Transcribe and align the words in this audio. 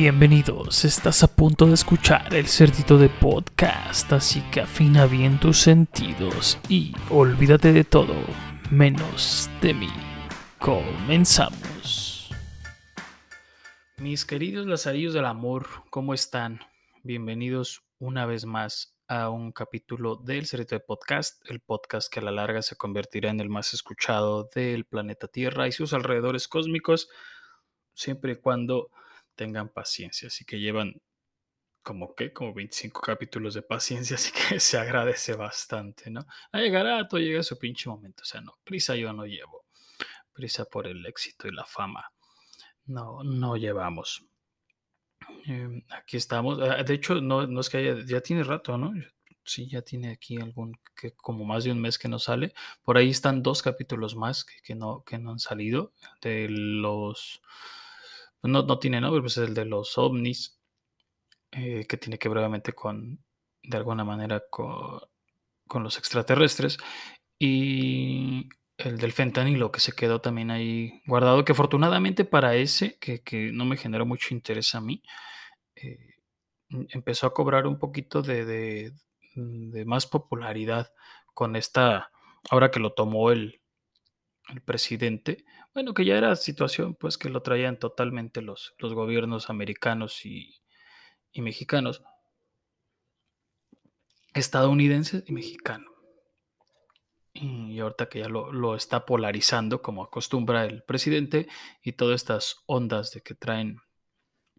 Bienvenidos, 0.00 0.84
estás 0.84 1.24
a 1.24 1.26
punto 1.26 1.66
de 1.66 1.74
escuchar 1.74 2.32
el 2.32 2.46
cerdito 2.46 2.98
de 2.98 3.08
podcast, 3.08 4.12
así 4.12 4.40
que 4.52 4.60
afina 4.60 5.06
bien 5.06 5.40
tus 5.40 5.58
sentidos 5.58 6.56
y 6.68 6.94
olvídate 7.10 7.72
de 7.72 7.82
todo, 7.82 8.14
menos 8.70 9.50
de 9.60 9.74
mí. 9.74 9.90
Comenzamos. 10.60 12.30
Mis 13.96 14.24
queridos 14.24 14.68
lazarillos 14.68 15.14
del 15.14 15.24
amor, 15.24 15.66
¿cómo 15.90 16.14
están? 16.14 16.60
Bienvenidos 17.02 17.82
una 17.98 18.24
vez 18.24 18.46
más 18.46 18.96
a 19.08 19.30
un 19.30 19.50
capítulo 19.50 20.14
del 20.14 20.46
Cerdito 20.46 20.76
de 20.76 20.80
Podcast, 20.80 21.44
el 21.50 21.58
podcast 21.58 22.08
que 22.08 22.20
a 22.20 22.22
la 22.22 22.30
larga 22.30 22.62
se 22.62 22.76
convertirá 22.76 23.30
en 23.30 23.40
el 23.40 23.48
más 23.48 23.74
escuchado 23.74 24.48
del 24.54 24.84
planeta 24.84 25.26
Tierra 25.26 25.66
y 25.66 25.72
sus 25.72 25.92
alrededores 25.92 26.46
cósmicos, 26.46 27.08
siempre 27.94 28.34
y 28.34 28.36
cuando 28.36 28.92
tengan 29.38 29.68
paciencia. 29.70 30.26
Así 30.28 30.44
que 30.44 30.58
llevan 30.58 31.00
como 31.82 32.14
que, 32.14 32.34
como 32.34 32.52
25 32.52 33.00
capítulos 33.00 33.54
de 33.54 33.62
paciencia, 33.62 34.16
así 34.20 34.30
que 34.32 34.60
se 34.60 34.76
agradece 34.76 35.34
bastante, 35.34 36.10
¿no? 36.10 36.26
A 36.52 36.58
llegar 36.58 37.08
todo 37.08 37.20
llega 37.20 37.42
su 37.42 37.58
pinche 37.58 37.88
momento, 37.88 38.24
o 38.24 38.26
sea, 38.26 38.42
no, 38.42 38.58
prisa 38.62 38.94
yo 38.94 39.12
no 39.14 39.24
llevo, 39.24 39.64
prisa 40.34 40.66
por 40.66 40.86
el 40.86 41.06
éxito 41.06 41.48
y 41.48 41.52
la 41.52 41.64
fama, 41.64 42.12
no, 42.84 43.22
no 43.24 43.56
llevamos. 43.56 44.22
Em, 45.46 45.82
aquí 45.88 46.18
estamos, 46.18 46.60
ah, 46.60 46.82
de 46.82 46.94
hecho, 46.94 47.22
no, 47.22 47.46
no 47.46 47.60
es 47.60 47.70
que 47.70 47.78
haya, 47.78 48.04
ya 48.04 48.20
tiene 48.20 48.42
rato, 48.44 48.76
¿no? 48.76 48.92
Sí, 49.44 49.66
ya 49.66 49.80
tiene 49.80 50.10
aquí 50.10 50.36
algún, 50.36 50.78
que 50.94 51.12
como 51.12 51.44
más 51.46 51.64
de 51.64 51.72
un 51.72 51.80
mes 51.80 51.98
que 51.98 52.08
no 52.08 52.18
sale. 52.18 52.52
Por 52.82 52.98
ahí 52.98 53.08
están 53.08 53.42
dos 53.42 53.62
capítulos 53.62 54.14
más 54.14 54.44
que, 54.44 54.60
que 54.62 54.74
no, 54.74 55.04
que 55.04 55.18
no 55.18 55.30
han 55.30 55.38
salido 55.38 55.92
de 56.20 56.48
los 56.50 57.40
no, 58.42 58.62
no 58.62 58.78
tiene 58.78 59.00
nombre, 59.00 59.20
pues 59.20 59.36
es 59.36 59.48
el 59.48 59.54
de 59.54 59.64
los 59.64 59.98
ovnis, 59.98 60.60
eh, 61.52 61.86
que 61.88 61.96
tiene 61.96 62.18
que 62.18 62.28
ver 62.28 62.38
obviamente 62.38 62.72
con, 62.72 63.24
de 63.62 63.76
alguna 63.76 64.04
manera, 64.04 64.42
con, 64.50 65.00
los 65.82 65.98
extraterrestres. 65.98 66.78
Y 67.38 68.48
el 68.78 68.98
del 68.98 69.12
fentanilo 69.12 69.72
que 69.72 69.80
se 69.80 69.92
quedó 69.92 70.20
también 70.20 70.50
ahí 70.50 71.02
guardado, 71.06 71.44
que 71.44 71.52
afortunadamente 71.52 72.24
para 72.24 72.54
ese, 72.56 72.98
que, 72.98 73.50
no 73.52 73.64
me 73.64 73.76
generó 73.76 74.06
mucho 74.06 74.34
interés 74.34 74.74
a 74.74 74.80
mí, 74.80 75.02
eh, 75.76 76.16
empezó 76.90 77.26
a 77.26 77.34
cobrar 77.34 77.66
un 77.66 77.78
poquito 77.78 78.22
de, 78.22 78.44
de, 78.44 78.92
de, 79.34 79.84
más 79.84 80.06
popularidad 80.06 80.92
con 81.34 81.56
esta, 81.56 82.10
ahora 82.50 82.70
que 82.70 82.80
lo 82.80 82.92
tomó 82.94 83.30
el, 83.30 83.62
el 84.48 84.62
presidente, 84.62 85.44
bueno, 85.78 85.94
que 85.94 86.04
ya 86.04 86.18
era 86.18 86.34
situación 86.34 86.96
pues 86.96 87.16
que 87.18 87.28
lo 87.28 87.40
traían 87.40 87.78
totalmente 87.78 88.42
los, 88.42 88.74
los 88.78 88.94
gobiernos 88.94 89.48
americanos 89.48 90.26
y, 90.26 90.60
mexicanos, 91.36 92.02
estadounidenses 94.34 95.22
y 95.28 95.32
mexicanos. 95.32 95.92
Y 97.32 97.78
ahorita 97.78 98.08
que 98.08 98.18
ya 98.18 98.28
lo, 98.28 98.50
lo, 98.50 98.74
está 98.74 99.06
polarizando 99.06 99.80
como 99.80 100.02
acostumbra 100.02 100.64
el 100.64 100.82
presidente 100.82 101.46
y 101.80 101.92
todas 101.92 102.16
estas 102.16 102.56
ondas 102.66 103.12
de 103.12 103.20
que 103.20 103.36
traen 103.36 103.80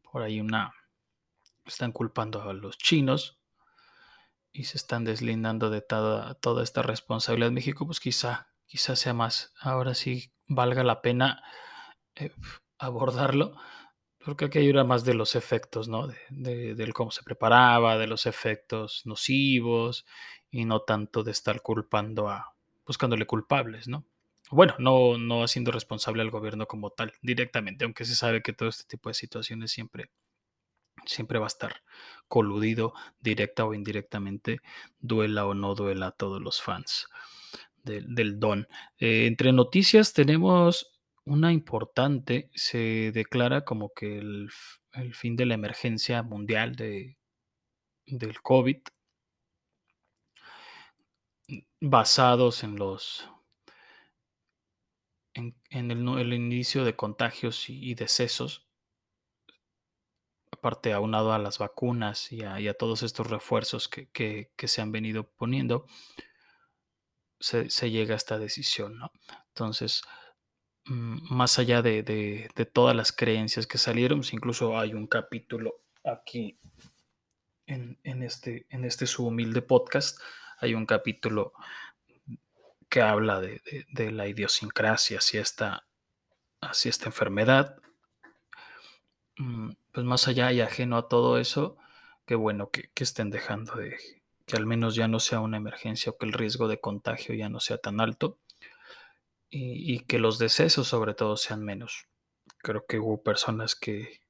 por 0.01 0.21
ahí 0.21 0.39
una, 0.39 0.73
están 1.65 1.91
culpando 1.91 2.43
a 2.43 2.53
los 2.53 2.77
chinos 2.77 3.41
y 4.53 4.63
se 4.63 4.77
están 4.77 5.03
deslindando 5.03 5.69
de 5.69 5.81
toda, 5.81 6.35
toda 6.35 6.63
esta 6.63 6.81
responsabilidad 6.81 7.51
México, 7.51 7.85
pues 7.85 7.99
quizá 7.99 8.48
quizás 8.69 8.99
sea 8.99 9.13
más, 9.13 9.51
ahora 9.59 9.95
sí 9.95 10.31
valga 10.47 10.83
la 10.83 11.01
pena 11.01 11.43
eh, 12.15 12.31
abordarlo, 12.77 13.55
porque 14.23 14.45
aquí 14.45 14.59
era 14.59 14.83
más 14.83 15.03
de 15.03 15.15
los 15.15 15.35
efectos, 15.35 15.87
¿no? 15.87 16.07
De, 16.29 16.75
del 16.75 16.93
cómo 16.93 17.09
se 17.11 17.23
preparaba, 17.23 17.97
de 17.97 18.07
los 18.07 18.27
efectos 18.27 19.01
nocivos, 19.05 20.05
y 20.51 20.65
no 20.65 20.81
tanto 20.81 21.23
de 21.23 21.31
estar 21.31 21.61
culpando 21.61 22.29
a, 22.29 22.53
buscándole 22.85 23.25
culpables, 23.25 23.87
¿no? 23.87 24.05
Bueno, 24.51 24.75
no, 24.77 25.17
no 25.17 25.43
haciendo 25.43 25.71
responsable 25.71 26.21
al 26.21 26.31
gobierno 26.31 26.67
como 26.67 26.91
tal, 26.91 27.13
directamente, 27.21 27.85
aunque 27.85 28.05
se 28.05 28.15
sabe 28.15 28.41
que 28.43 28.53
todo 28.53 28.69
este 28.69 28.85
tipo 28.85 29.09
de 29.09 29.15
situaciones 29.15 29.71
siempre, 29.71 30.11
siempre 31.05 31.39
va 31.39 31.45
a 31.45 31.47
estar 31.47 31.81
coludido, 32.27 32.93
directa 33.19 33.65
o 33.65 33.73
indirectamente, 33.73 34.61
duela 34.99 35.47
o 35.47 35.55
no 35.55 35.73
duela 35.73 36.07
a 36.07 36.11
todos 36.11 36.41
los 36.41 36.61
fans 36.61 37.07
del, 37.89 38.39
don. 38.39 38.67
Eh, 38.99 39.25
entre 39.27 39.51
noticias 39.51 40.13
tenemos 40.13 40.91
una 41.25 41.51
importante, 41.51 42.49
se 42.55 43.11
declara 43.13 43.65
como 43.65 43.91
que 43.93 44.19
el, 44.19 44.49
fin 45.13 45.35
de 45.35 45.45
la 45.45 45.55
emergencia 45.55 46.23
mundial 46.23 46.75
de, 46.75 47.17
del 48.05 48.41
COVID, 48.41 48.77
basados 51.81 52.63
en 52.63 52.75
los 52.75 53.29
en, 55.33 55.91
el, 55.91 56.33
inicio 56.33 56.83
de 56.83 56.95
contagios 56.95 57.69
y, 57.69 57.93
decesos, 57.95 58.67
aparte 60.51 60.93
aunado 60.93 61.33
a 61.33 61.39
las 61.39 61.59
vacunas 61.59 62.31
y 62.31 62.43
a, 62.43 62.73
todos 62.73 63.03
estos 63.03 63.27
refuerzos 63.29 63.87
que, 63.87 64.09
que, 64.09 64.67
se 64.67 64.81
han 64.81 64.91
venido 64.91 65.29
poniendo, 65.31 65.85
se, 67.39 67.91
llega 67.91 68.13
a 68.13 68.17
esta 68.17 68.37
decisión, 68.37 68.97
¿no? 68.97 69.11
Entonces, 69.49 70.03
mm, 70.85 71.33
más 71.33 71.59
allá 71.59 71.81
de, 71.81 72.49
todas 72.73 72.95
las 72.95 73.11
creencias 73.11 73.67
que 73.67 73.77
salieron, 73.77 74.19
pues, 74.19 74.33
incluso 74.33 74.77
hay 74.77 74.93
un 74.93 75.07
capítulo 75.07 75.81
aquí 76.03 76.59
en, 77.65 77.97
este, 78.23 78.65
en 78.69 78.83
este 78.85 79.05
su 79.05 79.27
humilde 79.27 79.61
podcast, 79.61 80.19
hay 80.59 80.73
un 80.73 80.85
capítulo 80.85 81.53
que 82.89 83.01
habla 83.01 83.39
de, 83.39 84.11
la 84.11 84.27
idiosincrasia 84.27 85.19
hacia 85.19 85.41
esta, 85.41 85.87
esta 86.83 87.05
enfermedad. 87.05 87.77
Mm, 89.37 89.71
pues 89.91 90.05
más 90.05 90.27
allá 90.27 90.51
y 90.51 90.61
ajeno 90.61 90.97
a 90.97 91.07
todo 91.07 91.37
eso, 91.37 91.77
qué 92.25 92.35
bueno 92.35 92.71
que 92.71 92.89
estén 93.03 93.29
dejando 93.29 93.75
de, 93.75 93.97
que 94.49 94.57
al 94.57 94.65
menos 94.65 94.95
ya 94.95 95.07
no 95.07 95.19
sea 95.19 95.41
una 95.41 95.57
emergencia 95.57 96.11
o 96.11 96.17
que 96.17 96.25
el 96.25 96.33
riesgo 96.33 96.67
de 96.67 96.81
contagio 96.81 97.35
ya 97.35 97.49
no 97.49 97.59
sea 97.59 97.77
tan 97.77 98.01
alto 98.01 98.39
y, 99.51 99.99
que 100.05 100.17
los 100.17 100.39
decesos 100.39 100.87
sobre 100.87 101.13
todo 101.13 101.37
sean 101.37 101.63
menos. 101.63 102.07
Creo 102.57 102.83
que 102.87 102.97
hubo 102.97 103.21
personas 103.21 103.75
que 103.75 104.21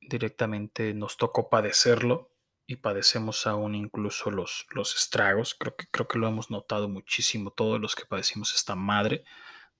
directamente 0.00 0.94
nos 0.94 1.16
tocó 1.16 1.48
padecerlo 1.48 2.32
y 2.66 2.76
padecemos 2.76 3.46
aún 3.46 3.76
incluso 3.76 4.32
los, 4.32 4.66
los 4.70 4.96
estragos. 4.96 5.54
Creo 5.54 5.76
que, 5.76 5.86
creo 5.92 6.08
que 6.08 6.18
lo 6.18 6.26
hemos 6.26 6.50
notado 6.50 6.88
muchísimo 6.88 7.52
todos 7.52 7.80
los 7.80 7.94
que 7.94 8.06
padecimos 8.06 8.52
esta 8.52 8.74
madre. 8.74 9.24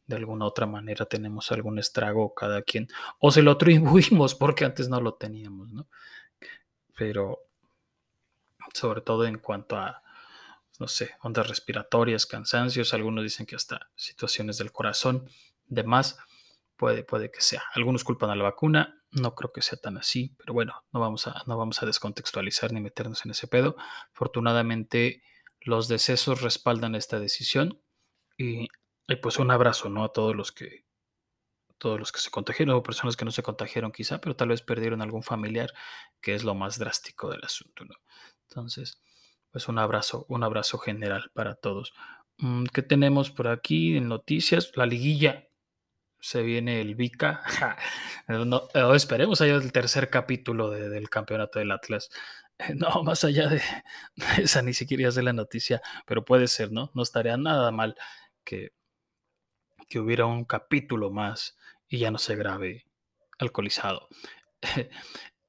De 0.06 0.14
alguna 0.14 0.44
otra 0.44 0.66
manera 0.66 1.06
tenemos 1.06 1.50
algún 1.50 1.80
estrago 1.80 2.34
cada 2.34 2.62
quien 2.62 2.86
o 3.18 3.32
se 3.32 3.42
lo 3.42 3.52
atribuimos 3.52 4.36
porque 4.36 4.64
antes 4.64 4.88
no 4.88 5.00
lo 5.00 5.14
teníamos, 5.14 5.72
¿no? 5.72 5.88
Pero 6.96 7.40
sobre 8.72 9.00
todo 9.00 9.26
en 9.26 9.38
cuanto 9.38 9.76
a, 9.76 10.02
no 10.78 10.88
sé, 10.88 11.14
ondas 11.22 11.48
respiratorias, 11.48 12.26
cansancios, 12.26 12.94
algunos 12.94 13.24
dicen 13.24 13.46
que 13.46 13.56
hasta 13.56 13.90
situaciones 13.94 14.58
del 14.58 14.72
corazón, 14.72 15.28
demás, 15.66 16.18
puede, 16.76 17.04
puede 17.04 17.30
que 17.30 17.40
sea. 17.40 17.62
Algunos 17.74 18.04
culpan 18.04 18.30
a 18.30 18.36
la 18.36 18.44
vacuna, 18.44 19.02
no 19.10 19.34
creo 19.34 19.52
que 19.52 19.62
sea 19.62 19.78
tan 19.78 19.96
así, 19.96 20.34
pero 20.38 20.52
bueno, 20.52 20.84
no 20.92 21.00
vamos 21.00 21.26
a, 21.26 21.42
no 21.46 21.56
vamos 21.56 21.82
a 21.82 21.86
descontextualizar 21.86 22.72
ni 22.72 22.80
meternos 22.80 23.24
en 23.24 23.30
ese 23.30 23.46
pedo. 23.46 23.76
Afortunadamente, 24.12 25.22
los 25.60 25.88
decesos 25.88 26.42
respaldan 26.42 26.94
esta 26.94 27.18
decisión 27.18 27.80
y, 28.36 28.68
pues 29.22 29.38
un 29.38 29.50
abrazo, 29.50 29.88
¿no? 29.88 30.04
A 30.04 30.12
todos 30.12 30.34
los 30.34 30.52
que 30.52 30.84
todos 31.78 31.98
los 31.98 32.12
que 32.12 32.20
se 32.20 32.30
contagiaron 32.30 32.76
o 32.76 32.82
personas 32.82 33.16
que 33.16 33.26
no 33.26 33.30
se 33.30 33.42
contagiaron 33.42 33.92
quizá, 33.92 34.20
pero 34.20 34.36
tal 34.36 34.48
vez 34.48 34.62
perdieron 34.62 35.02
algún 35.02 35.22
familiar, 35.22 35.72
que 36.20 36.34
es 36.34 36.42
lo 36.42 36.54
más 36.54 36.78
drástico 36.78 37.28
del 37.28 37.44
asunto, 37.44 37.84
¿no? 37.84 37.94
Entonces, 38.48 39.00
pues 39.50 39.68
un 39.68 39.78
abrazo, 39.78 40.26
un 40.28 40.42
abrazo 40.42 40.78
general 40.78 41.30
para 41.34 41.54
todos. 41.54 41.92
Mm, 42.38 42.64
¿Qué 42.66 42.82
tenemos 42.82 43.30
por 43.30 43.48
aquí 43.48 43.96
en 43.96 44.08
noticias? 44.08 44.72
La 44.74 44.86
liguilla. 44.86 45.48
Se 46.20 46.42
viene 46.42 46.80
el 46.80 46.94
Vica. 46.94 47.42
no, 48.28 48.68
esperemos 48.94 49.40
allá 49.40 49.56
el 49.56 49.72
tercer 49.72 50.10
capítulo 50.10 50.70
del 50.70 51.10
campeonato 51.10 51.58
del 51.58 51.70
Atlas. 51.70 52.10
No, 52.74 53.02
más 53.02 53.24
allá 53.24 53.48
de 53.48 53.62
esa 54.38 54.62
ni 54.62 54.74
siquiera 54.74 55.08
es 55.08 55.14
de 55.16 55.22
la 55.22 55.32
noticia, 55.32 55.82
pero 56.06 56.24
puede 56.24 56.48
ser, 56.48 56.72
¿no? 56.72 56.90
No 56.94 57.02
estaría 57.02 57.36
nada 57.36 57.70
mal 57.72 57.96
que, 58.44 58.72
que 59.88 59.98
hubiera 60.00 60.26
un 60.26 60.44
capítulo 60.44 61.10
más 61.10 61.56
y 61.88 61.98
ya 61.98 62.10
no 62.10 62.18
se 62.18 62.36
grabe 62.36 62.86
alcoholizado. 63.38 64.08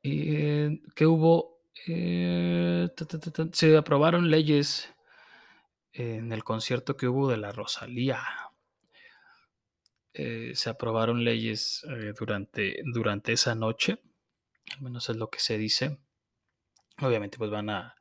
y 0.02 0.80
que 0.94 1.06
hubo 1.06 1.55
eh, 1.88 2.90
se 3.52 3.78
aprobaron 3.78 4.30
leyes 4.30 4.94
en 5.94 6.32
el 6.32 6.44
concierto 6.44 6.98
que 6.98 7.08
hubo 7.08 7.30
de 7.30 7.38
la 7.38 7.52
Rosalía. 7.52 8.22
Eh, 10.14 10.52
se 10.56 10.70
aprobaron 10.70 11.24
leyes 11.24 11.86
eh, 11.90 12.14
durante, 12.18 12.82
durante 12.86 13.34
esa 13.34 13.54
noche 13.54 14.00
al 14.74 14.82
menos 14.82 15.10
es 15.10 15.18
lo 15.18 15.30
que 15.30 15.40
se 15.40 15.58
dice. 15.58 16.00
Obviamente, 17.02 17.38
pues 17.38 17.52
van 17.52 17.70
a. 17.70 17.96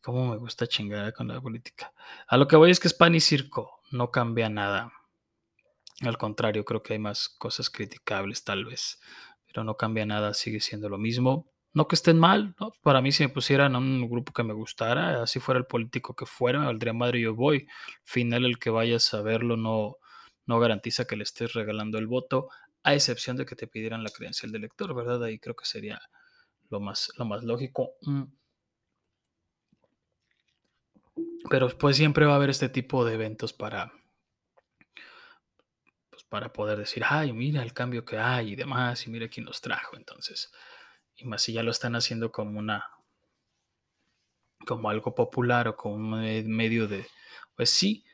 ¿Cómo 0.00 0.30
me 0.30 0.36
gusta 0.38 0.66
chingar 0.66 1.12
con 1.12 1.28
la 1.28 1.40
política? 1.40 1.92
A 2.26 2.36
lo 2.38 2.48
que 2.48 2.56
voy 2.56 2.70
es 2.70 2.80
que 2.80 2.88
es 2.88 2.94
pan 2.94 3.14
y 3.14 3.20
circo, 3.20 3.80
no 3.90 4.10
cambia 4.10 4.48
nada. 4.48 4.92
Al 6.00 6.16
contrario, 6.16 6.64
creo 6.64 6.82
que 6.82 6.94
hay 6.94 6.98
más 6.98 7.28
cosas 7.28 7.68
criticables, 7.68 8.42
tal 8.44 8.64
vez, 8.64 8.98
pero 9.46 9.62
no 9.62 9.76
cambia 9.76 10.06
nada, 10.06 10.32
sigue 10.32 10.60
siendo 10.60 10.88
lo 10.88 10.96
mismo. 10.96 11.49
No 11.72 11.86
que 11.86 11.94
estén 11.94 12.18
mal, 12.18 12.54
¿no? 12.58 12.72
Para 12.82 13.00
mí, 13.00 13.12
si 13.12 13.22
me 13.22 13.28
pusieran 13.28 13.76
a 13.76 13.78
un 13.78 14.08
grupo 14.10 14.32
que 14.32 14.42
me 14.42 14.52
gustara, 14.52 15.22
así 15.22 15.38
fuera 15.38 15.58
el 15.58 15.66
político 15.66 16.16
que 16.16 16.26
fuera, 16.26 16.58
me 16.58 16.66
valdría 16.66 16.92
madre 16.92 17.20
yo 17.20 17.34
voy. 17.34 17.68
Al 17.68 18.00
final, 18.04 18.44
el 18.44 18.58
que 18.58 18.70
vayas 18.70 19.14
a 19.14 19.22
verlo 19.22 19.56
no, 19.56 19.96
no 20.46 20.58
garantiza 20.58 21.06
que 21.06 21.16
le 21.16 21.22
estés 21.22 21.52
regalando 21.52 21.98
el 21.98 22.08
voto, 22.08 22.48
a 22.82 22.94
excepción 22.94 23.36
de 23.36 23.46
que 23.46 23.54
te 23.56 23.66
pidieran 23.68 24.02
la 24.02 24.10
credencial 24.10 24.50
de 24.52 24.58
elector, 24.58 24.94
¿verdad? 24.94 25.22
Ahí 25.22 25.38
creo 25.38 25.54
que 25.54 25.64
sería 25.64 26.00
lo 26.70 26.80
más, 26.80 27.10
lo 27.16 27.24
más 27.24 27.44
lógico. 27.44 27.92
Mm. 28.02 28.24
Pero 31.48 31.68
pues 31.78 31.96
siempre 31.96 32.26
va 32.26 32.32
a 32.32 32.36
haber 32.36 32.50
este 32.50 32.68
tipo 32.68 33.04
de 33.04 33.14
eventos 33.14 33.52
para, 33.52 33.92
pues, 36.10 36.24
para 36.24 36.52
poder 36.52 36.78
decir, 36.78 37.02
ay, 37.06 37.32
mira 37.32 37.62
el 37.62 37.72
cambio 37.72 38.04
que 38.04 38.18
hay 38.18 38.52
y 38.52 38.56
demás, 38.56 39.06
y 39.06 39.10
mira 39.10 39.28
quién 39.28 39.46
nos 39.46 39.60
trajo. 39.60 39.96
Entonces, 39.96 40.50
y 41.20 41.26
más 41.26 41.42
si 41.42 41.52
ya 41.52 41.62
lo 41.62 41.70
están 41.70 41.94
haciendo 41.94 42.32
como 42.32 42.58
una, 42.58 42.84
como 44.66 44.88
algo 44.88 45.14
popular 45.14 45.68
o 45.68 45.76
como 45.76 45.96
un 45.96 46.48
medio 46.48 46.88
de, 46.88 47.06
pues 47.54 47.70
sí, 47.70 48.04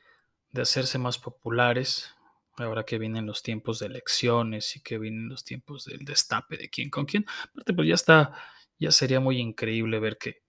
de 0.51 0.63
hacerse 0.63 0.99
más 0.99 1.19
populares, 1.19 2.11
ahora 2.57 2.85
que 2.85 2.99
vienen 2.99 3.27
los 3.27 3.43
tiempos 3.43 3.79
de 3.79 3.87
elecciones 3.87 4.77
y 4.77 4.81
que 4.81 4.99
vienen 4.99 5.29
los 5.29 5.45
tiempos 5.45 5.85
del 5.85 6.05
destape 6.05 6.57
de 6.57 6.69
quién 6.69 6.91
con 6.91 7.05
quién. 7.07 7.27
Aparte, 7.51 7.75
pues 7.75 7.89
ya 7.89 7.95
está, 7.95 8.35
ya 8.79 8.91
sería 8.91 9.21
muy 9.21 9.39
increíble 9.39 10.01
ver 10.01 10.19
que, 10.19 10.43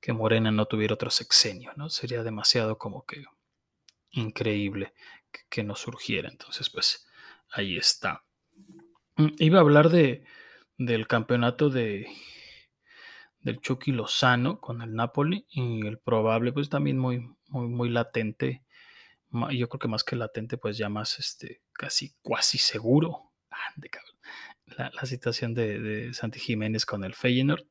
que 0.00 0.12
Morena 0.12 0.50
no 0.50 0.66
tuviera 0.66 0.94
otro 0.94 1.10
sexenio, 1.10 1.72
¿no? 1.76 1.88
Sería 1.88 2.22
demasiado 2.22 2.76
como 2.76 3.06
que 3.06 3.24
increíble 4.10 4.92
que, 5.30 5.40
que 5.48 5.64
no 5.64 5.76
surgiera. 5.76 6.28
Entonces, 6.28 6.68
pues 6.68 7.06
ahí 7.50 7.76
está. 7.76 8.24
Mm, 9.16 9.28
iba 9.38 9.58
a 9.58 9.62
hablar 9.62 9.88
de, 9.88 10.24
del 10.86 11.06
campeonato 11.06 11.70
de 11.70 12.06
del 13.42 13.60
Chucky 13.60 13.92
Lozano 13.92 14.60
con 14.60 14.82
el 14.82 14.94
Napoli 14.94 15.46
y 15.50 15.86
el 15.86 15.98
probable, 15.98 16.52
pues 16.52 16.68
también 16.68 16.98
muy, 16.98 17.28
muy, 17.48 17.68
muy 17.68 17.88
latente. 17.88 18.62
Yo 19.50 19.68
creo 19.68 19.78
que 19.78 19.88
más 19.88 20.04
que 20.04 20.16
latente, 20.16 20.58
pues 20.58 20.76
ya 20.78 20.88
más 20.88 21.18
este, 21.18 21.60
casi, 21.72 22.14
cuasi 22.22 22.58
seguro. 22.58 23.32
La, 24.76 24.90
la 24.94 25.06
situación 25.06 25.54
de, 25.54 25.78
de, 25.78 26.14
Santi 26.14 26.38
Jiménez 26.38 26.86
con 26.86 27.04
el 27.04 27.14
Feyenoord. 27.14 27.66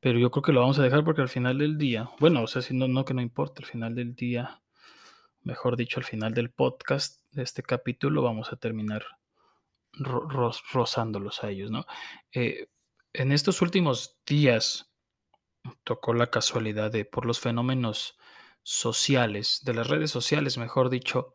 Pero 0.00 0.18
yo 0.18 0.30
creo 0.30 0.42
que 0.42 0.52
lo 0.52 0.60
vamos 0.60 0.78
a 0.78 0.82
dejar 0.82 1.04
porque 1.04 1.22
al 1.22 1.28
final 1.28 1.58
del 1.58 1.78
día, 1.78 2.10
bueno, 2.18 2.42
o 2.42 2.46
sea, 2.46 2.62
si 2.62 2.74
no, 2.74 2.88
no 2.88 3.04
que 3.04 3.14
no 3.14 3.22
importa, 3.22 3.62
al 3.62 3.68
final 3.68 3.94
del 3.94 4.14
día, 4.14 4.60
mejor 5.42 5.76
dicho, 5.76 6.00
al 6.00 6.04
final 6.04 6.34
del 6.34 6.50
podcast 6.50 7.24
de 7.32 7.42
este 7.42 7.62
capítulo, 7.62 8.22
vamos 8.22 8.52
a 8.52 8.56
terminar 8.56 9.04
ro 9.96 10.52
rozándolos 10.72 11.42
a 11.44 11.50
ellos, 11.50 11.70
¿no? 11.70 11.86
Eh, 12.32 12.68
en 13.12 13.32
estos 13.32 13.62
últimos 13.62 14.18
días 14.26 14.92
tocó 15.84 16.14
la 16.14 16.30
casualidad 16.30 16.90
de, 16.90 17.04
por 17.04 17.26
los 17.26 17.40
fenómenos 17.40 18.18
sociales, 18.62 19.62
de 19.64 19.74
las 19.74 19.88
redes 19.88 20.10
sociales, 20.10 20.58
mejor 20.58 20.90
dicho, 20.90 21.34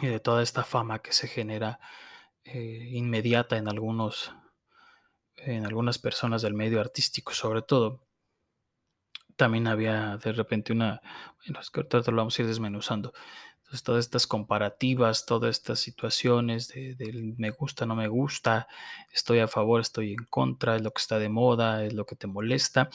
y 0.00 0.06
de 0.06 0.20
toda 0.20 0.42
esta 0.42 0.64
fama 0.64 1.00
que 1.00 1.12
se 1.12 1.28
genera 1.28 1.80
eh, 2.44 2.88
inmediata 2.92 3.56
en 3.56 3.68
algunos, 3.68 4.34
en 5.36 5.64
algunas 5.66 5.98
personas 5.98 6.42
del 6.42 6.54
medio 6.54 6.80
artístico, 6.80 7.32
sobre 7.32 7.62
todo. 7.62 8.06
También 9.36 9.66
había 9.66 10.18
de 10.18 10.32
repente 10.32 10.72
una, 10.72 11.00
bueno, 11.44 11.60
es 11.60 11.70
que 11.70 11.80
ahorita 11.80 12.10
lo 12.10 12.16
vamos 12.16 12.38
a 12.38 12.42
ir 12.42 12.48
desmenuzando, 12.48 13.12
entonces, 13.72 13.84
todas 13.84 14.04
estas 14.04 14.26
comparativas, 14.26 15.24
todas 15.24 15.56
estas 15.56 15.80
situaciones 15.80 16.68
de, 16.68 16.94
de, 16.94 17.34
me 17.38 17.48
gusta, 17.48 17.86
no 17.86 17.96
me 17.96 18.06
gusta, 18.06 18.68
estoy 19.10 19.38
a 19.38 19.48
favor, 19.48 19.80
estoy 19.80 20.12
en 20.12 20.26
contra, 20.28 20.76
es 20.76 20.82
lo 20.82 20.90
que 20.90 21.00
está 21.00 21.18
de 21.18 21.30
moda, 21.30 21.82
es 21.82 21.94
lo 21.94 22.04
que 22.04 22.14
te 22.14 22.26
molesta. 22.26 22.90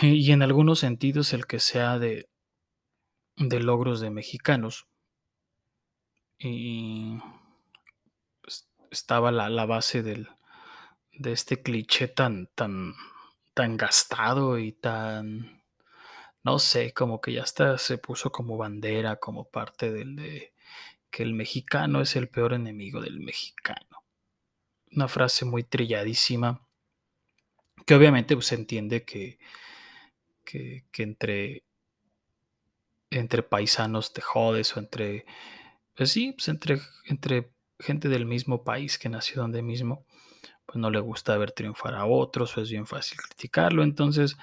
Y 0.00 0.32
en 0.32 0.40
algunos 0.40 0.78
sentidos 0.78 1.34
el 1.34 1.46
que 1.46 1.60
sea 1.60 1.98
de, 1.98 2.30
de 3.36 3.60
logros 3.60 4.00
de 4.00 4.08
mexicanos. 4.08 4.86
Y 6.38 7.18
pues, 8.40 8.70
estaba 8.90 9.30
la, 9.32 9.50
la 9.50 9.66
base 9.66 10.02
del, 10.02 10.30
de 11.12 11.32
este 11.32 11.62
cliché 11.62 12.08
tan, 12.08 12.46
tan, 12.54 12.94
tan 13.52 13.76
gastado 13.76 14.56
y 14.58 14.72
tan 14.72 15.55
no 16.46 16.60
sé, 16.60 16.92
como 16.92 17.20
que 17.20 17.32
ya 17.32 17.42
hasta 17.42 17.76
se 17.76 17.98
puso 17.98 18.30
como 18.30 18.56
bandera, 18.56 19.16
como 19.16 19.48
parte 19.50 19.90
del 19.90 20.14
de 20.14 20.52
que 21.10 21.24
el 21.24 21.34
mexicano 21.34 22.00
es 22.00 22.14
el 22.14 22.28
peor 22.28 22.54
enemigo 22.54 23.00
del 23.00 23.18
mexicano. 23.18 24.04
Una 24.92 25.08
frase 25.08 25.44
muy 25.44 25.64
trilladísima, 25.64 26.64
que 27.84 27.96
obviamente 27.96 28.36
pues, 28.36 28.46
se 28.46 28.54
entiende 28.54 29.04
que, 29.04 29.40
que, 30.44 30.84
entre, 30.98 31.64
entre 33.10 33.42
paisanos 33.42 34.12
te 34.12 34.20
jodes 34.20 34.76
o 34.76 34.78
entre, 34.78 35.26
pues 35.96 36.12
sí, 36.12 36.30
pues 36.30 36.46
entre, 36.46 36.80
entre 37.06 37.50
gente 37.80 38.08
del 38.08 38.24
mismo 38.24 38.62
país 38.62 38.98
que 38.98 39.08
nació 39.08 39.42
donde 39.42 39.62
mismo, 39.62 40.06
pues 40.64 40.78
no 40.78 40.90
le 40.90 41.00
gusta 41.00 41.36
ver 41.38 41.50
triunfar 41.50 41.96
a 41.96 42.06
otros 42.06 42.56
o 42.56 42.62
es 42.62 42.70
bien 42.70 42.86
fácil 42.86 43.18
criticarlo. 43.18 43.82
Entonces, 43.82 44.36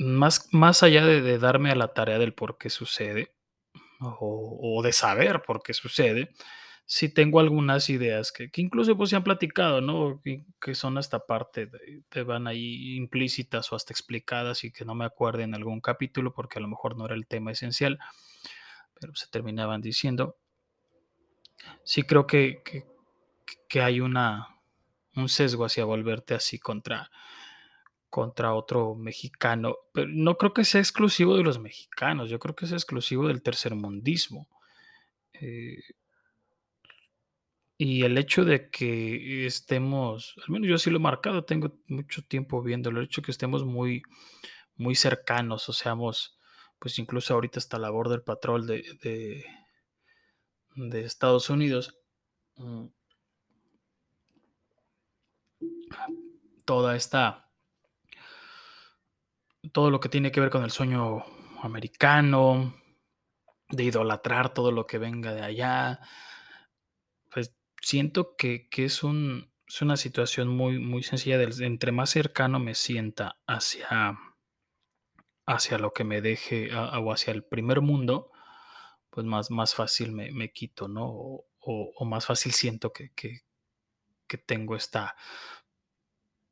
más, 0.00 0.48
más 0.52 0.82
allá 0.82 1.04
de, 1.04 1.20
de, 1.20 1.38
darme 1.38 1.70
a 1.70 1.74
la 1.74 1.92
tarea 1.92 2.18
del 2.18 2.32
por 2.32 2.56
qué 2.56 2.70
sucede, 2.70 3.34
o, 4.00 4.58
o, 4.78 4.82
de 4.82 4.92
saber 4.92 5.42
por 5.42 5.62
qué 5.62 5.74
sucede, 5.74 6.30
sí 6.86 7.12
tengo 7.12 7.38
algunas 7.38 7.90
ideas 7.90 8.32
que, 8.32 8.50
que 8.50 8.62
incluso 8.62 8.96
pues 8.96 9.10
se 9.10 9.16
han 9.16 9.24
platicado, 9.24 9.82
¿no? 9.82 10.20
Que, 10.24 10.46
que 10.58 10.74
son 10.74 10.96
hasta 10.96 11.26
parte, 11.26 11.70
te 12.08 12.22
van 12.22 12.46
ahí 12.46 12.96
implícitas 12.96 13.70
o 13.72 13.76
hasta 13.76 13.92
explicadas 13.92 14.64
y 14.64 14.72
que 14.72 14.86
no 14.86 14.94
me 14.94 15.04
acuerdo 15.04 15.40
en 15.40 15.54
algún 15.54 15.82
capítulo 15.82 16.32
porque 16.32 16.58
a 16.58 16.62
lo 16.62 16.68
mejor 16.68 16.96
no 16.96 17.04
era 17.04 17.14
el 17.14 17.26
tema 17.26 17.52
esencial, 17.52 17.98
pero 18.98 19.14
se 19.14 19.28
terminaban 19.28 19.82
diciendo. 19.82 20.38
Sí 21.84 22.04
creo 22.04 22.26
que, 22.26 22.62
que 23.68 23.82
hay 23.82 24.00
una, 24.00 24.48
un 25.14 25.28
sesgo 25.28 25.66
hacia 25.66 25.84
volverte 25.84 26.34
así 26.34 26.58
contra 26.58 27.10
contra 28.10 28.54
otro 28.54 28.96
mexicano, 28.96 29.76
pero 29.94 30.08
no 30.08 30.36
creo 30.36 30.52
que 30.52 30.64
sea 30.64 30.80
exclusivo 30.80 31.36
de 31.36 31.44
los 31.44 31.60
mexicanos, 31.60 32.28
yo 32.28 32.40
creo 32.40 32.56
que 32.56 32.66
es 32.66 32.72
exclusivo 32.72 33.28
del 33.28 33.42
tercermundismo. 33.42 34.48
Eh, 35.32 35.80
y 37.78 38.02
el 38.02 38.18
hecho 38.18 38.44
de 38.44 38.68
que 38.68 39.46
estemos, 39.46 40.34
al 40.44 40.50
menos 40.52 40.68
yo 40.68 40.76
sí 40.76 40.90
lo 40.90 40.98
he 40.98 41.00
marcado, 41.00 41.44
tengo 41.44 41.78
mucho 41.86 42.22
tiempo 42.22 42.62
viéndolo, 42.62 42.98
el 43.00 43.06
hecho 43.06 43.22
de 43.22 43.26
que 43.26 43.30
estemos 43.30 43.64
muy, 43.64 44.02
muy 44.76 44.96
cercanos, 44.96 45.68
o 45.68 45.72
seamos, 45.72 46.36
pues 46.78 46.98
incluso 46.98 47.32
ahorita 47.32 47.58
está 47.58 47.78
la 47.78 47.90
Border 47.90 48.24
Patrol 48.24 48.66
de, 48.66 48.84
de, 49.02 49.46
de 50.74 51.04
Estados 51.04 51.48
Unidos, 51.48 51.96
mm. 52.56 52.86
toda 56.64 56.96
esta 56.96 57.49
todo 59.72 59.90
lo 59.90 60.00
que 60.00 60.08
tiene 60.08 60.32
que 60.32 60.40
ver 60.40 60.50
con 60.50 60.64
el 60.64 60.70
sueño 60.70 61.24
americano, 61.62 62.74
de 63.70 63.84
idolatrar 63.84 64.52
todo 64.52 64.72
lo 64.72 64.86
que 64.86 64.98
venga 64.98 65.32
de 65.32 65.42
allá, 65.42 66.00
pues 67.30 67.54
siento 67.80 68.36
que, 68.36 68.68
que 68.68 68.84
es, 68.84 69.02
un, 69.02 69.52
es, 69.66 69.82
una 69.82 69.96
situación 69.96 70.48
muy, 70.48 70.78
muy 70.78 71.02
sencilla. 71.02 71.40
Entre 71.42 71.92
más 71.92 72.10
cercano 72.10 72.58
me 72.58 72.74
sienta 72.74 73.40
hacia, 73.46 74.18
hacia 75.46 75.78
lo 75.78 75.92
que 75.92 76.04
me 76.04 76.20
deje 76.20 76.70
a, 76.72 76.98
o 76.98 77.12
hacia 77.12 77.32
el 77.32 77.44
primer 77.44 77.80
mundo, 77.80 78.30
pues 79.10 79.26
más, 79.26 79.50
más 79.50 79.74
fácil 79.74 80.12
me, 80.12 80.32
me 80.32 80.52
quito, 80.52 80.88
¿no? 80.88 81.44
O, 81.62 82.04
más 82.04 82.26
fácil 82.26 82.52
siento 82.52 82.92
que, 82.92 83.12
que, 83.14 83.42
que 84.26 84.38
tengo 84.38 84.74
esta, 84.74 85.14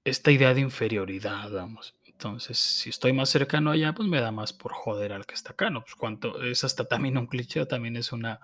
esta 0.05 0.31
idea 0.31 0.55
de 0.55 0.61
inferioridad, 0.61 1.51
vamos. 1.51 1.98
Entonces, 2.19 2.59
si 2.59 2.91
estoy 2.91 3.13
más 3.13 3.29
cercano 3.29 3.71
allá, 3.71 3.93
pues 3.95 4.09
me 4.09 4.21
da 4.21 4.33
más 4.33 4.53
por 4.53 4.73
joder 4.73 5.13
al 5.13 5.25
que 5.25 5.35
está 5.35 5.53
acá, 5.53 5.71
¿no? 5.71 5.83
Pues 5.83 5.95
cuanto 5.95 6.43
es 6.43 6.65
hasta 6.65 6.85
también 6.85 7.17
un 7.17 7.29
cliché, 7.29 7.65
también 7.65 7.97
es 7.97 8.11
una 8.11 8.41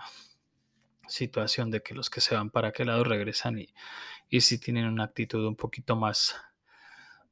situación 1.08 1.72
de 1.72 1.82
que 1.82 1.92
los 1.92 2.08
que 2.08 2.20
se 2.20 2.36
van 2.36 2.50
para 2.50 2.68
aquel 2.68 2.86
lado 2.86 3.02
regresan 3.02 3.58
y, 3.58 3.74
y 4.30 4.42
si 4.42 4.58
tienen 4.58 4.86
una 4.86 5.02
actitud 5.02 5.44
un 5.44 5.56
poquito 5.56 5.96
más, 5.96 6.36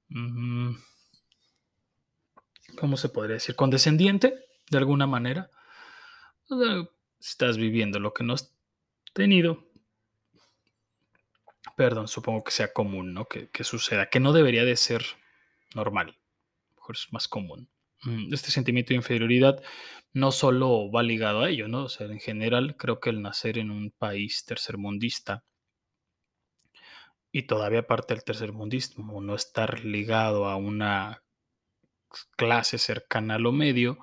mmm, 0.09 0.73
¿cómo 2.77 2.97
se 2.97 3.09
podría 3.09 3.35
decir? 3.35 3.55
Condescendiente, 3.55 4.35
de 4.69 4.79
alguna 4.79 5.07
manera. 5.07 5.49
Estás 7.21 7.57
viviendo 7.57 8.01
lo 8.01 8.13
que 8.13 8.25
no 8.25 8.33
has 8.33 8.53
tenido, 9.13 9.71
Perdón, 11.77 12.09
supongo 12.09 12.43
que 12.43 12.51
sea 12.51 12.73
común, 12.73 13.15
¿no? 13.15 13.27
Que, 13.27 13.49
que 13.49 13.63
suceda, 13.63 14.11
que 14.11 14.19
no 14.19 14.33
debería 14.33 14.65
de 14.65 14.77
ser 14.77 15.05
normal, 15.75 16.19
es 16.91 17.07
más 17.13 17.29
común. 17.29 17.71
Mm, 18.05 18.33
Este 18.35 18.51
sentimiento 18.51 18.91
de 18.91 18.97
inferioridad 18.97 19.63
no 20.13 20.33
solo 20.33 20.91
va 20.91 21.03
ligado 21.03 21.41
a 21.43 21.51
ello, 21.51 21.69
¿no? 21.69 21.85
O 21.85 21.89
sea, 21.89 22.07
en 22.07 22.21
general 22.21 22.77
creo 22.77 23.01
que 23.01 23.11
el 23.11 23.23
nacer 23.23 23.59
en 23.59 23.71
un 23.71 23.91
país 23.93 24.45
tercermundista 24.45 25.45
y 27.33 27.43
todavía 27.49 27.81
aparte 27.81 28.15
del 28.15 28.23
tercermundismo, 28.25 29.21
no 29.21 29.35
estar 29.35 29.85
ligado 29.85 30.47
a 30.47 30.57
una 30.57 31.23
clase 32.37 32.79
cercana 32.79 33.35
a 33.37 33.39
lo 33.39 33.53
medio, 33.53 33.97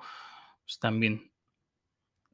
pues 0.64 0.78
también, 0.80 1.32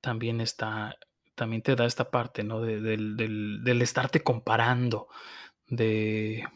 también 0.01 0.41
está, 0.41 0.97
también 1.35 1.63
te 1.63 1.77
da 1.77 1.87
esta 1.87 2.11
parte, 2.11 2.45
¿no? 2.45 2.61
De- 2.61 2.81
del, 2.81 3.17
del- 3.17 3.61
del 3.65 3.83
estarte 3.83 4.23
comparando, 4.23 5.09
de, 5.69 6.47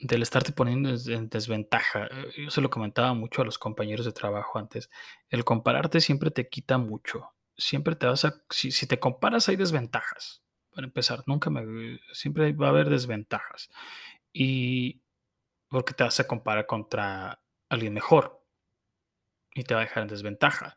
del 0.00 0.22
estarte 0.22 0.52
poniendo 0.52 0.88
en 0.88 1.12
en 1.12 1.28
desventaja. 1.28 2.06
Eh, 2.06 2.44
Yo 2.44 2.50
se 2.50 2.60
lo 2.60 2.70
comentaba 2.70 3.12
mucho 3.14 3.42
a 3.42 3.44
los 3.44 3.58
compañeros 3.58 4.06
de 4.06 4.12
trabajo 4.12 4.58
antes. 4.58 4.90
El 5.28 5.44
compararte 5.44 6.00
siempre 6.00 6.30
te 6.30 6.48
quita 6.48 6.78
mucho. 6.78 7.32
Siempre 7.56 7.94
te 7.94 8.06
vas 8.06 8.24
a, 8.24 8.42
si, 8.48 8.86
te 8.86 8.98
comparas 8.98 9.48
hay 9.48 9.56
desventajas. 9.56 10.42
Para 10.74 10.86
empezar, 10.86 11.22
nunca 11.26 11.50
me, 11.50 12.00
siempre 12.12 12.52
va 12.52 12.68
a 12.68 12.70
haber 12.70 12.88
desventajas. 12.88 13.70
Y 14.32 15.02
porque 15.68 15.92
te 15.94 16.04
vas 16.04 16.18
a 16.20 16.26
comparar 16.26 16.66
contra 16.66 17.42
alguien 17.68 17.92
mejor 17.92 18.42
y 19.54 19.64
te 19.64 19.74
va 19.74 19.80
a 19.80 19.84
dejar 19.84 20.04
en 20.04 20.08
desventaja. 20.08 20.76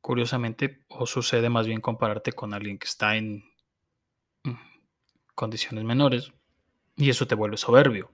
Curiosamente, 0.00 0.84
o 0.88 1.06
sucede 1.06 1.48
más 1.50 1.66
bien 1.66 1.80
compararte 1.80 2.32
con 2.32 2.54
alguien 2.54 2.78
que 2.78 2.86
está 2.86 3.16
en 3.16 3.44
mm, 4.44 4.54
condiciones 5.34 5.84
menores 5.84 6.32
y 6.96 7.10
eso 7.10 7.26
te 7.26 7.34
vuelve 7.34 7.56
soberbio, 7.56 8.10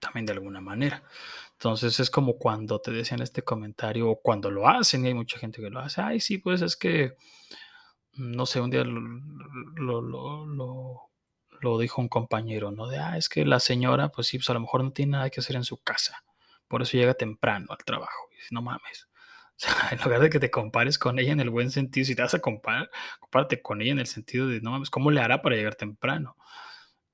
también 0.00 0.26
de 0.26 0.32
alguna 0.32 0.60
manera. 0.60 1.04
Entonces 1.52 2.00
es 2.00 2.10
como 2.10 2.38
cuando 2.38 2.80
te 2.80 2.90
decían 2.90 3.22
este 3.22 3.42
comentario 3.42 4.10
o 4.10 4.20
cuando 4.20 4.50
lo 4.50 4.68
hacen 4.68 5.04
y 5.04 5.08
hay 5.08 5.14
mucha 5.14 5.38
gente 5.38 5.62
que 5.62 5.70
lo 5.70 5.80
hace, 5.80 6.00
ay, 6.00 6.20
sí, 6.20 6.38
pues 6.38 6.62
es 6.62 6.76
que, 6.76 7.14
no 8.14 8.46
sé, 8.46 8.60
un 8.60 8.70
día 8.70 8.84
lo, 8.84 10.00
lo, 10.00 11.10
lo 11.60 11.78
dijo 11.78 12.00
un 12.00 12.08
compañero, 12.08 12.70
¿no? 12.70 12.88
De, 12.88 12.98
ah, 12.98 13.16
es 13.16 13.28
que 13.28 13.44
la 13.44 13.60
señora, 13.60 14.10
pues 14.10 14.26
sí, 14.26 14.38
pues 14.38 14.50
a 14.50 14.54
lo 14.54 14.60
mejor 14.60 14.82
no 14.84 14.92
tiene 14.92 15.12
nada 15.12 15.30
que 15.30 15.40
hacer 15.40 15.56
en 15.56 15.64
su 15.64 15.76
casa, 15.78 16.24
por 16.68 16.82
eso 16.82 16.96
llega 16.96 17.14
temprano 17.14 17.66
al 17.70 17.84
trabajo. 17.84 18.28
Y 18.32 18.36
dice, 18.36 18.48
no 18.52 18.62
mames. 18.62 19.06
O 19.62 19.62
sea, 19.62 19.90
en 19.90 19.98
lugar 19.98 20.20
de 20.22 20.30
que 20.30 20.40
te 20.40 20.50
compares 20.50 20.98
con 20.98 21.18
ella 21.18 21.32
en 21.32 21.40
el 21.40 21.50
buen 21.50 21.70
sentido, 21.70 22.06
si 22.06 22.14
te 22.14 22.22
vas 22.22 22.32
a 22.32 22.38
comparar, 22.38 22.90
compárate 23.20 23.60
con 23.60 23.82
ella 23.82 23.92
en 23.92 23.98
el 23.98 24.06
sentido 24.06 24.46
de, 24.48 24.62
no 24.62 24.70
mames, 24.70 24.88
¿cómo 24.88 25.10
le 25.10 25.20
hará 25.20 25.42
para 25.42 25.54
llegar 25.54 25.74
temprano? 25.74 26.34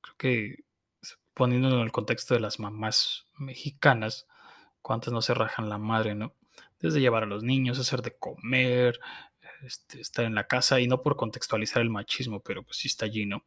Creo 0.00 0.14
que 0.16 0.65
poniéndolo 1.36 1.76
en 1.76 1.82
el 1.82 1.92
contexto 1.92 2.32
de 2.32 2.40
las 2.40 2.58
mamás 2.58 3.26
mexicanas, 3.34 4.26
cuántas 4.80 5.12
no 5.12 5.20
se 5.20 5.34
rajan 5.34 5.68
la 5.68 5.76
madre, 5.76 6.14
¿no? 6.14 6.34
Desde 6.80 6.98
llevar 6.98 7.24
a 7.24 7.26
los 7.26 7.42
niños, 7.42 7.78
hacer 7.78 8.00
de 8.00 8.16
comer, 8.16 8.98
este, 9.62 10.00
estar 10.00 10.24
en 10.24 10.34
la 10.34 10.46
casa, 10.46 10.80
y 10.80 10.88
no 10.88 11.02
por 11.02 11.16
contextualizar 11.16 11.82
el 11.82 11.90
machismo, 11.90 12.40
pero 12.40 12.62
pues 12.62 12.78
sí 12.78 12.88
está 12.88 13.04
allí, 13.04 13.26
¿no? 13.26 13.42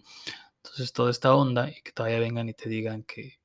Entonces 0.58 0.94
toda 0.94 1.10
esta 1.10 1.34
onda 1.34 1.68
y 1.72 1.82
que 1.82 1.92
todavía 1.92 2.20
vengan 2.20 2.48
y 2.48 2.54
te 2.54 2.70
digan 2.70 3.02
que, 3.02 3.40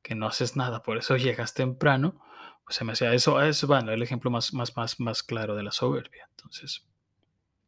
que 0.00 0.14
no 0.14 0.26
haces 0.26 0.56
nada, 0.56 0.82
por 0.82 0.96
eso 0.96 1.18
llegas 1.18 1.52
temprano, 1.52 2.18
pues 2.64 2.76
se 2.76 2.84
me 2.84 2.92
hacía 2.92 3.12
eso, 3.12 3.42
es 3.42 3.62
bueno, 3.64 3.92
el 3.92 4.02
ejemplo 4.02 4.30
más, 4.30 4.54
más, 4.54 4.74
más, 4.74 5.00
más 5.00 5.22
claro 5.22 5.54
de 5.54 5.64
la 5.64 5.70
soberbia. 5.70 6.30
Entonces, 6.30 6.86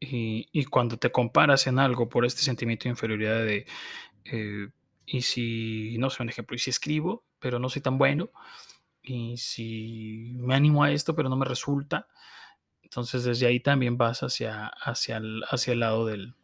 y, 0.00 0.48
y 0.52 0.64
cuando 0.64 0.96
te 0.96 1.12
comparas 1.12 1.66
en 1.66 1.78
algo 1.78 2.08
por 2.08 2.24
este 2.24 2.40
sentimiento 2.40 2.84
de 2.84 2.90
inferioridad 2.90 3.44
de, 3.44 3.66
eh, 4.24 4.68
y 5.06 5.22
si, 5.22 5.96
no 5.98 6.10
sé, 6.10 6.22
un 6.22 6.28
ejemplo, 6.28 6.56
y 6.56 6.58
si 6.58 6.70
escribo, 6.70 7.24
pero 7.38 7.58
no 7.58 7.68
soy 7.68 7.82
tan 7.82 7.98
bueno, 7.98 8.30
y 9.02 9.36
si 9.36 10.32
me 10.36 10.54
animo 10.54 10.82
a 10.82 10.90
esto, 10.92 11.14
pero 11.14 11.28
no 11.28 11.36
me 11.36 11.44
resulta, 11.44 12.08
entonces 12.82 13.24
desde 13.24 13.46
ahí 13.46 13.60
también 13.60 13.98
vas 13.98 14.22
hacia, 14.22 14.68
hacia, 14.68 15.18
el, 15.18 15.42
hacia 15.50 15.72
el 15.72 15.80
lado 15.80 16.06
del, 16.06 16.34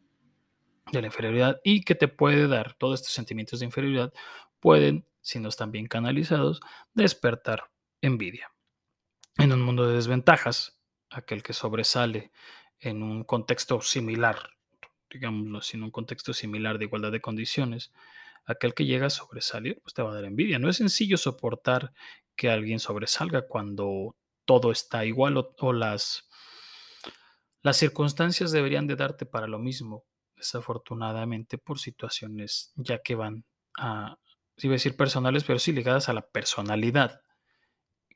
de 0.92 1.00
la 1.00 1.06
inferioridad 1.06 1.60
y 1.64 1.82
que 1.82 1.94
te 1.94 2.08
puede 2.08 2.48
dar 2.48 2.74
todos 2.74 3.00
estos 3.00 3.12
sentimientos 3.12 3.60
de 3.60 3.66
inferioridad, 3.66 4.12
pueden, 4.58 5.06
si 5.20 5.38
no 5.38 5.48
están 5.48 5.72
bien 5.72 5.86
canalizados, 5.86 6.60
despertar 6.94 7.70
envidia. 8.00 8.52
En 9.38 9.52
un 9.52 9.62
mundo 9.62 9.86
de 9.86 9.94
desventajas, 9.94 10.78
aquel 11.10 11.42
que 11.42 11.52
sobresale 11.52 12.30
en 12.78 13.02
un 13.02 13.24
contexto 13.24 13.80
similar, 13.80 14.50
digámoslo 15.10 15.58
así, 15.58 15.76
en 15.76 15.84
un 15.84 15.90
contexto 15.90 16.32
similar 16.32 16.78
de 16.78 16.86
igualdad 16.86 17.12
de 17.12 17.20
condiciones, 17.20 17.92
aquel 18.46 18.74
que 18.74 18.84
llega 18.84 19.06
a 19.06 19.10
sobresalir, 19.10 19.80
pues 19.82 19.94
te 19.94 20.02
va 20.02 20.10
a 20.10 20.14
dar 20.14 20.24
envidia. 20.24 20.58
No 20.58 20.68
es 20.68 20.76
sencillo 20.76 21.16
soportar 21.16 21.92
que 22.36 22.50
alguien 22.50 22.78
sobresalga 22.78 23.46
cuando 23.46 24.16
todo 24.44 24.72
está 24.72 25.04
igual 25.04 25.36
o, 25.36 25.72
las, 25.72 26.28
las 27.62 27.76
circunstancias 27.76 28.50
deberían 28.52 28.86
de 28.86 28.96
darte 28.96 29.26
para 29.26 29.46
lo 29.46 29.58
mismo, 29.58 30.04
desafortunadamente 30.36 31.58
por 31.58 31.78
situaciones 31.78 32.72
ya 32.76 33.00
que 33.02 33.14
van 33.14 33.44
a, 33.78 34.18
iba 34.56 34.72
a 34.72 34.76
decir 34.76 34.96
personales, 34.96 35.44
pero 35.44 35.58
sí 35.58 35.72
ligadas 35.72 36.08
a 36.08 36.12
la 36.12 36.22
personalidad 36.22 37.20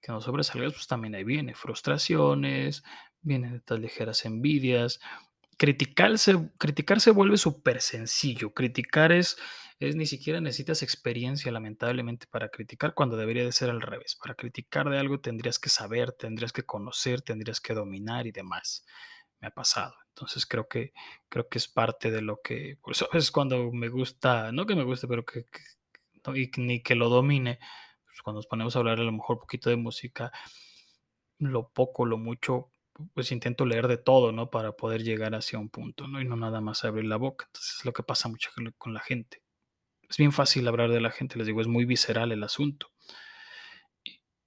que 0.04 0.12
no 0.12 0.20
sobresalgas, 0.20 0.74
pues 0.74 0.86
también 0.86 1.14
ahí 1.14 1.24
viene 1.24 1.54
frustraciones, 1.54 2.84
vienen 3.22 3.54
estas 3.54 3.80
ligeras 3.80 4.26
envidias. 4.26 5.00
Criticarse, 5.56 6.50
criticar 6.58 7.00
se 7.00 7.10
vuelve 7.10 7.38
súper 7.38 7.80
sencillo. 7.80 8.52
Criticar 8.52 9.12
es, 9.12 9.38
es 9.80 9.96
ni 9.96 10.06
siquiera 10.06 10.40
necesitas 10.40 10.82
experiencia, 10.82 11.50
lamentablemente, 11.50 12.26
para 12.28 12.48
criticar, 12.48 12.94
cuando 12.94 13.16
debería 13.16 13.44
de 13.44 13.52
ser 13.52 13.70
al 13.70 13.80
revés. 13.80 14.16
Para 14.16 14.34
criticar 14.34 14.88
de 14.88 14.98
algo 14.98 15.20
tendrías 15.20 15.58
que 15.58 15.68
saber, 15.68 16.12
tendrías 16.12 16.52
que 16.52 16.64
conocer, 16.64 17.22
tendrías 17.22 17.60
que 17.60 17.74
dominar 17.74 18.26
y 18.26 18.32
demás. 18.32 18.84
Me 19.40 19.48
ha 19.48 19.50
pasado. 19.50 19.94
Entonces 20.08 20.46
creo 20.46 20.68
que, 20.68 20.92
creo 21.28 21.48
que 21.48 21.58
es 21.58 21.68
parte 21.68 22.10
de 22.10 22.22
lo 22.22 22.40
que, 22.40 22.78
es 23.12 23.30
cuando 23.32 23.72
me 23.72 23.88
gusta, 23.88 24.52
no 24.52 24.64
que 24.64 24.76
me 24.76 24.84
guste, 24.84 25.08
pero 25.08 25.24
que, 25.24 25.44
ni 26.56 26.82
que 26.82 26.94
lo 26.94 27.08
domine, 27.08 27.58
pues 28.06 28.22
cuando 28.22 28.38
nos 28.38 28.46
ponemos 28.46 28.76
a 28.76 28.78
hablar 28.78 29.00
a 29.00 29.02
lo 29.02 29.12
mejor 29.12 29.36
un 29.36 29.40
poquito 29.40 29.70
de 29.70 29.76
música, 29.76 30.30
lo 31.38 31.68
poco, 31.70 32.06
lo 32.06 32.16
mucho, 32.16 32.70
pues 33.12 33.32
intento 33.32 33.66
leer 33.66 33.88
de 33.88 33.98
todo, 33.98 34.30
¿no? 34.32 34.50
Para 34.50 34.72
poder 34.72 35.02
llegar 35.02 35.34
hacia 35.34 35.58
un 35.58 35.68
punto, 35.68 36.06
¿no? 36.06 36.20
Y 36.20 36.24
no 36.24 36.36
nada 36.36 36.60
más 36.60 36.84
abrir 36.84 37.06
la 37.06 37.16
boca. 37.16 37.46
Entonces 37.46 37.78
es 37.80 37.84
lo 37.84 37.92
que 37.92 38.04
pasa 38.04 38.28
mucho 38.28 38.50
con 38.78 38.94
la 38.94 39.00
gente. 39.00 39.43
Es 40.08 40.16
bien 40.16 40.32
fácil 40.32 40.66
hablar 40.68 40.90
de 40.90 41.00
la 41.00 41.10
gente, 41.10 41.38
les 41.38 41.46
digo, 41.46 41.60
es 41.60 41.66
muy 41.66 41.84
visceral 41.84 42.32
el 42.32 42.42
asunto. 42.42 42.92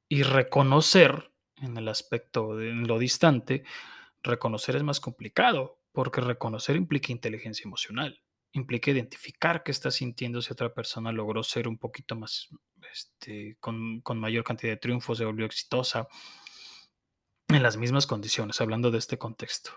Y, 0.09 0.23
reconocer 0.23 1.31
en 1.57 1.77
el 1.77 1.87
aspecto, 1.87 2.61
en 2.61 2.87
lo 2.87 2.99
distante, 2.99 3.63
reconocer 4.23 4.75
es 4.75 4.83
más 4.83 4.99
complicado, 4.99 5.79
porque 5.91 6.21
reconocer 6.21 6.75
implica 6.75 7.11
inteligencia 7.11 7.63
emocional 7.65 8.21
implica 8.53 8.91
identificar 8.91 9.63
qué 9.63 9.71
está 9.71 9.91
sintiendo 9.91 10.41
si 10.41 10.51
otra 10.51 10.73
persona 10.73 11.11
logró 11.11 11.43
ser 11.43 11.67
un 11.67 11.77
poquito 11.77 12.15
más, 12.15 12.49
este, 12.91 13.57
con, 13.59 14.01
con, 14.01 14.19
mayor 14.19 14.43
cantidad 14.43 14.73
de 14.73 14.77
triunfos, 14.77 15.17
se 15.17 15.25
volvió 15.25 15.45
exitosa 15.45 16.07
en 17.47 17.63
las 17.63 17.77
mismas 17.77 18.07
condiciones, 18.07 18.59
hablando 18.59 18.91
de 18.91 18.97
este 18.97 19.17
contexto. 19.17 19.71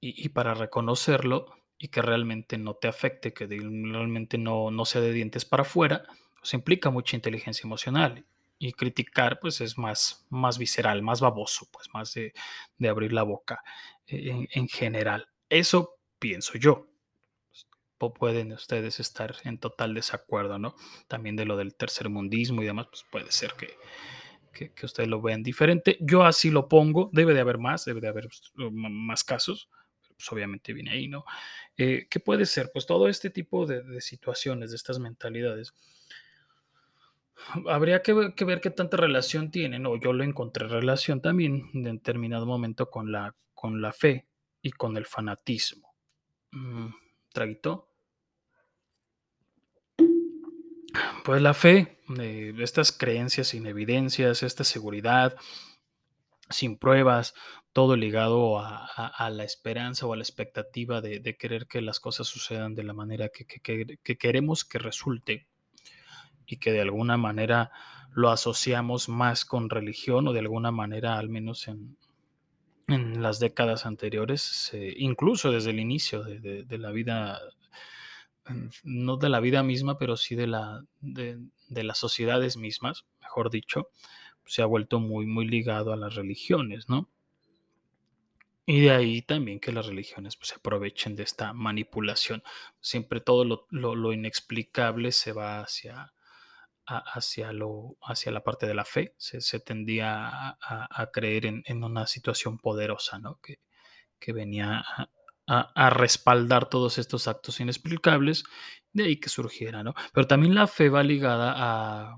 Y, 0.00 0.24
y 0.24 0.28
para 0.30 0.54
reconocerlo 0.54 1.59
y 1.82 1.88
que 1.88 2.02
realmente 2.02 2.58
no 2.58 2.74
te 2.74 2.88
afecte, 2.88 3.32
que 3.32 3.46
realmente 3.46 4.36
no, 4.36 4.70
no 4.70 4.84
sea 4.84 5.00
de 5.00 5.14
dientes 5.14 5.46
para 5.46 5.62
afuera, 5.62 6.04
pues 6.38 6.52
implica 6.52 6.90
mucha 6.90 7.16
inteligencia 7.16 7.66
emocional. 7.66 8.26
Y 8.58 8.74
criticar, 8.74 9.40
pues 9.40 9.62
es 9.62 9.78
más, 9.78 10.26
más 10.28 10.58
visceral, 10.58 11.00
más 11.00 11.22
baboso, 11.22 11.66
pues 11.72 11.88
más 11.94 12.12
de, 12.12 12.34
de 12.76 12.88
abrir 12.90 13.14
la 13.14 13.22
boca 13.22 13.62
en, 14.06 14.46
en 14.52 14.68
general. 14.68 15.30
Eso 15.48 15.96
pienso 16.18 16.58
yo 16.58 16.90
pueden 18.08 18.52
ustedes 18.52 18.98
estar 18.98 19.36
en 19.44 19.58
total 19.58 19.92
desacuerdo, 19.92 20.58
¿no? 20.58 20.74
También 21.06 21.36
de 21.36 21.44
lo 21.44 21.58
del 21.58 21.74
tercermundismo 21.74 22.62
y 22.62 22.66
demás, 22.66 22.86
pues 22.88 23.04
puede 23.10 23.30
ser 23.30 23.52
que, 23.58 23.76
que, 24.54 24.72
que, 24.72 24.86
ustedes 24.86 25.08
lo 25.08 25.20
vean 25.20 25.42
diferente. 25.42 25.98
Yo 26.00 26.24
así 26.24 26.50
lo 26.50 26.66
pongo, 26.68 27.10
debe 27.12 27.34
de 27.34 27.40
haber 27.40 27.58
más, 27.58 27.84
debe 27.84 28.00
de 28.00 28.08
haber 28.08 28.28
más 28.54 29.22
casos, 29.22 29.68
pues 30.20 30.30
obviamente 30.32 30.74
viene 30.74 30.90
ahí, 30.90 31.08
¿no? 31.08 31.24
Eh, 31.78 32.06
¿Qué 32.10 32.20
puede 32.20 32.44
ser? 32.44 32.70
Pues 32.72 32.84
todo 32.84 33.08
este 33.08 33.30
tipo 33.30 33.64
de, 33.64 34.02
situaciones, 34.02 34.70
de 34.70 34.76
estas 34.76 34.98
mentalidades. 34.98 35.74
Habría 37.66 38.02
que 38.02 38.12
ver, 38.12 38.34
que 38.34 38.44
ver, 38.44 38.60
qué 38.60 38.68
tanta 38.68 38.98
relación 38.98 39.50
tienen, 39.50 39.86
o 39.86 39.96
yo 39.96 40.12
lo 40.12 40.22
encontré 40.22 40.68
relación 40.68 41.22
también 41.22 41.70
en 41.72 41.84
determinado 41.84 42.44
momento 42.44 42.90
con 42.90 43.10
la, 43.10 43.34
con 43.54 43.80
la 43.80 43.94
fe 43.94 44.26
y 44.60 44.72
con 44.72 44.98
el 44.98 45.06
fanatismo. 45.06 45.94
Mm, 46.50 46.88
¿Traguito? 47.32 47.88
Pues 51.24 51.40
la 51.40 51.54
fe, 51.54 51.98
eh, 52.18 52.52
estas 52.58 52.92
creencias 52.92 53.48
sin 53.48 53.66
evidencias, 53.66 54.42
esta 54.42 54.64
seguridad, 54.64 55.34
sin 56.50 56.76
pruebas, 56.76 57.34
todo 57.72 57.96
ligado 57.96 58.58
a, 58.58 58.84
a- 58.86 59.30
la 59.30 59.44
esperanza 59.44 60.06
o 60.06 60.12
a 60.12 60.16
la 60.16 60.22
expectativa 60.22 61.00
de, 61.00 61.36
querer 61.38 61.66
que 61.66 61.80
las 61.80 62.00
cosas 62.00 62.26
sucedan 62.26 62.74
de 62.74 62.82
la 62.84 62.92
manera 62.92 63.28
que, 63.28 63.44
que- 63.46 63.60
que- 63.60 63.98
que 64.02 64.18
queremos 64.18 64.64
que 64.64 64.78
resulte 64.78 65.46
y 66.46 66.56
que 66.56 66.72
de 66.72 66.80
alguna 66.80 67.16
manera 67.16 67.70
lo 68.12 68.30
asociamos 68.30 69.08
más 69.08 69.44
con 69.44 69.70
religión 69.70 70.26
o 70.26 70.32
de 70.32 70.40
alguna 70.40 70.72
manera, 70.72 71.18
al 71.18 71.28
menos 71.28 71.68
en, 71.68 71.96
las 72.88 73.38
décadas 73.38 73.86
anteriores, 73.86 74.72
incluso 74.96 75.52
desde 75.52 75.70
el 75.70 75.78
inicio 75.78 76.24
de, 76.24 76.78
la 76.78 76.90
vida, 76.90 77.38
mm, 78.48 78.68
no 78.84 79.16
de 79.16 79.28
la 79.28 79.40
vida 79.40 79.62
misma, 79.62 79.96
pero 79.98 80.16
sí 80.16 80.34
de, 80.34 80.46
la, 80.48 80.84
de 81.00 81.84
las 81.84 81.98
sociedades 81.98 82.56
mismas, 82.56 83.04
mejor 83.20 83.50
dicho, 83.50 83.90
se 84.46 84.62
ha 84.62 84.66
vuelto 84.66 85.00
muy, 85.00 85.26
muy 85.26 85.46
ligado 85.46 85.92
a 85.92 85.96
las 85.96 86.14
religiones, 86.14 86.88
¿no? 86.88 87.08
Y 88.66 88.82
de 88.82 88.90
ahí 88.92 89.22
también 89.22 89.58
que 89.58 89.72
las 89.72 89.86
religiones 89.86 90.36
pues, 90.36 90.48
se 90.50 90.54
aprovechen 90.56 91.16
de 91.16 91.24
esta 91.24 91.52
manipulación. 91.52 92.42
Siempre 92.80 93.20
todo 93.20 93.66
lo, 93.70 94.12
inexplicable 94.12 95.10
se 95.12 95.32
va 95.32 95.60
hacia, 95.60 96.12
hacia, 96.86 97.52
lo, 97.52 97.96
hacia 98.02 98.30
la 98.30 98.44
parte 98.44 98.66
de 98.66 98.74
la 98.74 98.84
fe. 98.84 99.14
Se, 99.18 99.40
se 99.40 99.58
tendía 99.58 100.56
a, 100.60 101.10
creer 101.12 101.46
en, 101.46 101.62
en 101.66 101.82
una 101.82 102.06
situación 102.06 102.58
poderosa, 102.58 103.18
¿no? 103.18 103.40
Que, 103.40 103.58
que 104.20 104.32
venía 104.32 104.84
a 105.48 105.90
respaldar 105.90 106.68
todos 106.68 106.98
estos 106.98 107.26
actos 107.26 107.58
inexplicables, 107.58 108.44
de 108.92 109.04
ahí 109.04 109.16
que 109.16 109.28
surgiera, 109.28 109.82
¿no? 109.82 109.94
Pero 110.12 110.28
también 110.28 110.54
la 110.54 110.68
fe 110.68 110.88
va 110.88 111.02
ligada 111.02 111.54
a, 111.56 112.16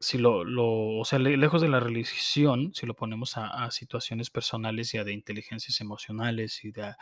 si 0.00 0.18
lo, 0.18 0.44
lo- 0.44 0.98
o 0.98 1.04
sea, 1.04 1.18
le- 1.18 1.36
lejos 1.36 1.62
de 1.62 1.68
la 1.68 1.80
religión, 1.80 2.72
si 2.74 2.86
lo 2.86 2.94
ponemos 2.94 3.36
a, 3.36 3.70
situaciones 3.70 4.30
personales 4.30 4.92
y 4.94 4.98
a 4.98 5.04
de 5.04 5.12
inteligencias 5.12 5.80
emocionales 5.80 6.64
y 6.64 6.70
de 6.72 6.94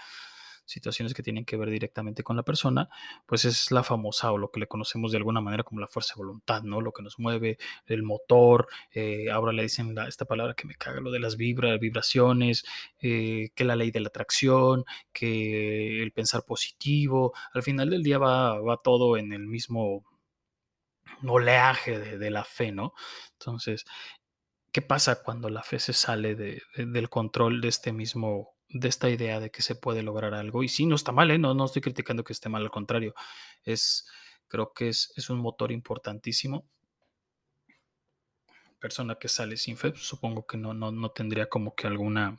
situaciones 0.67 1.13
que 1.13 1.23
tienen 1.23 1.45
que 1.45 1.57
ver 1.59 1.69
directamente 1.71 2.23
con 2.23 2.37
la 2.37 2.43
persona, 2.43 2.89
pues 3.27 3.45
es 3.45 3.71
la 3.71 3.83
famosa 3.83 4.33
o 4.33 4.39
lo 4.39 4.51
que 4.51 4.61
le 4.61 4.67
conocemos 4.67 5.13
de 5.13 5.19
alguna 5.19 5.41
manera 5.43 5.63
como 5.63 5.81
la 5.81 5.87
fuerza 5.89 6.15
de 6.15 6.21
voluntad, 6.23 6.63
¿no? 6.63 6.81
Lo 6.81 6.93
que 6.93 7.03
nos 7.03 7.19
mueve, 7.19 7.59
el 7.87 8.03
motor, 8.03 8.69
eh, 8.93 9.31
ahora 9.31 9.53
le 9.53 9.63
dicen 9.65 9.95
esta 10.09 10.25
palabra 10.25 10.55
que 10.55 10.67
me 10.67 10.75
caga, 10.77 11.01
lo 11.01 11.11
de 11.11 11.21
las 11.21 11.37
vibraciones, 11.37 12.65
eh, 13.01 13.51
que 13.55 13.65
la 13.65 13.77
ley 13.77 13.91
de 13.91 14.01
la 14.01 14.09
atracción, 14.09 14.85
que 15.13 16.03
el 16.03 16.13
pensar 16.13 16.45
positivo, 16.45 17.35
al 17.53 17.63
final 17.63 17.91
del 17.91 18.03
día 18.03 18.19
va, 18.19 18.59
va 18.61 18.79
todo 18.83 19.17
en 19.19 19.33
el 19.33 19.47
mismo 19.47 20.05
oleaje 21.29 21.99
de, 21.99 22.19
de 22.19 22.31
la 22.31 22.45
fe, 22.45 22.73
¿no? 22.73 22.93
Entonces, 23.33 23.85
¿qué 24.73 24.83
pasa 24.83 25.23
cuando 25.23 25.49
la 25.51 25.63
fe 25.63 25.79
se 25.79 25.93
sale 25.93 26.35
de, 26.35 26.63
de- 26.77 26.87
del 26.87 27.09
control 27.11 27.61
de 27.61 27.69
este 27.69 27.93
mismo, 27.93 28.57
de 28.69 28.89
esta 28.89 29.09
idea 29.11 29.41
de 29.41 29.51
que 29.51 29.63
se 29.63 29.75
puede 29.77 30.03
lograr 30.03 30.35
algo? 30.35 30.63
Y 30.63 30.69
sí, 30.69 30.87
no 30.87 30.97
está 30.97 31.13
mal, 31.13 31.31
¿eh? 31.31 31.39
No, 31.39 31.55
no 31.55 31.65
estoy 31.67 31.83
criticando 31.83 32.25
que 32.25 32.33
esté 32.35 32.49
mal, 32.49 32.63
al 32.63 32.71
contrario, 32.71 33.15
es, 33.65 34.07
creo 34.49 34.73
que 34.75 34.89
es, 34.91 35.13
es 35.17 35.31
un 35.31 35.39
motor 35.41 35.73
importantísimo. 35.73 36.67
Persona 38.81 39.15
que 39.17 39.29
sale 39.29 39.57
sin 39.57 39.77
fe, 39.77 39.93
supongo 39.97 40.47
que 40.47 40.57
no, 40.59 40.75
no, 40.75 40.93
no 40.93 41.11
tendría 41.11 41.49
como 41.49 41.75
que 41.75 41.87
alguna, 41.87 42.37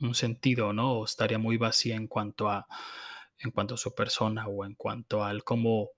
un 0.00 0.14
sentido, 0.14 0.72
¿no? 0.72 0.94
O 0.94 1.04
estaría 1.04 1.38
muy 1.38 1.56
vacía 1.58 1.96
en 1.96 2.08
cuanto 2.08 2.48
a, 2.50 2.66
en 3.38 3.50
cuanto 3.52 3.74
a 3.74 3.78
su 3.78 3.94
persona 3.94 4.48
o 4.48 4.64
en 4.64 4.74
cuanto 4.74 5.24
al 5.24 5.44
cómo 5.44 5.90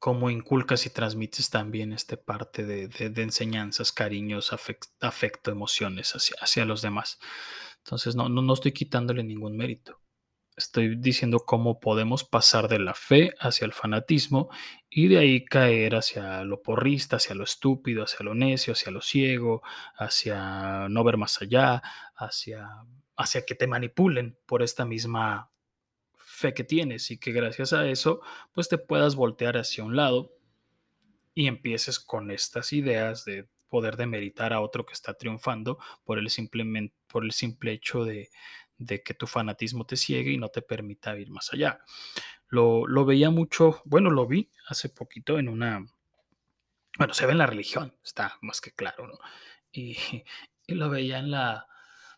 cómo 0.00 0.30
inculcas 0.30 0.86
y 0.86 0.90
transmites 0.90 1.50
también 1.50 1.92
esta 1.92 2.16
parte 2.16 2.66
de, 2.66 2.88
de- 2.88 3.22
enseñanzas, 3.22 3.92
cariños, 3.92 4.52
afec- 4.52 4.90
afecto, 5.00 5.52
emociones 5.52 6.16
hacia, 6.16 6.36
hacia 6.42 6.64
los 6.66 6.82
demás. 6.82 7.20
Entonces, 7.84 8.16
no, 8.16 8.28
no, 8.28 8.42
no 8.42 8.54
estoy 8.54 8.72
quitándole 8.72 9.22
ningún 9.22 9.56
mérito. 9.56 10.00
Estoy 10.56 10.96
diciendo 10.96 11.40
cómo 11.46 11.80
podemos 11.80 12.24
pasar 12.24 12.68
de 12.68 12.78
la 12.78 12.94
fe 12.94 13.34
hacia 13.40 13.64
el 13.64 13.72
fanatismo 13.72 14.50
y 14.90 15.08
de 15.08 15.18
ahí 15.18 15.44
caer 15.44 15.94
hacia 15.96 16.44
lo 16.44 16.62
porrista, 16.62 17.16
hacia 17.16 17.34
lo 17.34 17.44
estúpido, 17.44 18.04
hacia 18.04 18.24
lo 18.24 18.34
necio, 18.34 18.74
hacia 18.74 18.92
lo 18.92 19.00
ciego, 19.00 19.62
hacia 19.96 20.88
no 20.90 21.04
ver 21.04 21.16
más 21.16 21.40
allá, 21.40 21.82
hacia, 22.14 22.68
hacia 23.16 23.46
que 23.46 23.54
te 23.54 23.66
manipulen 23.66 24.38
por 24.46 24.62
esta 24.62 24.84
misma 24.84 25.49
fe 26.40 26.54
que 26.54 26.64
tienes 26.64 27.10
y 27.10 27.18
que 27.18 27.32
gracias 27.32 27.72
a 27.72 27.86
eso 27.86 28.20
pues 28.52 28.68
te 28.68 28.78
puedas 28.78 29.14
voltear 29.14 29.56
hacia 29.56 29.84
un 29.84 29.94
lado 29.94 30.32
y 31.34 31.46
empieces 31.46 32.00
con 32.00 32.30
estas 32.30 32.72
ideas 32.72 33.24
de 33.24 33.46
poder 33.68 33.96
demeritar 33.96 34.52
a 34.52 34.60
otro 34.60 34.84
que 34.84 34.94
está 34.94 35.14
triunfando 35.14 35.78
por 36.04 36.18
el, 36.18 36.28
simplemente, 36.28 36.94
por 37.06 37.24
el 37.24 37.32
simple 37.32 37.72
hecho 37.72 38.04
de, 38.04 38.30
que 38.78 39.14
tu 39.14 39.26
fanatismo 39.26 39.84
te 39.86 39.96
ciegue 39.96 40.32
y 40.32 40.38
no 40.38 40.48
te 40.48 40.62
permita 40.62 41.16
ir 41.18 41.30
más 41.30 41.52
allá. 41.52 41.80
Lo, 42.48 42.86
lo 42.86 43.04
veía 43.04 43.30
mucho, 43.30 43.80
bueno, 43.84 44.10
lo 44.10 44.26
vi 44.26 44.50
hace 44.66 44.88
poquito 44.88 45.38
en 45.38 45.48
una, 45.48 45.86
bueno, 46.98 47.14
se 47.14 47.26
ve 47.26 47.32
en 47.32 47.38
la 47.38 47.46
religión, 47.46 47.94
está 48.02 48.38
más 48.40 48.60
que 48.60 48.72
claro, 48.72 49.06
¿no? 49.06 49.18
Y, 49.70 49.96
y 50.66 50.74
lo 50.74 50.90
veía 50.90 51.18
en 51.18 51.30
la, 51.30 51.68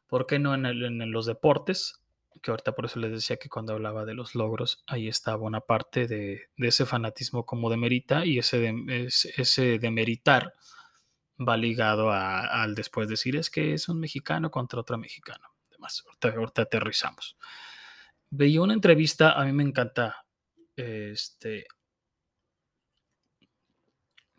¿por 0.06 0.26
qué 0.26 0.38
no 0.38 0.54
en 0.54 1.12
los 1.12 1.26
deportes? 1.26 2.01
Que 2.40 2.50
ahorita 2.50 2.72
por 2.72 2.86
eso 2.86 2.98
les 2.98 3.10
decía 3.12 3.36
que 3.36 3.48
cuando 3.48 3.72
hablaba 3.74 4.04
de 4.04 4.14
los 4.14 4.34
logros, 4.34 4.82
ahí 4.86 5.08
estaba 5.08 5.42
una 5.42 5.60
parte 5.60 6.06
de, 6.06 6.48
ese 6.56 6.86
fanatismo 6.86 7.44
como 7.44 7.70
demerita 7.70 8.24
y 8.24 8.38
ese, 8.38 8.58
de, 8.58 9.78
demeritar 9.78 10.54
va 11.38 11.56
ligado 11.56 12.10
a- 12.10 12.62
al 12.62 12.74
después 12.74 13.08
decir 13.08 13.36
es 13.36 13.50
que 13.50 13.74
es 13.74 13.88
un 13.88 14.00
mexicano 14.00 14.50
contra 14.50 14.80
otro 14.80 14.96
mexicano. 14.98 15.48
Además, 15.68 16.02
ahorita, 16.06 16.28
ahorita 16.28 16.62
aterrizamos. 16.62 17.36
Veía 18.30 18.62
una 18.62 18.74
entrevista, 18.74 19.32
a 19.32 19.44
mí 19.44 19.52
me 19.52 19.62
encanta 19.62 20.24
este, 20.76 21.66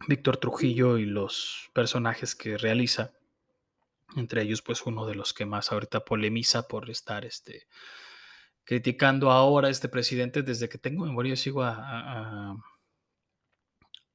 Víctor 0.07 0.37
Trujillo 0.37 0.97
y 0.97 1.05
los 1.05 1.69
personajes 1.73 2.35
que 2.35 2.57
realiza 2.57 3.13
entre 4.15 4.41
ellos 4.43 4.61
pues 4.61 4.83
uno 4.85 5.05
de 5.05 5.15
los 5.15 5.33
que 5.33 5.45
más 5.45 5.71
ahorita 5.71 6.05
polemiza 6.05 6.67
por 6.67 6.89
estar 6.89 7.25
este, 7.25 7.67
criticando 8.63 9.31
ahora 9.31 9.67
a 9.67 9.71
este 9.71 9.89
presidente 9.89 10.41
desde 10.41 10.69
que 10.69 10.77
tengo 10.77 11.05
memoria 11.05 11.35
sigo 11.35 11.63
a, 11.63 12.55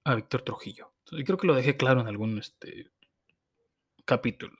a, 0.04 0.14
Víctor 0.14 0.42
Trujillo. 0.42 0.94
Y 1.10 1.24
creo 1.24 1.36
que 1.36 1.46
lo 1.46 1.54
dejé 1.54 1.76
claro 1.76 2.00
en 2.00 2.06
algún 2.06 2.38
este, 2.38 2.90
capítulo. 4.06 4.56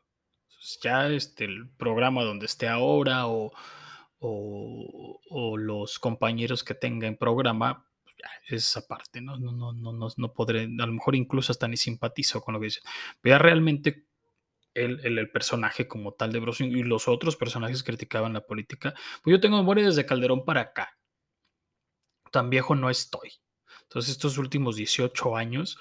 Ya 0.82 1.08
este, 1.08 1.44
el 1.44 1.70
programa 1.70 2.22
donde 2.22 2.46
esté 2.46 2.68
ahora 2.68 3.26
o, 3.28 3.52
o, 4.18 5.56
los 5.56 5.98
compañeros 5.98 6.64
que 6.64 6.74
tenga 6.74 7.06
en 7.06 7.16
programa, 7.16 7.86
pues, 8.02 8.16
ya, 8.18 8.28
es 8.54 8.76
aparte, 8.76 9.22
¿no? 9.22 9.38
No, 9.38 9.52
no, 9.52 9.72
no, 9.72 9.92
no, 9.92 10.08
no 10.14 10.32
podré, 10.34 10.64
a 10.64 10.86
lo 10.86 10.92
mejor 10.92 11.16
incluso 11.16 11.52
hasta 11.52 11.68
ni 11.68 11.76
simpatizo 11.76 12.42
con 12.42 12.54
lo 12.54 12.60
que 12.60 12.66
dice. 12.66 12.80
Pero 13.22 13.38
realmente 13.38 14.07
el, 14.84 15.18
el- 15.18 15.30
personaje 15.30 15.88
como 15.88 16.12
tal 16.14 16.32
de 16.32 16.40
Bros 16.40 16.60
y 16.60 16.82
los 16.82 17.08
otros 17.08 17.36
personajes 17.36 17.82
criticaban 17.82 18.32
la 18.34 18.46
política. 18.46 18.94
Pues 19.22 19.32
yo 19.32 19.40
tengo 19.40 19.56
memoria 19.58 19.86
desde 19.86 20.06
Calderón 20.06 20.44
para 20.44 20.62
acá. 20.62 20.90
Tan 22.32 22.50
viejo 22.50 22.74
no 22.74 22.90
estoy. 22.90 23.32
Entonces 23.82 24.12
estos 24.12 24.38
últimos 24.38 24.76
18 24.76 25.36
años 25.36 25.78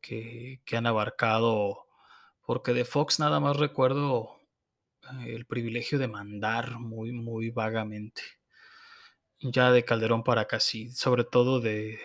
que, 0.00 0.60
que 0.64 0.76
han 0.76 0.86
abarcado, 0.86 1.86
porque 2.46 2.72
de 2.74 2.84
Fox 2.84 3.20
nada 3.20 3.40
más 3.40 3.56
recuerdo 3.58 4.40
eh, 5.20 5.34
el 5.36 5.46
privilegio 5.46 5.98
de 5.98 6.08
mandar 6.08 6.78
muy, 6.80 7.12
muy 7.12 7.50
vagamente. 7.50 8.22
Ya 9.40 9.72
de 9.72 9.84
Calderón 9.84 10.22
para 10.22 10.42
acá, 10.42 10.60
sí, 10.60 10.90
sobre 10.92 11.24
todo 11.24 11.60
de, 11.60 11.98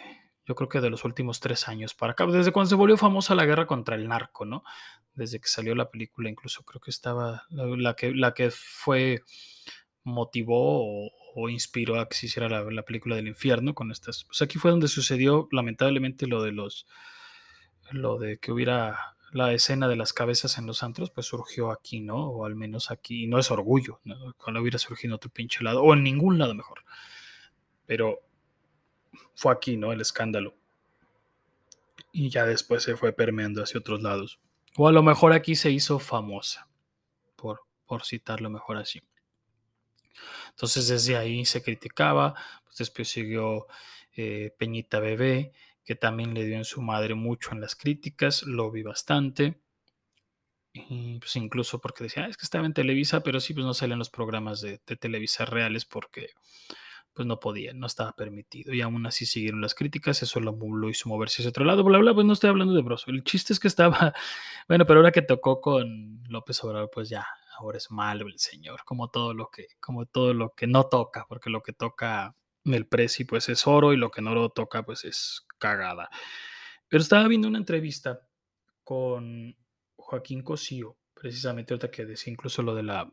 yo 0.45 0.55
creo 0.55 0.69
que 0.69 0.81
de 0.81 0.89
los 0.89 1.05
últimos 1.05 1.39
tres 1.39 1.67
años 1.67 1.93
para 1.93 2.13
acá, 2.13 2.25
desde 2.27 2.51
cuando 2.51 2.69
se 2.69 2.75
volvió 2.75 2.97
famosa 2.97 3.35
la 3.35 3.45
guerra 3.45 3.65
contra 3.65 3.95
el 3.95 4.07
narco, 4.07 4.45
¿no? 4.45 4.63
Desde 5.15 5.39
que 5.39 5.47
salió 5.47 5.75
la 5.75 5.89
película, 5.89 6.29
incluso 6.29 6.63
creo 6.63 6.81
que 6.81 6.91
estaba 6.91 7.43
la, 7.49 7.65
la 7.65 7.95
que, 7.95 8.13
la 8.13 8.33
que 8.33 8.51
fue, 8.51 9.21
motivó 10.03 11.09
o, 11.35 11.49
inspiró 11.49 11.99
a 11.99 12.07
que 12.07 12.15
se 12.15 12.27
hiciera 12.27 12.49
la, 12.49 12.63
la 12.63 12.83
película 12.83 13.15
del 13.15 13.27
infierno 13.27 13.73
con 13.73 13.91
estas. 13.91 14.25
Pues 14.25 14.41
aquí 14.41 14.59
fue 14.59 14.71
donde 14.71 14.87
sucedió, 14.87 15.47
lamentablemente, 15.51 16.27
lo 16.27 16.43
de 16.43 16.51
los, 16.51 16.85
lo 17.91 18.19
de 18.19 18.37
que 18.37 18.51
hubiera 18.51 19.15
la 19.31 19.51
escena 19.51 19.87
de 19.87 19.95
las 19.95 20.13
cabezas 20.13 20.59
en 20.59 20.67
los 20.67 20.83
antros, 20.83 21.09
pues 21.09 21.25
surgió 21.25 21.71
aquí, 21.71 22.01
¿no? 22.01 22.27
O 22.27 22.45
al 22.45 22.55
menos 22.55 22.91
aquí, 22.91 23.23
y 23.23 23.27
no 23.27 23.39
es 23.39 23.49
orgullo, 23.49 23.99
¿no? 24.03 24.33
Cuando 24.37 24.61
hubiera 24.61 24.77
surgido 24.77 25.15
otro 25.15 25.31
pinche 25.31 25.63
lado, 25.63 25.81
o 25.81 25.93
en 25.93 26.03
ningún 26.03 26.37
lado 26.37 26.53
mejor 26.53 26.83
pero 27.85 28.19
fue 29.35 29.53
aquí, 29.53 29.77
¿no? 29.77 29.91
El 29.91 30.01
escándalo. 30.01 30.55
Y 32.11 32.29
ya 32.29 32.45
después 32.45 32.83
se 32.83 32.95
fue 32.95 33.13
permeando 33.13 33.63
hacia 33.63 33.79
otros 33.79 34.01
lados. 34.01 34.39
O 34.75 34.87
a 34.87 34.91
lo 34.91 35.03
mejor 35.03 35.33
aquí 35.33 35.55
se 35.55 35.71
hizo 35.71 35.99
famosa, 35.99 36.67
por, 37.35 37.61
por 37.85 38.03
citarlo 38.05 38.49
mejor 38.49 38.77
así. 38.77 39.01
Entonces 40.49 40.87
desde 40.87 41.17
ahí 41.17 41.45
se 41.45 41.63
criticaba, 41.63 42.35
pues 42.63 42.77
después 42.77 43.07
siguió 43.09 43.67
eh, 44.15 44.53
Peñita 44.57 44.99
Bebé, 44.99 45.53
que 45.83 45.95
también 45.95 46.33
le 46.33 46.45
dio 46.45 46.55
en 46.55 46.65
su 46.65 46.81
madre 46.81 47.13
mucho 47.15 47.51
en 47.51 47.61
las 47.61 47.75
críticas, 47.75 48.43
lo 48.43 48.71
vi 48.71 48.83
bastante. 48.83 49.59
Y 50.73 51.19
pues 51.19 51.35
incluso 51.35 51.79
porque 51.79 52.05
decía, 52.05 52.23
"Ah, 52.25 52.27
es 52.29 52.37
que 52.37 52.45
estaba 52.45 52.65
en 52.65 52.73
Televisa, 52.73 53.21
pero 53.21 53.39
sí, 53.39 53.53
pues 53.53 53.65
no 53.65 53.73
salen 53.73 53.99
los 53.99 54.09
programas 54.09 54.61
de, 54.61 54.81
de 54.87 54.95
Televisa 54.95 55.45
reales 55.45 55.85
porque 55.85 56.29
pues 57.13 57.27
no 57.27 57.39
podía, 57.39 57.73
no 57.73 57.87
estaba 57.87 58.13
permitido. 58.13 58.73
Y 58.73 58.81
aún 58.81 59.05
así 59.05 59.25
siguieron 59.25 59.61
las 59.61 59.75
críticas, 59.75 60.21
eso 60.23 60.39
lo, 60.39 60.51
lo 60.51 60.89
hizo 60.89 61.09
moverse 61.09 61.41
hacia 61.41 61.49
otro 61.49 61.65
lado, 61.65 61.83
bla, 61.83 61.99
bla, 61.99 62.13
pues 62.13 62.25
no 62.25 62.33
estoy 62.33 62.49
hablando 62.49 62.73
de 62.73 62.81
Broso. 62.81 63.11
El 63.11 63.23
chiste 63.23 63.53
es 63.53 63.59
que 63.59 63.67
estaba, 63.67 64.13
bueno, 64.67 64.85
pero 64.85 64.99
ahora 64.99 65.11
que 65.11 65.21
tocó 65.21 65.61
con 65.61 66.23
López 66.27 66.63
Obrador, 66.63 66.89
pues 66.91 67.09
ya, 67.09 67.25
ahora 67.57 67.77
es 67.77 67.91
malo 67.91 68.27
el 68.27 68.39
señor, 68.39 68.83
como 68.85 69.09
todo 69.09 69.33
lo 69.33 69.49
que, 69.49 69.67
como 69.79 70.05
todo 70.05 70.33
lo 70.33 70.53
que 70.55 70.67
no 70.67 70.85
toca, 70.85 71.25
porque 71.27 71.49
lo 71.49 71.61
que 71.61 71.73
toca 71.73 72.35
el 72.65 72.87
presi 72.87 73.25
pues 73.25 73.49
es 73.49 73.67
oro 73.67 73.93
y 73.93 73.97
lo 73.97 74.09
que 74.09 74.21
no 74.21 74.33
lo 74.33 74.49
toca 74.49 74.83
pues 74.83 75.05
es 75.05 75.45
cagada. 75.57 76.09
Pero 76.87 77.01
estaba 77.01 77.27
viendo 77.27 77.47
una 77.47 77.57
entrevista 77.57 78.21
con 78.83 79.55
Joaquín 79.95 80.41
Cosío, 80.43 80.97
precisamente 81.13 81.73
ahorita 81.73 81.91
que 81.91 82.05
decía 82.05 82.31
incluso 82.31 82.61
lo 82.61 82.75
de 82.75 82.83
la, 82.83 83.11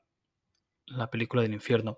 la 0.86 1.10
película 1.10 1.42
del 1.42 1.54
infierno, 1.54 1.96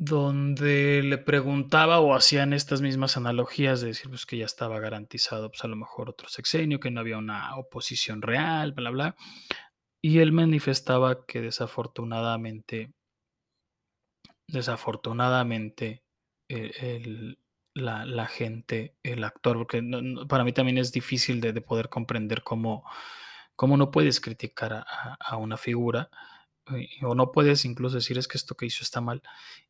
donde 0.00 1.02
le 1.02 1.18
preguntaba 1.18 1.98
o 1.98 2.14
hacían 2.14 2.52
estas 2.52 2.80
mismas 2.80 3.16
analogías 3.16 3.80
de 3.80 3.88
decir 3.88 4.08
pues, 4.08 4.26
que 4.26 4.38
ya 4.38 4.44
estaba 4.46 4.78
garantizado 4.78 5.50
pues, 5.50 5.64
a 5.64 5.68
lo 5.68 5.74
mejor 5.74 6.08
otro 6.08 6.28
sexenio, 6.28 6.78
que 6.78 6.92
no 6.92 7.00
había 7.00 7.18
una 7.18 7.56
oposición 7.56 8.22
real, 8.22 8.72
bla, 8.72 8.90
bla. 8.90 9.16
Y 10.02 10.20
él 10.20 10.32
manifestaba 10.32 11.26
que 11.26 11.40
desafortunadamente, 11.40 12.92
desafortunadamente, 14.48 16.02
eh, 16.48 16.72
el- 16.80 17.38
la, 17.74 18.04
la 18.04 18.26
gente, 18.26 18.96
el 19.04 19.22
actor, 19.24 19.56
porque 19.56 19.82
no- 19.82 20.26
para 20.26 20.42
mí 20.44 20.52
también 20.52 20.78
es 20.78 20.90
difícil 20.92 21.40
de, 21.40 21.52
de 21.52 21.60
poder 21.60 21.88
comprender 21.88 22.42
cómo, 22.42 22.84
cómo 23.56 23.76
no 23.76 23.90
puedes 23.90 24.20
criticar 24.20 24.72
a, 24.74 25.16
a- 25.20 25.36
una 25.36 25.56
figura, 25.56 26.10
o 27.02 27.14
no 27.14 27.32
puedes 27.32 27.64
incluso 27.64 27.96
decir 27.96 28.18
es 28.18 28.28
que 28.28 28.38
esto 28.38 28.56
que 28.56 28.66
hizo 28.66 28.82
está 28.82 29.00
mal, 29.00 29.22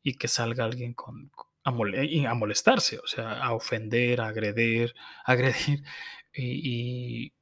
y 0.03 0.15
que 0.15 0.29
salga 0.29 0.65
alguien 0.65 0.95
con, 0.95 1.31
a, 1.65 1.71
a 1.71 2.35
molestarse, 2.35 2.99
o 2.99 3.07
sea, 3.07 3.43
a 3.43 3.53
ofender, 3.53 4.21
a 4.21 4.29
agredir, 4.29 4.95
agredir, 5.25 5.83
y, 6.35 7.33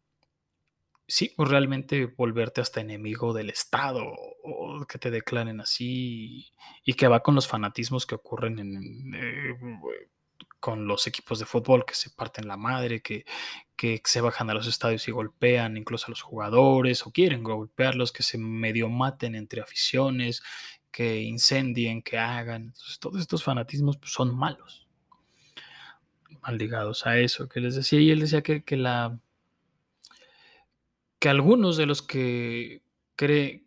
Sí, 1.08 1.32
o 1.36 1.44
realmente 1.44 2.06
volverte 2.06 2.60
hasta 2.60 2.80
enemigo 2.80 3.32
del 3.32 3.48
Estado, 3.50 4.04
o 4.42 4.84
que 4.88 4.98
te 4.98 5.12
declaren 5.12 5.60
así, 5.60 6.52
y 6.84 6.94
que 6.94 7.06
va 7.06 7.22
con 7.22 7.36
los 7.36 7.46
fanatismos 7.46 8.06
que 8.06 8.16
ocurren 8.16 8.58
en, 8.58 9.14
eh, 9.14 9.56
con 10.60 10.86
los 10.86 11.06
equipos 11.06 11.38
de 11.38 11.46
fútbol, 11.46 11.84
que 11.84 11.94
se 11.94 12.10
parten 12.10 12.48
la 12.48 12.56
madre, 12.56 13.00
que, 13.02 13.24
que 13.76 14.00
se 14.04 14.20
bajan 14.20 14.50
a 14.50 14.54
los 14.54 14.66
estadios 14.66 15.06
y 15.08 15.12
golpean 15.12 15.76
incluso 15.76 16.06
a 16.06 16.10
los 16.10 16.22
jugadores, 16.22 17.06
o 17.06 17.12
quieren 17.12 17.42
golpearlos, 17.42 18.12
que 18.12 18.22
se 18.22 18.38
medio 18.38 18.88
maten 18.88 19.34
entre 19.34 19.60
aficiones, 19.60 20.42
que 20.90 21.22
incendien, 21.22 22.02
que 22.02 22.18
hagan. 22.18 22.62
Entonces, 22.64 22.98
todos 22.98 23.20
estos 23.20 23.44
fanatismos 23.44 23.98
pues, 23.98 24.12
son 24.12 24.36
malos, 24.36 24.88
mal 26.42 26.58
ligados 26.58 27.06
a 27.06 27.18
eso 27.18 27.48
que 27.48 27.60
les 27.60 27.74
decía. 27.74 28.00
Y 28.00 28.10
él 28.10 28.20
decía 28.20 28.42
que, 28.42 28.64
que 28.64 28.76
la 28.76 29.18
que 31.18 31.28
algunos 31.28 31.76
de 31.76 31.86
los 31.86 32.02
que 32.02 32.82
que 33.16 33.62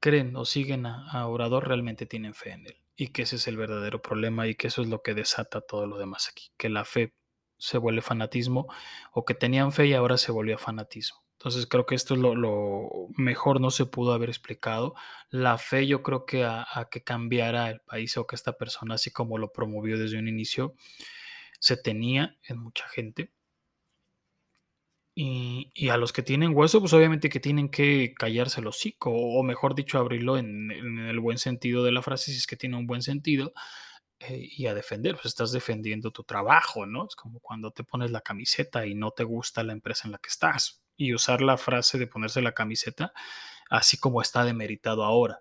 creen 0.00 0.36
o 0.36 0.44
siguen 0.44 0.86
a, 0.86 1.10
a 1.10 1.26
Obrador 1.26 1.66
realmente 1.68 2.06
tienen 2.06 2.34
fe 2.34 2.52
en 2.52 2.66
él 2.66 2.83
y 2.96 3.08
que 3.08 3.22
ese 3.22 3.36
es 3.36 3.48
el 3.48 3.56
verdadero 3.56 4.00
problema 4.00 4.46
y 4.46 4.54
que 4.54 4.68
eso 4.68 4.82
es 4.82 4.88
lo 4.88 5.02
que 5.02 5.14
desata 5.14 5.60
todo 5.60 5.86
lo 5.86 5.98
demás 5.98 6.28
aquí, 6.28 6.50
que 6.56 6.68
la 6.68 6.84
fe 6.84 7.14
se 7.58 7.78
vuelve 7.78 8.02
fanatismo 8.02 8.66
o 9.12 9.24
que 9.24 9.34
tenían 9.34 9.72
fe 9.72 9.86
y 9.86 9.94
ahora 9.94 10.18
se 10.18 10.32
volvió 10.32 10.58
fanatismo. 10.58 11.24
Entonces 11.38 11.66
creo 11.66 11.84
que 11.84 11.94
esto 11.94 12.14
es 12.14 12.20
lo, 12.20 13.08
mejor 13.16 13.60
no 13.60 13.70
se 13.70 13.84
pudo 13.84 14.14
haber 14.14 14.30
explicado. 14.30 14.94
La 15.28 15.58
fe 15.58 15.86
yo 15.86 16.02
creo 16.02 16.24
que 16.24 16.44
a, 16.44 16.66
a 16.72 16.88
que 16.88 17.02
cambiara 17.02 17.68
el 17.68 17.80
país 17.80 18.16
o 18.16 18.26
que 18.26 18.34
esta 18.34 18.56
persona, 18.56 18.94
así 18.94 19.10
como 19.10 19.36
lo 19.36 19.52
promovió 19.52 19.98
desde 19.98 20.18
un 20.18 20.28
inicio, 20.28 20.74
se 21.60 21.76
tenía 21.76 22.38
en 22.44 22.58
mucha 22.58 22.88
gente 22.88 23.33
y, 25.14 25.88
a 25.88 25.96
los 25.96 26.12
que 26.12 26.22
tienen 26.22 26.56
hueso, 26.56 26.80
pues 26.80 26.92
obviamente 26.92 27.28
que 27.28 27.40
tienen 27.40 27.68
que 27.68 28.14
callarse 28.18 28.60
el 28.60 28.66
hocico, 28.66 29.10
o 29.12 29.42
mejor 29.42 29.74
dicho, 29.74 29.98
abrirlo 29.98 30.38
en, 30.38 30.70
el 30.70 31.20
buen 31.20 31.38
sentido 31.38 31.84
de 31.84 31.92
la 31.92 32.02
frase, 32.02 32.32
si 32.32 32.38
es 32.38 32.46
que 32.46 32.56
tiene 32.56 32.76
un 32.76 32.86
buen 32.86 33.02
sentido, 33.02 33.52
eh, 34.20 34.48
y 34.50 34.66
a 34.66 34.74
defender, 34.74 35.14
pues 35.14 35.26
estás 35.26 35.52
defendiendo 35.52 36.10
tu 36.10 36.24
trabajo, 36.24 36.86
¿no? 36.86 37.06
Es 37.08 37.16
como 37.16 37.40
cuando 37.40 37.70
te 37.70 37.84
pones 37.84 38.10
la 38.10 38.20
camiseta 38.22 38.86
y 38.86 38.94
no 38.94 39.12
te 39.12 39.24
gusta 39.24 39.62
la 39.64 39.72
empresa 39.72 40.08
en 40.08 40.12
la 40.12 40.18
que 40.18 40.28
estás, 40.28 40.82
y 40.96 41.14
usar 41.14 41.42
la 41.42 41.56
frase 41.58 41.98
de 41.98 42.06
ponerse 42.06 42.40
la 42.42 42.52
camiseta 42.54 43.12
así 43.70 43.96
como 43.98 44.22
está 44.22 44.44
demeritado 44.44 45.04
ahora 45.04 45.40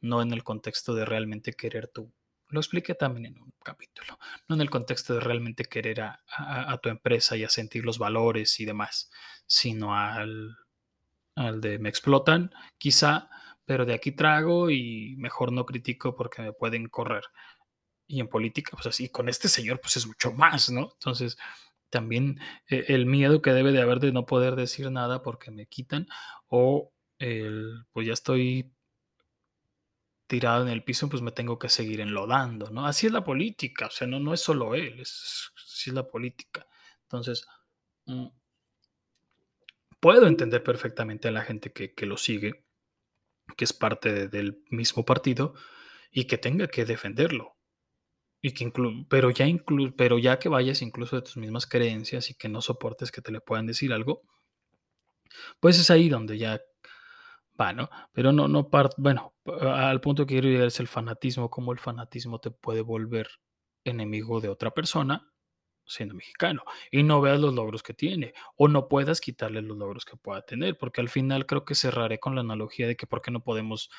no 0.00 0.22
en 0.22 0.32
el 0.32 0.44
contexto 0.44 0.94
de 0.94 1.04
realmente 1.04 1.52
querer 1.52 1.88
tú. 1.88 2.12
Lo 2.50 2.60
expliqué 2.60 2.94
también 2.94 3.26
en 3.26 3.42
un 3.42 3.52
capítulo, 3.62 4.18
no 4.48 4.54
en 4.56 4.60
el 4.60 4.70
contexto 4.70 5.14
de 5.14 5.20
realmente 5.20 5.64
querer 5.64 6.00
a, 6.02 6.20
a- 6.36 6.78
tu 6.78 6.88
empresa 6.88 7.36
y 7.36 7.44
a 7.44 7.48
sentir 7.48 7.84
los 7.84 7.98
valores 7.98 8.58
y 8.60 8.64
demás, 8.64 9.10
sino 9.46 9.94
al, 9.96 10.56
al 11.36 11.60
de 11.60 11.78
me 11.78 11.88
explotan, 11.90 12.52
quizá, 12.78 13.30
pero 13.66 13.86
de 13.86 13.94
aquí 13.94 14.12
trago 14.12 14.70
y 14.70 15.16
mejor 15.18 15.52
no 15.52 15.66
critico 15.66 16.16
porque 16.16 16.42
me 16.42 16.52
pueden 16.52 16.88
correr. 16.88 17.24
Y 18.08 18.20
en 18.20 18.28
política, 18.28 18.72
pues 18.72 18.86
así, 18.86 19.08
con 19.08 19.28
este 19.28 19.48
señor, 19.48 19.80
pues 19.80 19.96
es 19.96 20.06
mucho 20.06 20.32
más, 20.32 20.70
¿no? 20.70 20.90
Entonces, 20.94 21.38
también 21.90 22.40
eh, 22.70 22.86
el 22.88 23.06
miedo 23.06 23.42
que 23.42 23.52
debe 23.52 23.72
de 23.72 23.82
haber 23.82 24.00
de 24.00 24.12
no 24.12 24.26
poder 24.26 24.56
decir 24.56 24.90
nada 24.90 25.22
porque 25.22 25.50
me 25.50 25.66
quitan 25.66 26.08
o 26.48 26.92
el, 27.18 27.84
pues 27.92 28.06
ya 28.06 28.12
estoy 28.14 28.72
tirado 30.30 30.62
en 30.64 30.70
el 30.70 30.84
piso, 30.84 31.10
pues 31.10 31.22
me 31.22 31.32
tengo 31.32 31.58
que 31.60 31.68
seguir 31.68 32.00
enlodando, 32.00 32.70
¿no? 32.70 32.86
Así 32.86 33.08
es 33.08 33.12
la 33.12 33.24
política, 33.24 33.88
o 33.88 33.90
sea, 33.90 34.06
no, 34.08 34.20
no 34.20 34.34
es 34.34 34.40
solo 34.40 34.74
él, 34.76 35.00
es, 35.00 35.50
así 35.56 35.90
es 35.90 35.94
la 35.94 36.08
política. 36.08 36.66
Entonces, 37.04 37.46
mm, 38.06 38.28
puedo 40.00 40.26
entender 40.26 40.62
perfectamente 40.62 41.28
a 41.28 41.30
la 41.30 41.42
gente 41.42 41.72
que, 41.72 41.94
que 41.94 42.06
lo 42.06 42.16
sigue, 42.16 42.64
que 43.56 43.64
es 43.64 43.72
parte 43.72 44.12
de- 44.12 44.28
del 44.28 44.62
mismo 44.70 45.04
partido 45.04 45.54
y 46.12 46.26
que 46.26 46.38
tenga 46.38 46.68
que 46.68 46.84
defenderlo. 46.84 47.56
Y 48.42 48.52
que 48.52 48.66
inclu- 48.66 49.06
pero 49.10 49.30
ya 49.30 49.46
pero 49.96 50.18
ya 50.18 50.38
que 50.38 50.48
vayas 50.50 50.82
incluso 50.82 51.16
de 51.16 51.22
tus 51.22 51.36
mismas 51.38 51.66
creencias 51.66 52.30
y 52.30 52.34
que 52.36 52.48
no 52.50 52.62
soportes 52.62 53.12
que 53.12 53.22
te 53.22 53.32
le 53.32 53.40
puedan 53.40 53.66
decir 53.66 53.92
algo, 53.92 54.22
pues 55.60 55.78
es 55.78 55.90
ahí 55.90 56.08
donde 56.08 56.38
ya 56.38 56.60
Va, 57.60 57.72
¿no? 57.72 57.90
Pero 58.12 58.32
no, 58.32 58.48
no 58.48 58.70
par 58.70 58.90
bueno, 58.96 59.34
al 59.44 60.00
punto 60.00 60.24
que 60.24 60.34
quiero 60.34 60.48
llegar 60.48 60.68
es 60.68 60.80
el 60.80 60.88
fanatismo, 60.88 61.50
cómo 61.50 61.72
el 61.72 61.78
fanatismo 61.78 62.38
te 62.40 62.50
puede 62.50 62.80
volver 62.80 63.28
enemigo 63.84 64.40
de 64.40 64.48
otra 64.48 64.70
persona 64.70 65.30
siendo 65.90 66.14
mexicano 66.14 66.62
y 66.90 67.02
no 67.02 67.20
veas 67.20 67.40
los 67.40 67.52
logros 67.52 67.82
que 67.82 67.94
tiene 67.94 68.32
o 68.56 68.68
no 68.68 68.88
puedas 68.88 69.20
quitarle 69.20 69.60
los 69.60 69.76
logros 69.76 70.04
que 70.04 70.16
pueda 70.16 70.42
tener, 70.42 70.78
porque 70.78 71.00
al 71.00 71.08
final 71.08 71.46
creo 71.46 71.64
que 71.64 71.74
cerraré 71.74 72.18
con 72.18 72.34
la 72.34 72.42
analogía 72.42 72.86
de 72.86 72.96
que 72.96 73.06
por 73.06 73.20
qué 73.20 73.30
no 73.30 73.42
podemos 73.42 73.90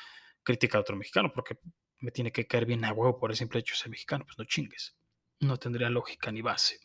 criticar 0.42 0.78
a 0.78 0.80
otro 0.80 0.96
mexicano, 0.96 1.32
porque 1.32 1.58
me 1.98 2.10
tiene 2.10 2.32
que 2.32 2.46
caer 2.46 2.66
bien 2.66 2.84
a 2.84 2.92
huevo 2.92 3.18
por 3.18 3.30
el 3.30 3.36
simple 3.36 3.60
hecho 3.60 3.74
de 3.74 3.78
ser 3.78 3.90
mexicano, 3.90 4.24
pues 4.24 4.38
no 4.38 4.44
chingues. 4.44 4.96
No 5.40 5.56
tendría 5.56 5.88
lógica 5.88 6.32
ni 6.32 6.40
base. 6.40 6.80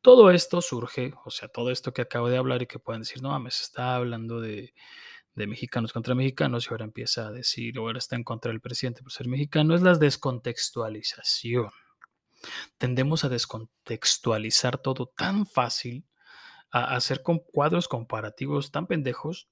Todo 0.00 0.30
esto 0.30 0.60
surge, 0.60 1.14
o 1.24 1.30
sea, 1.30 1.48
todo 1.48 1.70
esto 1.70 1.92
que 1.92 2.02
acabo 2.02 2.28
de 2.28 2.36
hablar 2.36 2.62
y 2.62 2.66
que 2.66 2.78
pueden 2.78 3.02
decir, 3.02 3.22
no 3.22 3.30
mames, 3.30 3.62
está 3.62 3.96
hablando 3.96 4.40
de, 4.40 4.74
de 5.34 5.46
mexicanos 5.46 5.92
contra 5.92 6.14
mexicanos 6.14 6.66
y 6.66 6.68
ahora 6.70 6.84
empieza 6.84 7.26
a 7.26 7.32
decir, 7.32 7.78
ahora 7.78 7.98
está 7.98 8.16
en 8.16 8.24
contra 8.24 8.50
del 8.50 8.60
presidente 8.60 9.02
por 9.02 9.12
ser 9.12 9.28
mexicano, 9.28 9.74
es 9.74 9.82
la 9.82 9.94
descontextualización. 9.94 11.70
Tendemos 12.78 13.24
a 13.24 13.28
descontextualizar 13.28 14.78
todo 14.78 15.06
tan 15.06 15.46
fácil, 15.46 16.06
a 16.70 16.94
hacer 16.94 17.22
con 17.22 17.38
cuadros 17.38 17.88
comparativos 17.88 18.70
tan 18.70 18.86
pendejos 18.86 19.48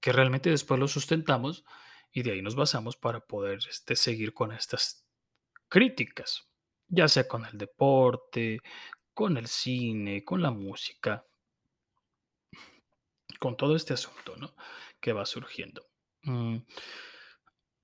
que 0.00 0.12
realmente 0.12 0.50
después 0.50 0.78
los 0.78 0.92
sustentamos 0.92 1.64
y 2.12 2.22
de 2.22 2.32
ahí 2.32 2.42
nos 2.42 2.54
basamos 2.54 2.96
para 2.96 3.20
poder 3.20 3.58
este, 3.68 3.96
seguir 3.96 4.32
con 4.32 4.52
estas 4.52 5.04
críticas, 5.68 6.48
ya 6.88 7.08
sea 7.08 7.28
con 7.28 7.44
el 7.44 7.58
deporte, 7.58 8.60
con 9.12 9.36
el 9.36 9.46
cine, 9.46 10.24
con 10.24 10.40
la 10.42 10.50
música, 10.50 11.26
con 13.38 13.56
todo 13.56 13.76
este 13.76 13.94
asunto, 13.94 14.36
¿no? 14.36 14.54
Que 15.00 15.12
va 15.12 15.26
surgiendo. 15.26 15.86
Mm, 16.22 16.58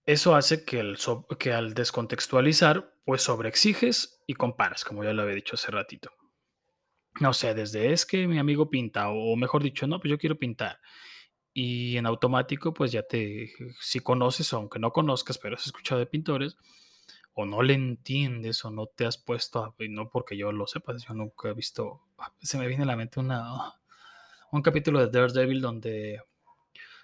Eso 0.06 0.34
hace 0.34 0.64
que, 0.64 0.80
el 0.80 0.98
que 1.38 1.52
al 1.52 1.74
descontextualizar, 1.74 2.94
pues 3.04 3.22
sobreexiges 3.22 4.22
y 4.26 4.34
comparas, 4.34 4.84
como 4.84 5.04
ya 5.04 5.12
lo 5.12 5.22
había 5.22 5.34
dicho 5.34 5.54
hace 5.54 5.70
ratito. 5.70 6.10
No 7.20 7.32
sé, 7.32 7.54
desde 7.54 7.92
es 7.92 8.06
que 8.06 8.26
mi 8.26 8.38
amigo 8.38 8.68
pinta, 8.70 9.08
o 9.08 9.36
mejor 9.36 9.62
dicho, 9.62 9.86
no, 9.86 10.00
pues 10.00 10.10
yo 10.10 10.18
quiero 10.18 10.36
pintar. 10.38 10.80
Y 11.52 11.96
en 11.96 12.06
automático, 12.06 12.74
pues 12.74 12.92
ya 12.92 13.02
te, 13.04 13.52
si 13.80 14.00
conoces, 14.00 14.52
aunque 14.52 14.78
no 14.80 14.92
conozcas, 14.92 15.38
pero 15.38 15.56
has 15.56 15.66
escuchado 15.66 16.00
de 16.00 16.06
pintores, 16.06 16.56
o 17.34 17.46
no 17.46 17.62
le 17.62 17.74
entiendes, 17.74 18.64
o 18.64 18.70
no 18.70 18.86
te 18.86 19.06
has 19.06 19.18
puesto 19.18 19.64
a, 19.64 19.74
no 19.90 20.10
porque 20.10 20.36
yo 20.36 20.52
lo 20.52 20.66
sepa, 20.66 20.96
yo 20.96 21.14
nunca 21.14 21.48
he 21.50 21.54
visto, 21.54 22.02
se 22.42 22.58
me 22.58 22.68
viene 22.68 22.84
a 22.84 22.86
la 22.86 22.96
mente 22.96 23.20
una, 23.20 23.74
un 24.54 24.62
capítulo 24.62 25.00
de 25.00 25.08
Daredevil 25.08 25.60
donde 25.60 26.22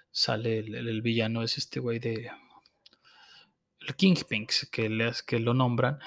sale 0.09 0.59
el, 0.59 1.01
villano, 1.01 1.43
es 1.43 1.57
este 1.57 1.81
güey 1.81 1.99
de 1.99 2.31
el 3.81 3.95
Kingpin, 3.95 4.47
que, 4.71 5.11
que 5.25 5.39
lo 5.39 5.53
nombran, 5.53 5.99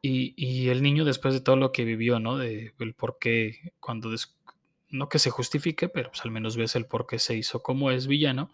y, 0.00 0.68
el 0.68 0.82
niño 0.82 1.04
después 1.04 1.34
de 1.34 1.40
todo 1.40 1.56
lo 1.56 1.72
que 1.72 1.84
vivió, 1.84 2.20
¿no? 2.20 2.38
De 2.38 2.72
el 2.78 2.94
por 2.94 3.18
qué, 3.18 3.72
cuando, 3.80 4.10
no 4.88 5.08
que 5.10 5.18
se 5.18 5.28
justifique, 5.28 5.90
pero 5.90 6.10
pues 6.10 6.22
al 6.24 6.30
menos 6.30 6.56
ves 6.56 6.74
el 6.74 6.86
por 6.86 7.06
qué 7.06 7.18
se 7.18 7.36
hizo 7.36 7.62
como 7.62 7.90
es 7.90 8.06
villano, 8.06 8.50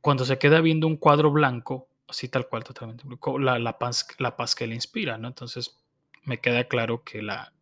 cuando 0.00 0.24
se 0.24 0.38
queda 0.38 0.62
viendo 0.62 0.86
un 0.86 0.96
cuadro 0.96 1.30
blanco, 1.30 1.88
así 2.08 2.28
tal 2.28 2.48
cual 2.48 2.64
totalmente, 2.64 3.04
la, 3.40 3.58
la, 3.58 3.78
paz, 3.78 4.06
la 4.18 4.36
paz 4.36 4.54
que 4.54 4.66
le 4.66 4.74
inspira, 4.74 5.18
¿no? 5.18 5.28
Entonces 5.28 5.78
me 6.22 6.40
queda 6.40 6.64
claro 6.64 7.04
que 7.04 7.20
la, 7.20 7.52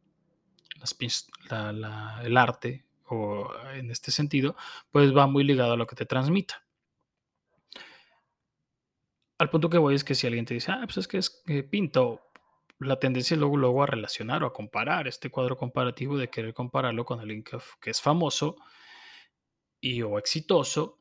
el 1.51 2.37
arte, 2.37 2.85
o 3.07 3.51
en 3.75 3.91
este 3.91 4.11
sentido, 4.11 4.57
pues 4.91 5.17
va 5.17 5.27
muy 5.27 5.45
ligado 5.45 5.73
a 5.73 5.77
lo 5.77 5.87
que 5.87 5.97
te 5.97 6.07
transmita. 6.07 6.64
Al 9.38 9.51
punto 9.51 9.71
que 9.71 9.79
voy 9.79 9.95
es 9.95 10.05
que 10.05 10.14
si 10.14 10.27
alguien 10.27 10.45
te 10.45 10.55
dice, 10.55 10.73
ah, 10.73 10.81
pues 10.85 10.99
es 10.99 11.09
que 11.09 11.19
es 11.19 11.43
pinto, 11.71 12.21
la 12.81 12.99
tendencia 12.99 13.37
luego, 13.37 13.57
luego 13.57 13.83
a 13.83 13.87
relacionar 13.87 14.43
o 14.43 14.47
a 14.47 14.53
comparar 14.53 15.09
este 15.09 15.31
cuadro 15.31 15.57
comparativo 15.57 16.17
de 16.17 16.29
querer 16.29 16.55
compararlo 16.55 17.05
con 17.05 17.21
alguien 17.21 17.43
que, 17.43 17.59
que 17.81 17.91
es 17.91 18.01
famoso 18.01 18.57
y 19.81 20.03
o 20.03 20.19
exitoso 20.19 20.98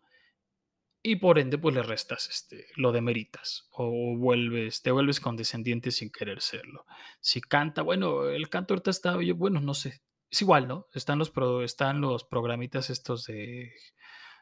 y 1.07 1.15
por 1.15 1.39
ende 1.39 1.57
pues 1.57 1.73
le 1.73 1.83
restas, 1.83 2.27
este, 2.29 2.67
lo 2.75 2.91
demeritas 2.91 3.69
o 3.71 4.17
vuelves, 4.17 4.81
te 4.81 4.91
vuelves 4.91 5.21
condescendiente 5.21 5.89
sin 5.91 6.11
querer 6.11 6.41
serlo. 6.41 6.85
Si 7.21 7.39
canta, 7.39 7.81
bueno, 7.81 8.27
el 8.27 8.49
canto 8.49 8.73
ahorita 8.73 8.91
está, 8.91 9.21
yo, 9.21 9.33
bueno, 9.33 9.61
no 9.61 9.73
sé, 9.73 10.01
es 10.29 10.41
igual, 10.41 10.67
¿no? 10.67 10.87
Están 10.93 11.17
los, 11.17 11.31
están 11.63 12.01
los 12.01 12.25
programitas 12.25 12.89
estos 12.89 13.25
de 13.25 13.71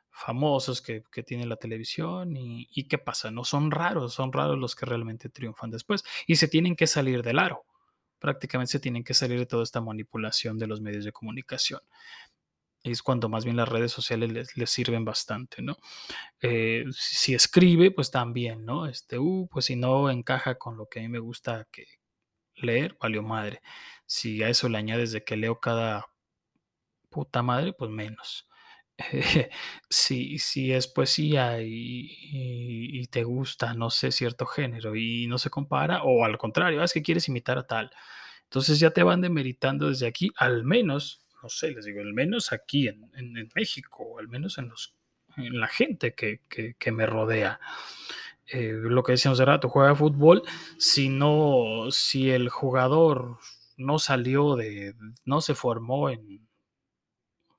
famosos 0.09 0.81
que, 0.81 1.03
que 1.11 1.21
tiene 1.21 1.45
la 1.45 1.57
televisión 1.57 2.35
y, 2.35 2.67
y, 2.71 2.87
¿qué 2.87 2.97
pasa? 2.97 3.29
No 3.29 3.43
son 3.43 3.69
raros, 3.69 4.15
son 4.15 4.33
raros 4.33 4.57
los 4.57 4.75
que 4.75 4.87
realmente 4.87 5.29
triunfan 5.29 5.69
después 5.69 6.03
y 6.25 6.37
se 6.37 6.47
tienen 6.47 6.75
que 6.75 6.87
salir 6.87 7.21
del 7.21 7.37
aro. 7.37 7.65
Prácticamente 8.17 8.71
se 8.71 8.79
tienen 8.79 9.03
que 9.03 9.13
salir 9.13 9.37
de 9.37 9.45
toda 9.45 9.61
esta 9.61 9.81
manipulación 9.81 10.57
de 10.57 10.65
los 10.65 10.81
medios 10.81 11.05
de 11.05 11.11
comunicación. 11.11 11.81
Es 12.85 13.01
cuando 13.01 13.29
más 13.29 13.45
bien 13.45 13.57
las 13.57 13.67
redes 13.67 13.91
sociales 13.91 14.53
les, 14.55 14.69
sirven 14.69 15.05
bastante, 15.05 15.61
¿no? 15.63 15.77
Eh, 16.41 16.85
si, 16.91 17.33
escribe, 17.33 17.89
pues 17.91 18.11
también, 18.11 18.63
¿no? 18.63 18.85
Este, 18.85 19.17
uh, 19.17 19.47
pues 19.51 19.65
si 19.65 19.75
no 19.75 20.09
encaja 20.11 20.55
con 20.59 20.77
lo 20.77 20.87
que 20.87 20.99
a 20.99 21.01
mí 21.01 21.09
me 21.09 21.19
gusta 21.19 21.67
que 21.71 21.85
leer, 22.55 22.95
valió 23.01 23.23
madre. 23.23 23.61
Si 24.05 24.43
a 24.43 24.49
eso 24.49 24.69
le 24.69 24.77
añades 24.77 25.11
de 25.11 25.23
que 25.23 25.35
leo 25.35 25.59
cada 25.59 26.05
puta 27.09 27.41
madre, 27.41 27.73
pues 27.73 27.89
menos. 27.89 28.47
si, 29.89 30.39
si 30.39 30.71
es 30.71 30.87
poesía 30.87 31.57
y, 31.61 33.07
te 33.11 33.23
gusta, 33.23 33.73
no 33.73 33.89
sé, 33.89 34.11
cierto 34.11 34.45
género 34.45 34.95
y 34.95 35.27
no 35.27 35.37
se 35.37 35.49
compara, 35.49 36.03
o 36.03 36.23
al 36.25 36.37
contrario, 36.37 36.81
ah, 36.81 36.85
es 36.85 36.93
que 36.93 37.01
quieres 37.01 37.27
imitar 37.29 37.57
a 37.57 37.67
tal. 37.67 37.91
Entonces 38.43 38.79
ya 38.79 38.91
te 38.91 39.03
van 39.03 39.21
demeritando 39.21 39.89
desde 39.89 40.07
aquí, 40.07 40.31
al 40.37 40.63
menos, 40.63 41.24
no 41.45 41.49
sé, 41.49 41.69
les 41.69 41.85
digo, 41.85 42.01
al 42.01 42.11
menos 42.11 42.51
aquí 42.51 42.87
en, 42.87 43.07
México, 43.53 44.17
al 44.17 44.27
menos 44.27 44.57
en, 44.57 44.67
los, 44.67 44.95
en 45.37 45.59
la 45.59 45.67
gente 45.67 46.15
que, 46.15 46.91
me 46.91 47.05
rodea. 47.05 47.59
Eh, 48.47 48.73
lo 48.73 49.03
que 49.03 49.11
decíamos 49.11 49.37
de 49.37 49.45
rato, 49.45 49.69
juega 49.69 49.93
fútbol, 49.93 50.41
si 50.79 51.07
no, 51.07 51.91
si 51.91 52.31
el 52.31 52.49
jugador 52.49 53.37
no 53.77 53.99
salió 53.99 54.55
de, 54.55 54.95
no 55.23 55.39
se 55.39 55.53
formó 55.53 56.09
en, 56.09 56.47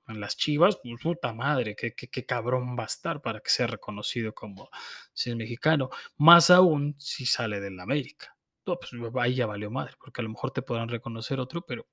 en 0.08 0.20
las 0.20 0.36
Chivas, 0.36 0.80
pues 0.82 1.00
puta 1.00 1.32
madre, 1.32 1.76
qué, 1.76 1.94
qué, 1.94 2.26
cabrón 2.26 2.76
va 2.76 2.82
a 2.82 2.86
estar 2.86 3.22
para 3.22 3.38
que 3.38 3.50
sea 3.50 3.68
reconocido 3.68 4.34
como 4.34 4.68
si 5.12 5.30
es 5.30 5.36
mexicano. 5.36 5.90
Más 6.16 6.50
aún 6.50 6.96
si 6.98 7.24
sale 7.24 7.60
del 7.60 7.78
América. 7.78 8.36
pues 8.64 8.90
ahí 9.20 9.36
ya 9.36 9.46
valió 9.46 9.70
madre, 9.70 9.94
porque 10.00 10.22
a 10.22 10.24
lo 10.24 10.30
mejor 10.30 10.50
te 10.50 10.62
podrán 10.62 10.88
reconocer 10.88 11.38
otro, 11.38 11.62
pero 11.64 11.86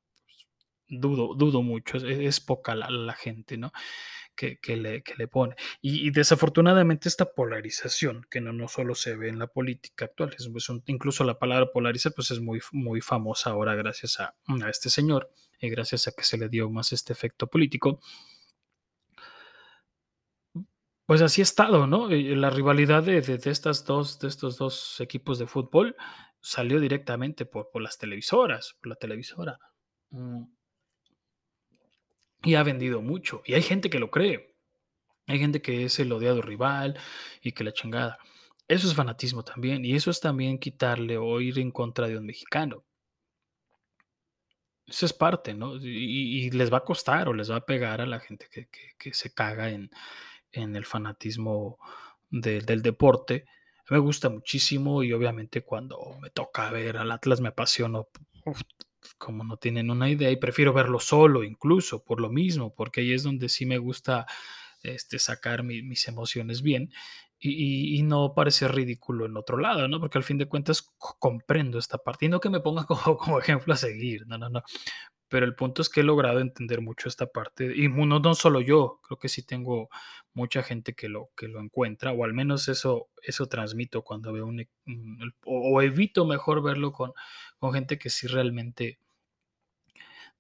dudo, 0.88 1.36
dudo 1.36 1.62
mucho, 1.62 1.98
es, 1.98 2.40
poca 2.40 2.76
la, 2.76 3.14
gente, 3.14 3.58
¿no? 3.58 3.72
Que, 4.36 4.58
le, 4.76 5.04
le, 5.18 5.28
pone. 5.28 5.56
Y, 5.82 6.10
desafortunadamente 6.12 7.08
esta 7.08 7.34
polarización, 7.34 8.26
que 8.30 8.42
no, 8.42 8.68
solo 8.68 8.96
se 8.96 9.16
ve 9.16 9.30
en 9.30 9.40
la 9.40 9.48
política 9.48 10.06
actual, 10.06 10.36
es, 10.38 10.50
pues, 10.50 10.68
incluso 10.88 11.24
la 11.24 11.40
palabra 11.40 11.72
polarizar 11.72 12.14
pues 12.16 12.32
es 12.32 12.40
muy, 12.40 12.60
muy 12.72 13.02
famosa 13.02 13.52
ahora 13.52 13.76
gracias 13.76 14.20
a, 14.20 14.36
a 14.48 14.70
este 14.70 14.90
señor, 14.90 15.32
y 15.60 15.70
gracias 15.70 16.08
a 16.08 16.12
que 16.12 16.24
se 16.24 16.38
le 16.38 16.50
dio 16.50 16.70
más 16.70 16.92
este 16.92 17.14
efecto 17.14 17.48
político, 17.48 18.00
pues 21.06 21.22
así 21.22 21.42
ha 21.42 21.44
estado, 21.44 21.86
¿no? 21.86 22.08
La 22.10 22.50
rivalidad 22.50 23.04
de, 23.04 23.18
estas 23.46 23.86
dos, 23.86 24.20
de 24.20 24.28
estos 24.28 24.58
dos 24.58 25.00
equipos 25.02 25.38
de 25.38 25.48
fútbol 25.48 25.96
salió 26.40 26.80
directamente 26.80 27.46
por, 27.46 27.70
las 27.82 27.98
televisoras, 27.98 28.76
por 28.80 28.88
la 28.88 28.96
televisora. 28.96 29.60
Y 32.44 32.56
ha 32.56 32.64
vendido 32.64 33.02
mucho. 33.02 33.42
Y 33.46 33.54
hay 33.54 33.62
gente 33.62 33.90
que 33.90 34.00
lo 34.00 34.12
cree. 34.12 34.56
Hay 35.28 35.40
gente 35.40 35.62
que 35.62 35.86
es 35.86 36.00
el 36.00 36.12
odiado 36.12 36.42
rival 36.42 37.00
y 37.42 37.54
que 37.54 37.64
la 37.64 37.72
chingada. 37.72 38.18
Eso 38.68 38.88
es 38.88 38.96
fanatismo 38.96 39.44
también. 39.44 39.86
Y 39.86 39.96
eso 39.96 40.12
es 40.12 40.20
también 40.20 40.60
quitarle 40.60 41.18
o 41.18 41.40
ir 41.42 41.60
en 41.60 41.72
contra 41.72 42.08
de 42.08 42.18
un 42.18 42.26
mexicano. 42.26 42.84
Eso 44.86 45.06
es 45.06 45.14
parte, 45.14 45.54
¿no? 45.54 45.78
Y, 45.78 46.52
les 46.52 46.72
va 46.72 46.80
a 46.80 46.84
costar 46.84 47.30
o 47.30 47.34
les 47.34 47.50
va 47.50 47.58
a 47.58 47.66
pegar 47.66 48.02
a 48.02 48.06
la 48.06 48.20
gente 48.20 48.48
que, 48.50 49.14
se 49.14 49.34
caga 49.34 49.70
en, 49.70 49.90
el 50.52 50.86
fanatismo 50.86 51.78
del 52.30 52.82
deporte. 52.82 53.46
Me 53.90 53.98
gusta 53.98 54.30
muchísimo 54.30 55.04
y 55.04 55.14
obviamente 55.14 55.64
cuando 55.64 56.18
me 56.22 56.30
toca 56.30 56.70
ver 56.70 56.98
al 56.98 57.12
Atlas 57.12 57.42
me 57.42 57.50
apasiono 57.50 58.10
como 59.18 59.44
no 59.44 59.58
tienen 59.58 59.90
una 59.90 60.10
idea 60.10 60.32
y 60.32 60.38
prefiero 60.38 60.74
verlo 60.74 61.00
solo 61.00 61.44
incluso 61.44 62.04
por 62.04 62.22
lo 62.22 62.30
mismo, 62.30 62.74
porque 62.74 63.02
ahí 63.02 63.14
es 63.14 63.24
donde 63.24 63.50
sí 63.50 63.66
me 63.66 63.78
gusta 63.78 64.26
este, 64.82 65.20
sacar 65.20 65.64
mis 65.64 66.08
emociones 66.08 66.62
bien 66.62 66.92
y, 67.46 68.04
no 68.04 68.34
parece 68.34 68.68
ridículo 68.68 69.26
en 69.26 69.36
otro 69.36 69.58
lado, 69.58 69.88
¿no? 69.88 70.00
Porque 70.00 70.18
al 70.18 70.24
fin 70.24 70.38
de 70.38 70.48
cuentas 70.48 70.94
comprendo 70.98 71.78
esta 71.78 71.98
parte 71.98 72.26
y 72.26 72.30
no 72.30 72.40
que 72.40 72.50
me 72.50 72.62
ponga 72.62 72.86
como, 72.88 73.18
como 73.18 73.40
ejemplo 73.40 73.74
a 73.74 73.78
seguir, 73.78 74.26
no, 74.28 74.38
no, 74.38 74.50
no. 74.50 74.64
Pero 75.28 75.46
el 75.46 75.56
punto 75.56 75.82
es 75.82 75.90
que 75.90 76.02
he 76.02 76.04
logrado 76.04 76.40
entender 76.40 76.82
mucho 76.82 77.10
esta 77.10 77.26
parte 77.26 77.74
y 77.76 77.90
no, 77.90 78.20
no 78.20 78.36
solo 78.36 78.62
yo, 78.62 79.00
creo 79.04 79.18
que 79.18 79.30
sí 79.30 79.44
tengo 79.44 79.90
mucha 80.34 80.64
gente 80.64 80.94
que 80.94 81.10
lo, 81.10 81.32
que 81.36 81.48
lo 81.48 81.60
encuentra 81.60 82.12
o 82.12 82.24
al 82.24 82.34
menos 82.34 82.68
eso, 82.68 83.10
eso 83.24 83.48
transmito 83.48 84.04
cuando 84.04 84.32
veo 84.32 84.46
un, 84.46 84.66
o, 85.46 85.82
evito 85.82 86.26
mejor 86.26 86.62
verlo 86.62 86.92
con, 86.92 87.14
con 87.64 87.74
gente 87.74 87.98
que 87.98 88.10
sí 88.10 88.28
realmente 88.28 89.00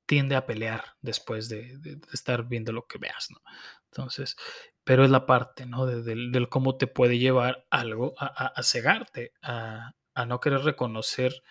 tiende 0.05 0.35
a 0.35 0.45
pelear 0.45 0.83
después 0.99 1.47
de, 1.47 1.77
de, 1.77 2.01
estar 2.11 2.49
viendo 2.49 2.73
lo 2.73 2.85
que 2.85 2.97
veas, 2.97 3.31
¿no? 3.31 3.41
Entonces, 3.85 4.35
pero 4.83 5.05
es 5.05 5.09
la 5.09 5.25
parte, 5.25 5.65
¿no? 5.65 5.85
del, 5.85 6.49
cómo 6.49 6.75
te 6.75 6.85
puede 6.85 7.19
llevar 7.19 7.65
algo 7.69 8.13
a, 8.17 8.61
cegarte, 8.61 9.31
a, 9.41 9.93
no 10.27 10.41
querer 10.41 10.63
reconocer 10.63 11.43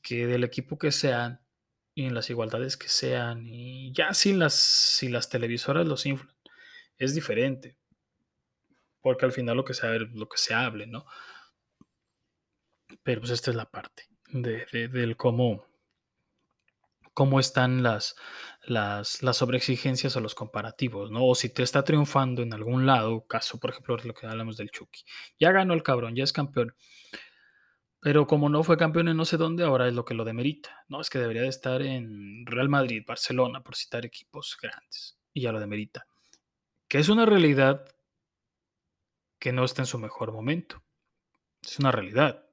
que 0.00 0.26
del 0.26 0.42
equipo 0.42 0.78
que 0.78 0.90
sean 0.90 1.42
y 1.94 2.06
en 2.06 2.14
las 2.14 2.30
igualdades 2.30 2.78
que 2.78 2.88
sean, 2.88 3.46
y 3.46 3.92
ya 3.92 4.14
si 4.14 4.32
las, 4.32 4.54
si 4.54 5.10
las 5.10 5.28
televisoras 5.28 5.86
los 5.86 6.06
inflan, 6.06 6.34
es 6.96 7.14
diferente. 7.14 7.76
Porque 9.02 9.26
al 9.26 9.32
final 9.32 9.58
lo 9.58 9.66
que 9.66 9.74
se, 9.74 9.86
lo 9.98 10.30
que 10.30 10.38
se 10.38 10.54
hable, 10.54 10.86
¿no? 10.86 11.04
Pero 13.02 13.20
pues 13.20 13.32
esta 13.32 13.50
es 13.50 13.56
la 13.56 13.70
parte 13.70 14.13
de, 14.30 14.88
del 14.88 15.16
cómo 15.16 15.64
cómo 17.14 17.40
están 17.40 17.82
las, 17.82 18.16
las, 18.66 19.22
las 19.22 19.36
sobreexigencias 19.36 20.16
o 20.16 20.20
los 20.20 20.34
comparativos, 20.34 21.10
¿no? 21.10 21.24
O 21.24 21.34
si 21.34 21.48
te 21.48 21.62
está 21.62 21.84
triunfando 21.84 22.42
en 22.42 22.52
algún 22.52 22.86
lado, 22.86 23.26
caso, 23.26 23.58
por 23.58 23.70
ejemplo, 23.70 23.96
lo 24.04 24.14
que 24.14 24.26
hablamos 24.26 24.56
del 24.56 24.70
Chucky. 24.70 25.04
Ya 25.38 25.52
ganó 25.52 25.74
el 25.74 25.84
cabrón, 25.84 26.16
ya 26.16 26.24
es 26.24 26.32
campeón. 26.32 26.74
Pero 28.00 28.26
como 28.26 28.50
no 28.50 28.62
fue 28.64 28.76
campeón 28.76 29.08
en 29.08 29.16
no 29.16 29.24
sé 29.24 29.38
dónde, 29.38 29.64
ahora 29.64 29.88
es 29.88 29.94
lo 29.94 30.04
que 30.04 30.12
lo 30.12 30.24
demerita. 30.24 30.84
No, 30.88 31.00
es 31.00 31.08
que 31.08 31.18
debería 31.18 31.42
de 31.42 31.48
estar 31.48 31.80
en 31.80 32.44
Real 32.44 32.68
Madrid, 32.68 33.02
Barcelona, 33.06 33.62
por 33.62 33.76
citar 33.76 34.04
equipos 34.04 34.58
grandes. 34.60 35.16
Y 35.32 35.42
ya 35.42 35.52
lo 35.52 35.60
demerita. 35.60 36.06
Que 36.86 36.98
es 36.98 37.08
una 37.08 37.24
realidad 37.24 37.86
que 39.38 39.52
no 39.52 39.64
está 39.64 39.82
en 39.82 39.86
su 39.86 39.98
mejor 39.98 40.32
momento. 40.32 40.82
Es 41.62 41.78
una 41.78 41.92
realidad. 41.92 42.43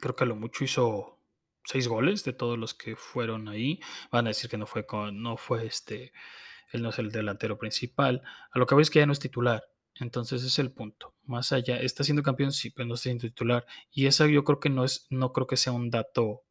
Creo 0.00 0.16
que 0.16 0.24
a 0.24 0.26
lo 0.26 0.36
mucho 0.36 0.64
hizo 0.64 1.18
seis 1.64 1.88
goles 1.88 2.24
de 2.24 2.32
todos 2.32 2.58
los 2.58 2.74
que 2.74 2.96
fueron 2.96 3.48
ahí. 3.48 3.80
Van 4.10 4.26
a 4.26 4.30
decir 4.30 4.50
que 4.50 4.58
no 4.58 4.66
fue 4.66 4.86
con, 4.86 5.22
no 5.22 5.36
fue 5.36 5.66
este, 5.66 6.12
él 6.72 6.82
no 6.82 6.90
es 6.90 6.98
el 6.98 7.10
delantero 7.10 7.58
principal. 7.58 8.22
A 8.50 8.58
lo 8.58 8.66
que 8.66 8.74
voy 8.74 8.82
es 8.82 8.90
que 8.90 9.00
ya 9.00 9.06
no 9.06 9.12
es 9.12 9.20
titular. 9.20 9.64
Entonces 9.96 10.42
es 10.42 10.58
el 10.58 10.72
punto. 10.72 11.14
Más 11.24 11.52
allá, 11.52 11.78
está 11.80 12.04
siendo 12.04 12.22
campeón, 12.22 12.52
sí, 12.52 12.70
pero 12.70 12.88
no 12.88 12.94
está 12.94 13.04
siendo 13.04 13.22
titular. 13.22 13.66
Y 13.90 14.06
eso 14.06 14.26
yo 14.26 14.44
creo 14.44 14.60
que 14.60 14.70
no 14.70 14.84
es, 14.84 15.06
no 15.10 15.32
creo 15.32 15.46
que 15.46 15.56
sea 15.56 15.72
un 15.72 15.90
dato 15.90 16.42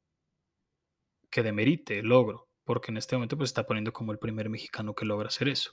que 1.29 1.43
demerite 1.43 1.99
el 1.99 2.07
logro. 2.07 2.47
porque 2.63 2.91
en 2.91 2.97
este 2.97 3.15
momento 3.15 3.35
pues 3.35 3.49
está 3.49 3.65
poniendo 3.65 3.91
como 3.91 4.11
el 4.11 4.19
primer 4.19 4.47
mexicano 4.49 4.93
que 4.93 5.05
logra 5.05 5.29
hacer 5.29 5.49
eso. 5.49 5.71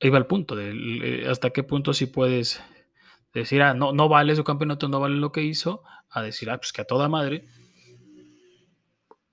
Ahí 0.00 0.10
va 0.10 0.18
el 0.18 0.26
punto 0.26 0.54
de 0.54 0.70
eh, 0.72 1.28
hasta 1.28 1.50
qué 1.50 1.64
punto 1.64 1.92
si 1.92 2.06
puedes 2.06 2.62
decir, 3.32 3.62
ah, 3.62 3.74
no, 3.74 3.92
no 3.92 4.08
vale 4.08 4.34
su 4.36 4.44
campeonato, 4.44 4.88
no 4.88 5.00
vale 5.00 5.16
lo 5.16 5.32
que 5.32 5.42
hizo, 5.42 5.82
a 6.10 6.22
decir, 6.22 6.50
ah, 6.50 6.58
pues 6.58 6.72
que 6.72 6.82
a 6.82 6.86
toda 6.86 7.08
madre 7.08 7.44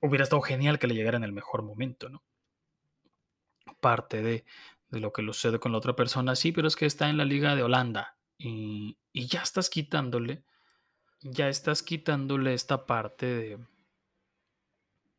hubiera 0.01 0.23
estado 0.23 0.41
genial 0.41 0.79
que 0.79 0.87
le 0.87 0.95
llegara 0.95 1.17
en 1.17 1.23
el 1.23 1.31
mejor 1.31 1.63
momento, 1.63 2.09
¿no? 2.09 2.23
Parte 3.79 4.21
de, 4.21 4.45
de 4.89 4.99
lo 4.99 5.11
que 5.11 5.23
sucede 5.23 5.59
con 5.59 5.71
la 5.71 5.77
otra 5.77 5.95
persona, 5.95 6.35
sí, 6.35 6.51
pero 6.51 6.67
es 6.67 6.75
que 6.75 6.85
está 6.85 7.09
en 7.09 7.17
la 7.17 7.25
liga 7.25 7.55
de 7.55 7.63
Holanda 7.63 8.17
y, 8.37 8.97
y 9.11 9.27
ya 9.27 9.41
estás 9.41 9.69
quitándole, 9.69 10.43
ya 11.21 11.49
estás 11.49 11.83
quitándole 11.83 12.53
esta 12.53 12.85
parte 12.85 13.25
de, 13.25 13.59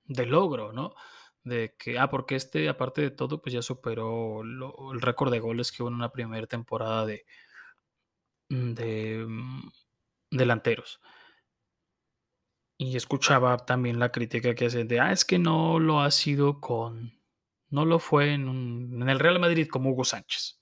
de 0.04 0.26
logro, 0.26 0.72
¿no? 0.72 0.94
De 1.42 1.74
que, 1.78 1.98
ah, 1.98 2.08
porque 2.10 2.36
este, 2.36 2.68
aparte 2.68 3.02
de 3.02 3.10
todo, 3.10 3.40
pues 3.40 3.52
ya 3.52 3.62
superó 3.62 4.42
el 4.42 5.00
récord 5.00 5.30
de 5.30 5.40
goles 5.40 5.72
que 5.72 5.82
hubo 5.82 5.90
en 5.90 5.96
una 5.96 6.12
primera 6.12 6.46
temporada 6.46 7.06
de, 7.06 7.24
de 8.48 9.24
mm, 9.26 9.70
delanteros. 10.30 11.00
Y 12.78 12.96
escuchaba 12.96 13.56
también 13.58 13.98
la 13.98 14.12
crítica 14.12 14.54
que 14.54 14.66
hace 14.66 14.84
de, 14.84 15.00
ah, 15.00 15.12
es 15.12 15.24
que 15.24 15.38
no 15.38 15.78
lo 15.80 16.00
ha 16.00 16.10
sido 16.10 16.60
con, 16.60 17.20
no 17.70 17.84
lo 17.84 17.98
fue 17.98 18.34
en, 18.34 18.48
en 19.02 19.08
el 19.08 19.18
Real 19.18 19.40
Madrid 19.40 19.68
como 19.68 19.90
Hugo 19.90 20.04
Sánchez. 20.04 20.60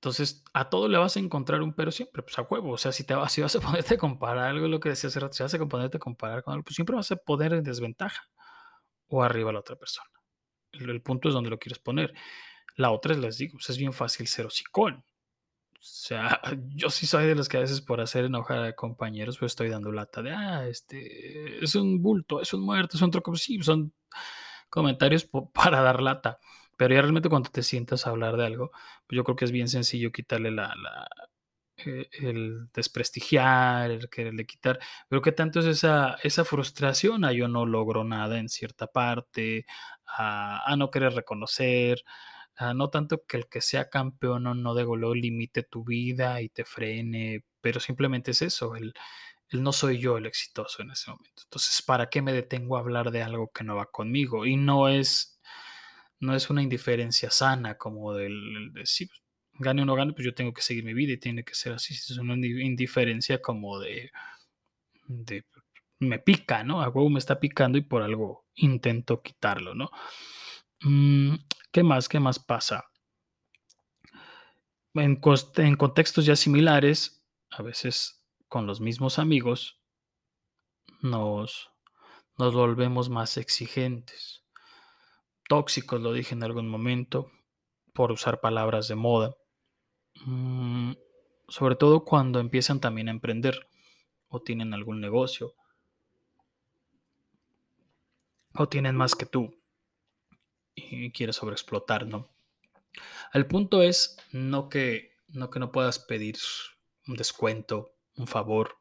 Entonces, 0.00 0.44
a 0.52 0.70
todo 0.70 0.86
le 0.86 0.96
vas 0.96 1.16
a 1.16 1.20
encontrar 1.20 1.60
un 1.60 1.74
pero 1.74 1.90
siempre, 1.90 2.22
pues 2.22 2.38
a 2.38 2.42
huevo. 2.42 2.70
O 2.70 2.78
sea, 2.78 2.92
si, 2.92 3.02
te 3.04 3.14
vas, 3.16 3.36
a 3.36 3.60
ponerte 3.60 3.94
a 3.94 3.98
comparar 3.98 4.44
algo, 4.46 4.68
lo 4.68 4.78
que 4.78 4.90
decía 4.90 5.08
hace 5.08 5.18
rato, 5.18 5.34
si 5.34 5.42
vas 5.42 5.54
a 5.54 5.66
ponerte 5.66 5.96
a 5.96 6.00
comparar 6.00 6.44
con 6.44 6.52
algo, 6.52 6.64
pues 6.64 6.76
siempre 6.76 6.94
vas 6.94 7.10
a 7.10 7.16
poner 7.16 7.52
en 7.52 7.64
desventaja 7.64 8.22
o 9.08 9.22
arriba 9.24 9.52
la 9.52 9.60
otra 9.60 9.76
persona. 9.76 10.10
El, 10.72 11.02
punto 11.02 11.28
es 11.28 11.34
donde 11.34 11.50
lo 11.50 11.58
quieres 11.58 11.80
poner. 11.80 12.14
La 12.76 12.92
otra 12.92 13.12
es, 13.12 13.18
les 13.18 13.38
digo, 13.38 13.54
pues 13.54 13.70
es 13.70 13.78
bien 13.78 13.92
fácil 13.92 14.28
ser 14.28 14.46
hocicón. 14.46 15.04
O 15.80 15.82
sea, 15.82 16.40
yo 16.74 16.90
sí 16.90 17.06
soy 17.06 17.26
de 17.26 17.34
los 17.34 17.48
que 17.48 17.56
a 17.58 17.60
veces 17.60 17.80
por 17.80 18.00
hacer 18.00 18.24
enojar 18.24 18.64
a 18.64 18.74
compañeros, 18.74 19.38
pues 19.38 19.52
estoy 19.52 19.68
dando 19.68 19.92
lata 19.92 20.22
de, 20.22 20.32
ah, 20.32 20.66
este, 20.68 21.62
es 21.64 21.74
un 21.74 22.02
bulto, 22.02 22.40
es 22.40 22.52
un 22.52 22.62
muerto, 22.62 22.96
es 22.96 23.02
un 23.02 23.10
troco. 23.10 23.34
Sí, 23.36 23.62
son 23.62 23.92
comentarios 24.70 25.24
para 25.54 25.80
dar 25.82 26.02
lata. 26.02 26.38
Pero 26.76 26.94
ya 26.94 27.02
realmente 27.02 27.28
cuando 27.28 27.50
te 27.50 27.62
sientas 27.62 28.06
a 28.06 28.10
hablar 28.10 28.36
de 28.36 28.46
algo, 28.46 28.70
pues 29.06 29.16
yo 29.16 29.24
creo 29.24 29.36
que 29.36 29.44
es 29.44 29.52
bien 29.52 29.68
sencillo 29.68 30.12
quitarle 30.12 30.52
la, 30.52 30.72
eh, 31.84 32.08
el 32.12 32.68
desprestigiar, 32.72 33.90
el 33.90 34.08
quererle 34.10 34.46
quitar. 34.46 34.80
Pero 35.08 35.22
que 35.22 35.32
tanto 35.32 35.60
es 35.60 35.66
esa, 35.66 36.16
esa 36.22 36.44
frustración 36.44 37.24
a 37.24 37.32
yo 37.32 37.46
no 37.48 37.66
logro 37.66 38.04
nada 38.04 38.38
en 38.38 38.48
cierta 38.48 38.88
parte, 38.88 39.64
a, 40.06 40.74
no 40.76 40.90
querer 40.90 41.14
reconocer, 41.14 42.02
no 42.74 42.90
tanto 42.90 43.24
que 43.26 43.36
el 43.38 43.48
que 43.48 43.60
sea 43.60 43.88
campeón 43.88 44.46
o 44.46 44.54
no 44.54 44.74
de 44.74 44.84
goleo 44.84 45.14
limite 45.14 45.62
tu 45.62 45.84
vida 45.84 46.40
y 46.42 46.48
te 46.48 46.64
frene, 46.64 47.44
pero 47.60 47.80
simplemente 47.80 48.32
es 48.32 48.42
eso, 48.42 48.76
el, 48.76 48.94
el 49.50 49.62
no 49.62 49.72
soy 49.72 49.98
yo 49.98 50.18
el 50.18 50.26
exitoso 50.26 50.82
en 50.82 50.90
ese 50.90 51.10
momento. 51.10 51.42
Entonces, 51.44 51.82
¿para 51.82 52.08
qué 52.10 52.22
me 52.22 52.32
detengo 52.32 52.76
a 52.76 52.80
hablar 52.80 53.10
de 53.10 53.22
algo 53.22 53.50
que 53.52 53.64
no 53.64 53.76
va 53.76 53.86
conmigo? 53.86 54.46
Y 54.46 54.56
no 54.56 54.88
es 54.88 55.38
no 56.20 56.34
es 56.34 56.50
una 56.50 56.62
indiferencia 56.62 57.30
sana 57.30 57.76
como 57.76 58.14
del, 58.14 58.72
de 58.72 58.86
sí, 58.86 59.08
gane 59.54 59.82
o 59.82 59.84
no 59.84 59.94
gane, 59.94 60.12
pues 60.12 60.24
yo 60.24 60.34
tengo 60.34 60.52
que 60.52 60.62
seguir 60.62 60.84
mi 60.84 60.94
vida 60.94 61.12
y 61.12 61.18
tiene 61.18 61.44
que 61.44 61.54
ser 61.54 61.72
así. 61.72 61.94
Es 61.94 62.10
una 62.18 62.34
indiferencia 62.34 63.40
como 63.40 63.78
de, 63.78 64.10
me 66.00 66.18
pica, 66.18 66.64
¿no? 66.64 66.82
A 66.82 66.88
huevo 66.88 67.10
me 67.10 67.18
está 67.18 67.40
picando 67.40 67.78
y 67.78 67.82
por 67.82 68.02
algo 68.02 68.46
intento 68.54 69.22
quitarlo, 69.22 69.74
¿no? 69.74 69.90
¿Qué 71.78 71.84
más? 71.84 72.08
¿Qué 72.08 72.18
más 72.18 72.40
pasa? 72.40 72.90
En, 74.94 75.20
en 75.58 75.76
contextos 75.76 76.26
ya 76.26 76.34
similares, 76.34 77.24
a 77.50 77.62
veces 77.62 78.26
con 78.48 78.66
los 78.66 78.80
mismos 78.80 79.20
amigos, 79.20 79.80
nos, 81.02 81.70
nos 82.36 82.52
volvemos 82.52 83.10
más 83.10 83.36
exigentes 83.36 84.42
tóxicos, 85.48 86.00
lo 86.00 86.12
dije 86.12 86.34
en 86.34 86.42
algún 86.42 86.68
momento, 86.68 87.30
por 87.94 88.10
usar 88.10 88.40
palabras 88.40 88.88
de 88.88 88.96
moda. 88.96 89.36
Mm, 90.26 90.94
sobre 91.46 91.76
todo 91.76 92.04
cuando 92.04 92.40
empiezan 92.40 92.80
también 92.80 93.06
a 93.06 93.12
emprender 93.12 93.68
o 94.26 94.42
tienen 94.42 94.74
algún 94.74 95.00
negocio 95.00 95.54
o 98.54 98.68
tienen 98.68 98.96
más 98.96 99.14
que 99.14 99.26
tú 99.26 99.57
y 100.90 101.10
quieres 101.12 101.36
sobreexplotar, 101.36 102.06
¿no? 102.06 102.28
El 103.32 103.46
punto 103.46 103.82
es 103.82 104.16
no 104.32 104.68
que 104.68 105.16
no, 105.28 105.50
que 105.50 105.60
no 105.60 105.70
puedas 105.70 105.98
pedir 105.98 106.36
un 107.06 107.16
descuento, 107.16 107.94
un 108.16 108.26
favor, 108.26 108.78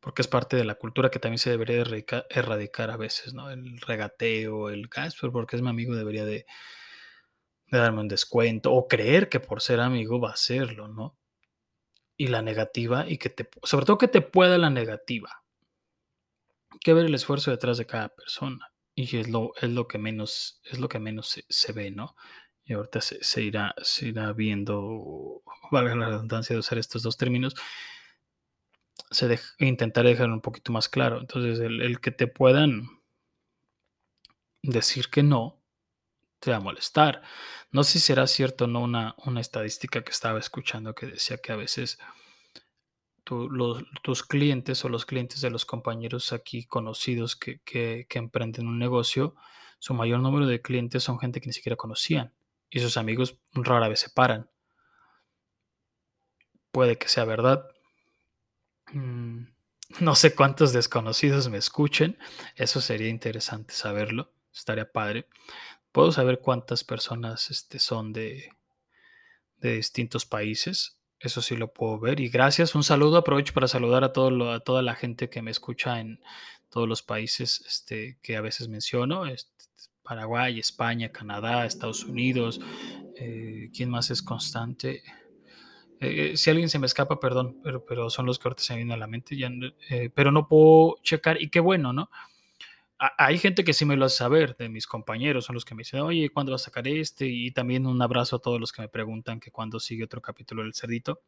porque 0.00 0.22
es 0.22 0.28
parte 0.28 0.56
de 0.56 0.64
la 0.64 0.76
cultura 0.76 1.10
que 1.10 1.18
también 1.18 1.38
se 1.38 1.50
debería 1.50 1.84
erradicar, 2.30 2.90
a 2.90 2.96
veces, 2.96 3.34
¿no? 3.34 3.50
El 3.50 3.80
regateo, 3.80 4.70
el 4.70 4.88
gas, 4.88 5.16
porque 5.16 5.56
es 5.56 5.62
mi 5.62 5.68
amigo 5.68 5.94
debería 5.94 6.24
de, 6.24 6.46
darme 7.68 8.00
un 8.00 8.08
descuento 8.08 8.72
o 8.72 8.86
creer 8.86 9.28
que 9.28 9.40
por 9.40 9.60
ser 9.60 9.80
amigo 9.80 10.20
va 10.20 10.30
a 10.30 10.34
hacerlo, 10.34 10.88
¿no? 10.88 11.18
Y 12.16 12.28
la 12.28 12.42
negativa 12.42 13.06
y 13.08 13.18
que 13.18 13.30
te, 13.30 13.48
sobre 13.62 13.86
todo 13.86 13.98
que 13.98 14.08
te 14.08 14.20
pueda 14.20 14.56
la 14.58 14.70
negativa. 14.70 15.42
Hay 16.70 16.78
que 16.78 16.94
ver 16.94 17.06
el 17.06 17.14
esfuerzo 17.14 17.50
detrás 17.50 17.78
de 17.78 17.86
cada 17.86 18.08
persona 18.08 18.70
y 18.96 19.18
es 19.18 19.28
lo, 19.28 19.52
es 19.60 19.70
lo 19.70 19.86
que 19.86 19.98
menos, 19.98 20.60
es 20.64 20.80
lo 20.80 20.88
que 20.88 20.98
menos 20.98 21.44
se, 21.48 21.72
ve, 21.72 21.90
¿no? 21.90 22.16
Y 22.64 22.72
ahorita 22.72 23.00
se, 23.02 23.42
irá, 23.42 23.74
se 23.82 24.08
irá 24.08 24.32
viendo, 24.32 25.42
valga 25.70 25.94
la 25.94 26.08
redundancia 26.08 26.54
de 26.54 26.60
usar 26.60 26.78
estos 26.78 27.02
dos 27.02 27.18
términos, 27.18 27.54
se 29.10 29.38
intentaré 29.58 30.10
dejar 30.10 30.30
un 30.30 30.40
poquito 30.40 30.72
más 30.72 30.88
claro. 30.88 31.20
Entonces, 31.20 31.60
el, 31.60 32.00
que 32.00 32.10
te 32.10 32.26
puedan 32.26 32.88
decir 34.62 35.10
que 35.10 35.22
no, 35.22 35.62
te 36.40 36.50
va 36.50 36.56
a 36.56 36.60
molestar. 36.60 37.22
No 37.70 37.84
sé 37.84 37.92
si 37.92 38.00
será 38.00 38.26
cierto 38.26 38.64
o 38.64 38.66
no 38.66 38.80
una, 38.80 39.14
una 39.26 39.42
estadística 39.42 40.02
que 40.02 40.10
estaba 40.10 40.38
escuchando 40.38 40.94
que 40.94 41.06
decía 41.06 41.36
que 41.36 41.52
a 41.52 41.56
veces 41.56 41.98
tus 44.02 44.22
clientes 44.22 44.84
o 44.84 44.88
los 44.88 45.04
clientes 45.04 45.40
de 45.40 45.50
los 45.50 45.66
compañeros 45.66 46.32
aquí 46.32 46.64
conocidos 46.64 47.36
que, 47.36 47.60
que, 47.60 48.06
emprenden 48.14 48.68
un 48.68 48.78
negocio, 48.78 49.34
su 49.78 49.94
mayor 49.94 50.20
número 50.20 50.46
de 50.46 50.62
clientes 50.62 51.02
son 51.02 51.18
gente 51.18 51.40
que 51.40 51.48
ni 51.48 51.52
siquiera 51.52 51.76
conocían 51.76 52.32
y 52.70 52.80
sus 52.80 52.96
amigos 52.96 53.38
rara 53.52 53.88
vez 53.88 54.00
se 54.00 54.10
paran. 54.10 54.48
Puede 56.70 56.96
que 56.98 57.08
sea 57.08 57.24
verdad, 57.24 57.66
Mm, 58.92 59.46
no 60.00 60.14
sé 60.14 60.34
cuántos 60.34 60.72
desconocidos 60.72 61.48
me 61.48 61.58
escuchen. 61.58 62.18
Eso 62.54 62.80
sería 62.80 63.08
interesante 63.08 63.74
saberlo. 63.74 64.32
Estaría 64.54 64.90
padre. 64.90 65.28
Puedo 65.92 66.12
saber 66.12 66.40
cuántas 66.40 66.84
personas 66.84 67.50
este, 67.50 67.78
son 67.78 68.12
de, 68.12 68.50
de 69.58 69.76
distintos 69.76 70.26
países. 70.26 70.95
Eso 71.20 71.40
sí 71.42 71.56
lo 71.56 71.72
puedo 71.72 71.98
ver. 71.98 72.20
Y 72.20 72.28
gracias. 72.28 72.74
Un 72.74 72.84
saludo. 72.84 73.18
Aprovecho 73.18 73.54
para 73.54 73.68
saludar 73.68 74.04
a, 74.04 74.12
todo 74.12 74.52
a 74.52 74.60
toda 74.60 74.82
la 74.82 74.94
gente 74.94 75.28
que 75.28 75.42
me 75.42 75.50
escucha 75.50 76.00
en 76.00 76.20
todos 76.70 76.88
los 76.88 77.02
países 77.02 77.64
este, 77.66 78.18
que 78.22 78.36
a 78.36 78.40
veces 78.40 78.68
menciono. 78.68 79.26
Este, 79.26 79.56
Paraguay, 80.06 80.60
España, 80.60 81.10
Canadá, 81.10 81.66
Estados 81.66 82.04
Unidos. 82.04 82.60
Eh, 83.16 83.70
¿Quién 83.74 83.90
más 83.90 84.10
es 84.10 84.22
constante? 84.22 85.02
Eh, 86.00 86.36
si 86.36 86.50
alguien 86.50 86.68
se 86.68 86.78
me 86.78 86.86
escapa, 86.86 87.18
perdón, 87.18 87.58
pero, 87.62 87.84
pero 87.84 88.08
son 88.10 88.26
los 88.26 88.38
que 88.38 88.48
ahorita 88.48 88.62
se 88.62 88.76
vienen 88.76 88.92
a 88.92 88.98
la 88.98 89.06
mente, 89.06 89.36
ya, 89.36 89.50
eh, 89.90 90.10
pero 90.14 90.30
no 90.30 90.46
puedo 90.46 90.96
checar 91.02 91.40
y 91.40 91.48
qué 91.48 91.60
bueno, 91.60 91.92
¿no? 91.92 92.10
Hay 92.98 93.38
gente 93.38 93.64
que 93.64 93.74
sí 93.74 93.84
me 93.84 93.96
lo 93.96 94.06
hace 94.06 94.18
saber, 94.18 94.56
de 94.56 94.68
mis 94.68 94.86
compañeros, 94.86 95.44
son 95.44 95.54
los 95.54 95.64
que 95.64 95.74
me 95.74 95.80
dicen, 95.80 96.00
oye, 96.00 96.30
¿cuándo 96.30 96.52
vas 96.52 96.62
a 96.62 96.64
sacar 96.66 96.88
este? 96.88 97.26
Y 97.26 97.50
también 97.50 97.86
un 97.86 98.00
abrazo 98.00 98.36
a 98.36 98.38
todos 98.38 98.58
los 98.58 98.72
que 98.72 98.82
me 98.82 98.88
preguntan 98.88 99.40
que 99.40 99.50
cuándo 99.50 99.80
sigue 99.80 100.04
otro 100.04 100.22
capítulo 100.22 100.62
del 100.62 100.74
Cerdito, 100.74 101.20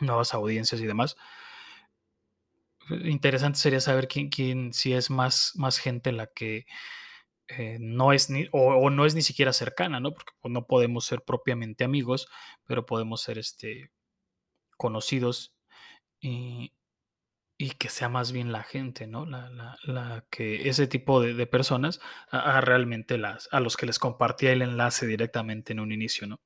nuevas 0.00 0.32
audiencias 0.34 0.80
y 0.80 0.86
demás. 0.86 1.16
Interesante 3.04 3.58
sería 3.58 3.80
saber 3.80 4.08
quién, 4.08 4.28
quién 4.28 4.72
si 4.72 4.92
es 4.92 5.10
más, 5.10 5.52
más 5.56 5.78
gente 5.78 6.12
la 6.12 6.26
que 6.28 6.66
eh, 7.48 7.78
no 7.80 8.12
es 8.12 8.30
ni, 8.30 8.48
o, 8.52 8.90
no 8.90 9.06
es 9.06 9.14
ni 9.14 9.22
siquiera 9.22 9.52
cercana, 9.52 10.00
¿no? 10.00 10.12
Porque 10.12 10.32
pues, 10.40 10.52
no 10.52 10.66
podemos 10.66 11.04
ser 11.04 11.22
propiamente 11.22 11.84
amigos, 11.84 12.28
pero 12.64 12.86
podemos 12.86 13.22
ser 13.22 13.38
este, 13.38 13.90
conocidos 14.76 15.54
y, 16.20 16.72
que 17.56 17.88
sea 17.88 18.08
más 18.08 18.32
bien 18.32 18.52
la 18.52 18.62
gente, 18.62 19.06
¿no? 19.06 19.26
La, 19.26 19.48
la, 19.84 20.24
que 20.30 20.68
ese 20.68 20.86
tipo 20.86 21.20
de, 21.20 21.46
personas 21.46 22.00
a, 22.30 22.60
realmente 22.60 23.18
las, 23.18 23.48
a 23.52 23.60
los 23.60 23.76
que 23.76 23.86
les 23.86 23.98
compartía 23.98 24.52
el 24.52 24.62
enlace 24.62 25.06
directamente 25.06 25.72
en 25.72 25.80
un 25.80 25.92
inicio, 25.92 26.26
¿no? 26.26 26.40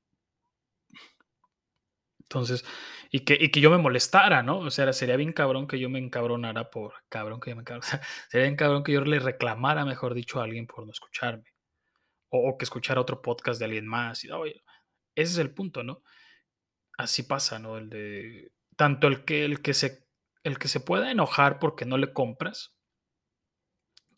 Entonces, 2.19 2.63
y 3.09 3.21
que, 3.21 3.35
y 3.39 3.49
que 3.49 3.59
yo 3.59 3.71
me 3.71 3.79
molestara, 3.79 4.43
¿no? 4.43 4.59
O 4.59 4.69
sea, 4.69 4.93
sería 4.93 5.15
bien 5.17 5.33
cabrón 5.33 5.67
que 5.67 5.79
yo 5.79 5.89
me 5.89 5.97
encabronara 5.97 6.69
por, 6.69 6.93
cabrón 7.09 7.39
que 7.39 7.49
yo 7.49 7.55
me 7.55 7.61
encabronara, 7.61 8.01
sería 8.29 8.45
bien 8.45 8.55
cabrón 8.55 8.83
que 8.83 8.93
yo 8.93 9.01
le 9.01 9.19
reclamara, 9.19 9.83
mejor 9.85 10.13
dicho, 10.13 10.39
a 10.39 10.43
alguien 10.43 10.67
por 10.67 10.85
no 10.85 10.91
escucharme, 10.91 11.45
o, 12.29 12.55
que 12.57 12.65
escuchara 12.65 13.01
otro 13.01 13.21
podcast 13.21 13.59
de 13.59 13.65
alguien 13.65 13.87
más, 13.87 14.23
y, 14.25 14.29
ese 15.15 15.33
es 15.33 15.37
el 15.39 15.51
punto, 15.51 15.83
¿no? 15.83 16.03
Así 16.97 17.23
pasa, 17.23 17.57
¿no? 17.59 17.77
El 17.77 17.89
de, 17.89 18.51
tanto 18.75 19.07
el 19.07 19.25
que, 19.25 19.43
el 19.45 19.61
que 19.61 19.73
se, 19.73 20.08
el 20.43 20.57
que 20.57 20.67
se 20.67 20.79
pueda 20.79 21.11
enojar 21.11 21.59
porque 21.59 21.85
no 21.85 21.97
le 21.97 22.13
compras, 22.13 22.75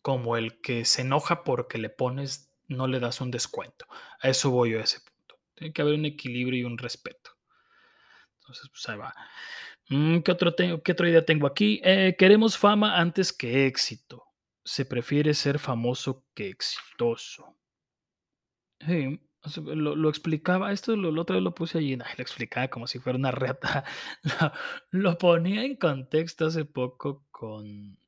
como 0.00 0.36
el 0.36 0.60
que 0.60 0.84
se 0.84 1.02
enoja 1.02 1.44
porque 1.44 1.78
le 1.78 1.88
pones, 1.88 2.52
no 2.68 2.86
le 2.86 3.00
das 3.00 3.20
un 3.20 3.30
descuento. 3.30 3.86
A 4.20 4.28
eso 4.28 4.50
voy 4.50 4.72
yo 4.72 4.80
a 4.80 4.84
ese 4.84 5.00
punto. 5.00 5.40
Tiene 5.54 5.72
que 5.72 5.82
haber 5.82 5.94
un 5.94 6.04
equilibrio 6.04 6.60
y 6.60 6.64
un 6.64 6.78
respeto. 6.78 7.30
Entonces, 8.40 8.68
pues 8.70 8.88
ahí 8.88 8.98
va. 8.98 9.14
Mm, 9.88 10.20
¿Qué, 10.20 10.32
otro 10.32 10.54
qué 10.56 10.92
otra 10.92 11.08
idea 11.08 11.24
tengo 11.24 11.46
aquí? 11.46 11.80
Eh, 11.84 12.16
queremos 12.18 12.58
fama 12.58 12.98
antes 12.98 13.32
que 13.32 13.66
éxito. 13.66 14.24
Se 14.64 14.84
prefiere 14.84 15.34
ser 15.34 15.58
famoso 15.58 16.24
que 16.34 16.48
exitoso. 16.48 17.56
Sí, 18.80 19.20
lo, 19.56 20.08
explicaba, 20.08 20.72
esto 20.72 20.96
lo, 20.96 21.20
otra 21.20 21.36
vez 21.36 21.42
lo 21.42 21.54
puse 21.54 21.78
allí, 21.78 21.96
lo 21.96 22.04
explicaba 22.18 22.68
como 22.68 22.86
si 22.86 22.98
fuera 22.98 23.18
una 23.18 23.30
reta. 23.30 23.84
lo 24.90 25.18
ponía 25.18 25.64
en 25.64 25.76
contexto 25.76 26.46
hace 26.46 26.64
poco 26.64 27.24
con, 27.30 27.98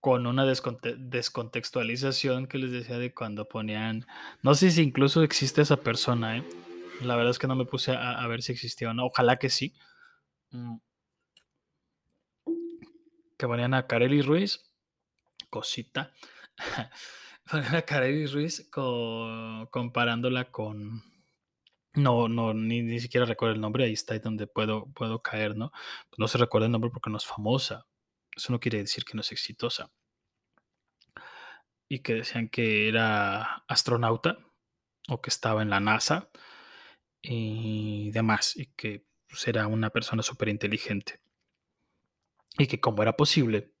con 0.00 0.26
una 0.26 0.46
descontextualización 0.46 2.46
que 2.46 2.58
les 2.58 2.70
decía 2.70 2.98
de 2.98 3.12
cuando 3.12 3.46
ponían, 3.46 4.06
no 4.42 4.54
sé 4.54 4.70
si 4.70 4.82
incluso 4.82 5.22
existe 5.22 5.62
esa 5.62 5.78
persona, 5.78 6.38
¿eh? 6.38 6.44
la 7.02 7.16
verdad 7.16 7.30
es 7.30 7.38
que 7.38 7.46
no 7.46 7.56
me 7.56 7.64
puse 7.64 7.92
a, 7.92 8.26
ver 8.26 8.42
si 8.42 8.52
existía 8.52 8.90
o 8.90 8.94
no, 8.94 9.06
ojalá 9.06 9.36
que 9.36 9.50
sí. 9.50 9.74
Mm. 10.50 10.76
Que 13.36 13.46
ponían 13.46 13.74
a 13.74 13.86
Kareli 13.86 14.22
Ruiz, 14.22 14.72
cosita, 15.50 16.12
ponían 17.50 17.74
a 17.76 17.84
Ruiz 18.32 18.68
comparándola 18.70 20.50
con... 20.50 21.02
No, 21.94 22.28
no, 22.28 22.52
ni, 22.52 22.82
ni 22.82 23.00
siquiera 23.00 23.24
recuerdo 23.24 23.54
el 23.54 23.60
nombre, 23.60 23.84
ahí 23.84 23.94
está 23.94 24.18
donde 24.18 24.46
puedo, 24.46 24.92
puedo 24.92 25.22
caer, 25.22 25.56
¿no? 25.56 25.72
No 26.18 26.28
se 26.28 26.36
recuerda 26.36 26.66
el 26.66 26.72
nombre 26.72 26.90
porque 26.90 27.08
no 27.08 27.16
es 27.16 27.24
famosa, 27.24 27.86
eso 28.36 28.52
no 28.52 28.60
quiere 28.60 28.78
decir 28.78 29.04
que 29.04 29.14
no 29.14 29.22
es 29.22 29.32
exitosa. 29.32 29.90
Y 31.88 32.00
que 32.00 32.14
decían 32.14 32.48
que 32.48 32.88
era 32.88 33.64
astronauta 33.66 34.38
o 35.08 35.22
que 35.22 35.30
estaba 35.30 35.62
en 35.62 35.70
la 35.70 35.80
NASA 35.80 36.30
y 37.22 38.10
demás, 38.10 38.56
y 38.56 38.66
que 38.76 39.06
pues, 39.26 39.48
era 39.48 39.66
una 39.66 39.88
persona 39.90 40.22
súper 40.22 40.48
inteligente. 40.48 41.20
Y 42.58 42.66
que 42.66 42.80
cómo 42.80 43.02
era 43.02 43.16
posible, 43.16 43.72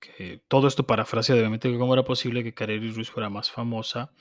que 0.00 0.42
todo 0.48 0.68
esto 0.68 0.86
parafrasea 0.86 1.36
obviamente, 1.36 1.70
que 1.70 1.78
cómo 1.78 1.94
era 1.94 2.04
posible 2.04 2.44
que 2.44 2.54
Kareli 2.54 2.92
Ruiz 2.92 3.10
fuera 3.10 3.30
más 3.30 3.50
famosa. 3.50 4.12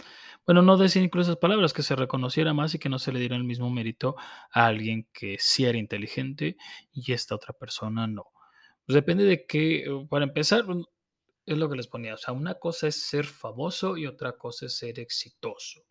Bueno, 0.45 0.61
no 0.61 0.77
decir 0.77 1.03
incluso 1.03 1.31
esas 1.31 1.39
palabras, 1.39 1.73
que 1.73 1.83
se 1.83 1.95
reconociera 1.95 2.53
más 2.53 2.73
y 2.73 2.79
que 2.79 2.89
no 2.89 2.99
se 2.99 3.11
le 3.11 3.19
diera 3.19 3.35
el 3.35 3.43
mismo 3.43 3.69
mérito 3.69 4.15
a 4.51 4.65
alguien 4.65 5.07
que 5.13 5.37
sí 5.39 5.65
era 5.65 5.77
inteligente 5.77 6.57
y 6.91 7.11
esta 7.11 7.35
otra 7.35 7.53
persona 7.53 8.07
no. 8.07 8.31
Pues 8.85 8.95
depende 8.95 9.25
de 9.25 9.45
qué, 9.45 9.83
eh, 9.83 10.07
para 10.09 10.23
empezar, 10.23 10.65
es 11.45 11.57
lo 11.57 11.69
que 11.69 11.75
les 11.75 11.87
ponía, 11.87 12.13
o 12.13 12.17
sea, 12.17 12.33
una 12.33 12.55
cosa 12.55 12.87
es 12.87 13.07
ser 13.07 13.25
famoso 13.25 13.97
y 13.97 14.07
otra 14.07 14.37
cosa 14.37 14.67
es 14.67 14.77
ser 14.77 14.99
exitoso. 14.99 15.81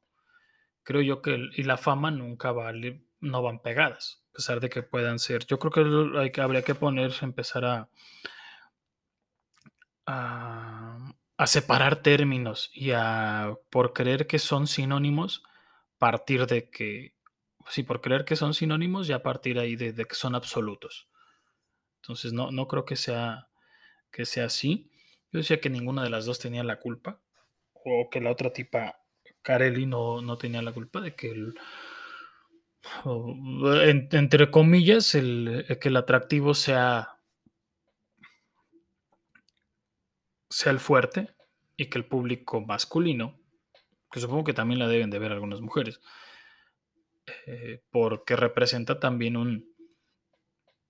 Creo 0.82 1.02
yo 1.02 1.20
que 1.20 1.38
y 1.56 1.62
la 1.64 1.76
fama 1.76 2.10
nunca 2.10 2.52
vale, 2.52 3.04
no 3.20 3.42
van 3.42 3.60
pegadas, 3.60 4.22
a 4.30 4.32
pesar 4.36 4.60
de 4.60 4.68
que 4.70 4.82
puedan 4.82 5.18
ser. 5.18 5.44
Yo 5.46 5.58
creo 5.58 5.72
que, 5.72 6.18
hay 6.18 6.30
que 6.30 6.40
habría 6.40 6.62
que 6.62 6.74
poner, 6.74 7.12
empezar 7.22 7.64
a, 7.64 7.90
a, 10.06 11.12
separar 11.46 12.02
términos 12.02 12.70
y 12.72 12.92
a, 12.92 13.54
por 13.70 13.92
creer 13.92 14.26
que 14.26 14.38
son 14.38 14.66
sinónimos, 14.66 15.42
partir 15.98 16.46
de 16.46 16.70
que, 16.70 17.14
sí, 17.68 17.82
por 17.82 18.00
creer 18.00 18.24
que 18.24 18.36
son 18.36 18.54
sinónimos, 18.54 19.06
ya 19.06 19.22
partir 19.22 19.58
ahí 19.58 19.76
de, 19.76 19.92
de 19.92 20.04
que 20.04 20.14
son 20.14 20.34
absolutos. 20.34 21.08
Entonces, 22.02 22.32
no, 22.32 22.50
no 22.50 22.68
creo 22.68 22.84
que 22.84 22.96
sea, 22.96 23.48
que 24.10 24.24
sea 24.24 24.46
así. 24.46 24.90
Yo 25.32 25.40
decía 25.40 25.60
que 25.60 25.70
ninguna 25.70 26.02
de 26.02 26.10
las 26.10 26.24
dos 26.24 26.38
tenía 26.38 26.62
la 26.64 26.78
culpa, 26.78 27.20
o 27.72 28.08
que 28.10 28.20
la 28.20 28.30
otra 28.30 28.52
tipa, 28.52 28.96
Carelli, 29.42 29.86
no, 29.86 30.22
no 30.22 30.38
tenía 30.38 30.62
la 30.62 30.72
culpa 30.72 31.00
de 31.00 31.14
que 31.14 31.30
el, 31.30 31.54
entre 34.12 34.50
comillas, 34.50 35.14
el, 35.14 35.66
que 35.80 35.88
el 35.88 35.96
atractivo 35.96 36.54
sea, 36.54 37.15
sea 40.48 40.72
el 40.72 40.80
fuerte 40.80 41.34
y 41.76 41.86
que 41.86 41.98
el 41.98 42.06
público 42.06 42.60
masculino, 42.60 43.40
que 44.10 44.20
supongo 44.20 44.44
que 44.44 44.54
también 44.54 44.78
la 44.78 44.88
deben 44.88 45.10
de 45.10 45.18
ver 45.18 45.32
algunas 45.32 45.60
mujeres, 45.60 46.00
eh, 47.46 47.82
porque 47.90 48.36
representa 48.36 49.00
también 49.00 49.36
un, 49.36 49.74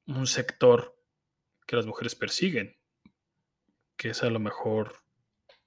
un 0.06 0.26
sector 0.26 0.96
que 1.66 1.76
las 1.76 1.86
mujeres 1.86 2.14
persiguen, 2.14 2.76
que 3.96 4.10
es 4.10 4.22
a 4.22 4.30
lo 4.30 4.38
mejor, 4.38 5.02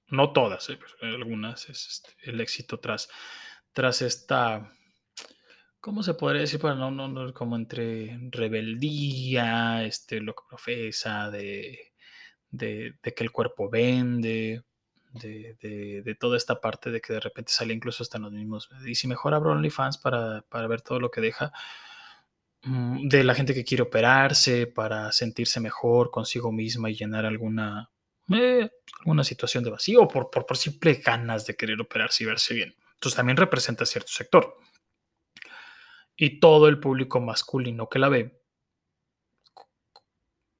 no 0.07 0.31
todas, 0.31 0.69
¿eh? 0.69 0.79
algunas, 1.01 1.69
es 1.69 1.87
este, 1.87 2.29
el 2.29 2.39
éxito 2.39 2.79
tras, 2.79 3.09
tras 3.73 4.01
esta, 4.01 4.71
¿cómo 5.79 6.03
se 6.03 6.13
podría 6.13 6.41
decir? 6.41 6.59
Para 6.59 6.75
no, 6.75 6.91
no, 6.91 7.33
como 7.33 7.55
entre 7.55 8.17
rebeldía, 8.31 9.83
este, 9.83 10.21
lo 10.21 10.33
que 10.33 10.43
profesa, 10.47 11.29
de, 11.29 11.88
de, 12.51 12.95
que 13.01 13.23
el 13.23 13.31
cuerpo 13.31 13.69
vende, 13.69 14.63
de, 15.13 16.01
de, 16.03 16.15
toda 16.15 16.37
esta 16.37 16.61
parte 16.61 16.91
de 16.91 17.01
que 17.01 17.13
de 17.13 17.19
repente 17.19 17.51
sale 17.51 17.73
incluso 17.73 18.03
hasta 18.03 18.17
en 18.17 18.23
los 18.23 18.31
mismos. 18.31 18.69
Y 18.85 18.95
si 18.95 19.07
mejor 19.07 19.33
abro 19.33 19.51
OnlyFans 19.51 19.97
para, 19.97 20.41
para 20.49 20.67
ver 20.67 20.81
todo 20.81 20.99
lo 20.99 21.11
que 21.11 21.21
deja, 21.21 21.51
Mm, 22.63 23.07
de 23.07 23.23
la 23.23 23.35
gente 23.35 23.53
que 23.53 23.63
quiere 23.63 23.83
operarse 23.83 24.67
para 24.67 25.11
sentirse 25.13 25.59
mejor 25.61 26.11
consigo 26.11 26.51
misma 26.51 26.89
y 26.89 26.95
llenar 26.95 27.25
alguna, 27.25 27.89
eh, 28.33 28.69
alguna 28.99 29.23
situación 29.23 29.63
de 29.63 29.69
vacío 29.69 30.07
por, 30.07 30.29
por, 30.29 30.45
por 30.45 30.57
simple 30.57 30.95
ganas 30.95 31.45
de 31.45 31.55
querer 31.55 31.79
operarse 31.79 32.23
y 32.23 32.27
verse 32.27 32.53
bien. 32.53 32.75
Entonces 32.95 33.15
también 33.15 33.37
representa 33.37 33.85
cierto 33.85 34.11
sector. 34.11 34.57
Y 36.17 36.41
todo 36.41 36.67
el 36.67 36.79
público 36.81 37.21
masculino 37.21 37.87
que 37.87 37.99
la 37.99 38.09
ve, 38.09 38.38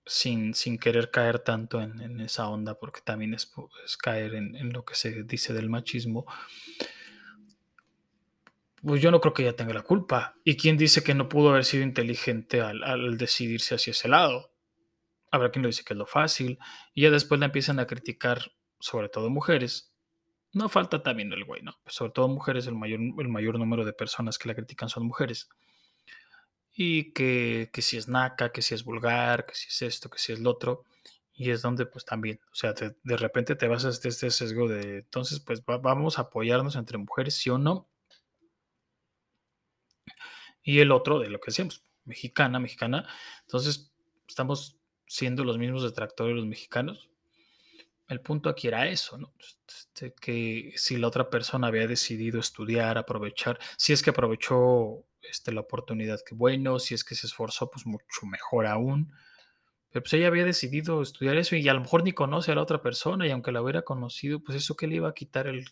sin, 0.09 0.55
sin 0.55 0.79
querer 0.79 1.11
caer 1.11 1.39
tanto 1.39 1.81
en, 1.81 2.19
esa 2.19 2.49
onda, 2.49 2.79
porque 2.79 2.99
también 3.01 3.33
es, 3.33 3.51
caer 4.01 4.33
en, 4.33 4.55
en, 4.55 4.73
lo 4.73 4.83
que 4.83 4.95
se 4.95 5.23
dice 5.23 5.53
del 5.53 5.69
machismo, 5.69 6.25
pues 8.81 9.01
yo 9.01 9.11
no 9.11 9.19
creo 9.19 9.33
que 9.33 9.43
ella 9.43 9.55
tenga 9.55 9.73
la 9.73 9.83
culpa. 9.83 10.35
¿Y 10.43 10.57
quién 10.57 10.77
dice 10.77 11.03
que 11.03 11.13
no 11.13 11.29
pudo 11.29 11.49
haber 11.49 11.65
sido 11.65 11.83
inteligente 11.83 12.61
al, 12.61 13.17
decidirse 13.17 13.75
hacia 13.75 13.91
ese 13.91 14.07
lado? 14.07 14.51
Habrá 15.31 15.51
quien 15.51 15.63
lo 15.63 15.67
dice 15.67 15.83
que 15.83 15.93
es 15.93 15.97
lo 15.97 16.05
fácil. 16.05 16.57
Y 16.93 17.03
ya 17.03 17.11
después 17.11 17.39
la 17.39 17.47
empiezan 17.47 17.79
a 17.79 17.87
criticar, 17.87 18.51
sobre 18.79 19.09
todo 19.09 19.29
mujeres. 19.29 19.93
No 20.53 20.69
falta 20.69 21.03
también 21.03 21.31
el 21.33 21.45
güey, 21.45 21.61
¿no? 21.61 21.73
Sobre 21.85 22.11
todo 22.11 22.27
mujeres, 22.27 22.65
el 22.67 22.75
mayor, 22.75 22.99
el 22.99 23.27
mayor 23.27 23.59
número 23.59 23.85
de 23.85 23.93
personas 23.93 24.39
que 24.39 24.47
la 24.47 24.55
critican 24.55 24.89
son 24.89 25.05
mujeres. 25.05 25.49
Y 26.81 27.11
que, 27.11 27.69
que 27.73 27.81
si 27.81 27.97
es 27.97 28.07
naca, 28.07 28.51
que 28.53 28.61
si 28.61 28.73
es 28.73 28.85
vulgar, 28.85 29.45
que 29.45 29.55
si 29.55 29.67
es 29.67 29.81
esto, 29.81 30.09
que 30.09 30.17
si 30.17 30.31
es 30.31 30.39
lo 30.39 30.51
otro. 30.51 30.85
Y 31.33 31.51
es 31.51 31.61
donde 31.61 31.85
pues 31.85 32.05
también, 32.05 32.39
o 32.51 32.55
sea, 32.55 32.73
de 32.73 33.17
repente 33.17 33.55
te 33.55 33.67
vas 33.67 33.85
a 33.85 33.89
este, 33.89 34.09
este 34.09 34.31
sesgo 34.31 34.67
de, 34.67 34.99
entonces 34.99 35.39
pues 35.39 35.63
vamos 35.65 36.19
a 36.19 36.23
apoyarnos 36.23 36.75
entre 36.75 36.97
mujeres, 36.97 37.35
sí 37.35 37.49
o 37.49 37.57
no 37.57 37.89
y 40.69 40.79
el 40.79 40.91
otro 40.91 41.19
de 41.19 41.29
lo 41.29 41.39
que 41.39 41.51
decíamos, 41.51 41.83
mexicana, 42.05 42.59
mexicana. 42.59 43.07
Entonces, 43.41 43.91
estamos 44.27 44.77
siendo 45.07 45.43
los 45.43 45.57
mismos 45.57 45.81
detractores 45.81 46.35
los 46.35 46.45
mexicanos. 46.45 47.09
El 48.07 48.21
punto 48.21 48.49
aquí 48.49 48.67
era 48.67 48.87
eso, 48.87 49.17
¿no? 49.17 49.33
Este, 49.39 50.13
que 50.13 50.73
si 50.75 50.97
la 50.97 51.07
otra 51.07 51.29
persona 51.29 51.67
había 51.67 51.87
decidido 51.87 52.39
estudiar, 52.39 52.99
aprovechar, 52.99 53.59
si 53.77 53.93
es 53.93 54.03
que 54.03 54.11
aprovechó 54.11 55.05
este, 55.29 55.51
la 55.51 55.61
oportunidad, 55.61 56.19
que 56.25 56.35
bueno, 56.35 56.79
si 56.79 56.93
es 56.95 57.03
que 57.03 57.15
se 57.15 57.27
esforzó, 57.27 57.69
pues 57.69 57.85
mucho 57.85 58.25
mejor 58.25 58.67
aún. 58.67 59.11
Pero 59.91 60.03
pues 60.03 60.13
ella 60.13 60.27
había 60.27 60.45
decidido 60.45 61.01
estudiar 61.01 61.35
eso 61.37 61.55
y 61.55 61.67
a 61.67 61.73
lo 61.73 61.81
mejor 61.81 62.03
ni 62.03 62.11
conoce 62.11 62.51
a 62.51 62.55
la 62.55 62.61
otra 62.61 62.79
persona 62.81 63.25
y 63.25 63.31
aunque 63.31 63.51
la 63.51 63.61
hubiera 63.61 63.81
conocido, 63.81 64.39
pues 64.39 64.57
eso 64.57 64.75
que 64.75 64.85
le 64.85 64.97
iba 64.97 65.09
a 65.09 65.15
quitar 65.15 65.47
el, 65.47 65.65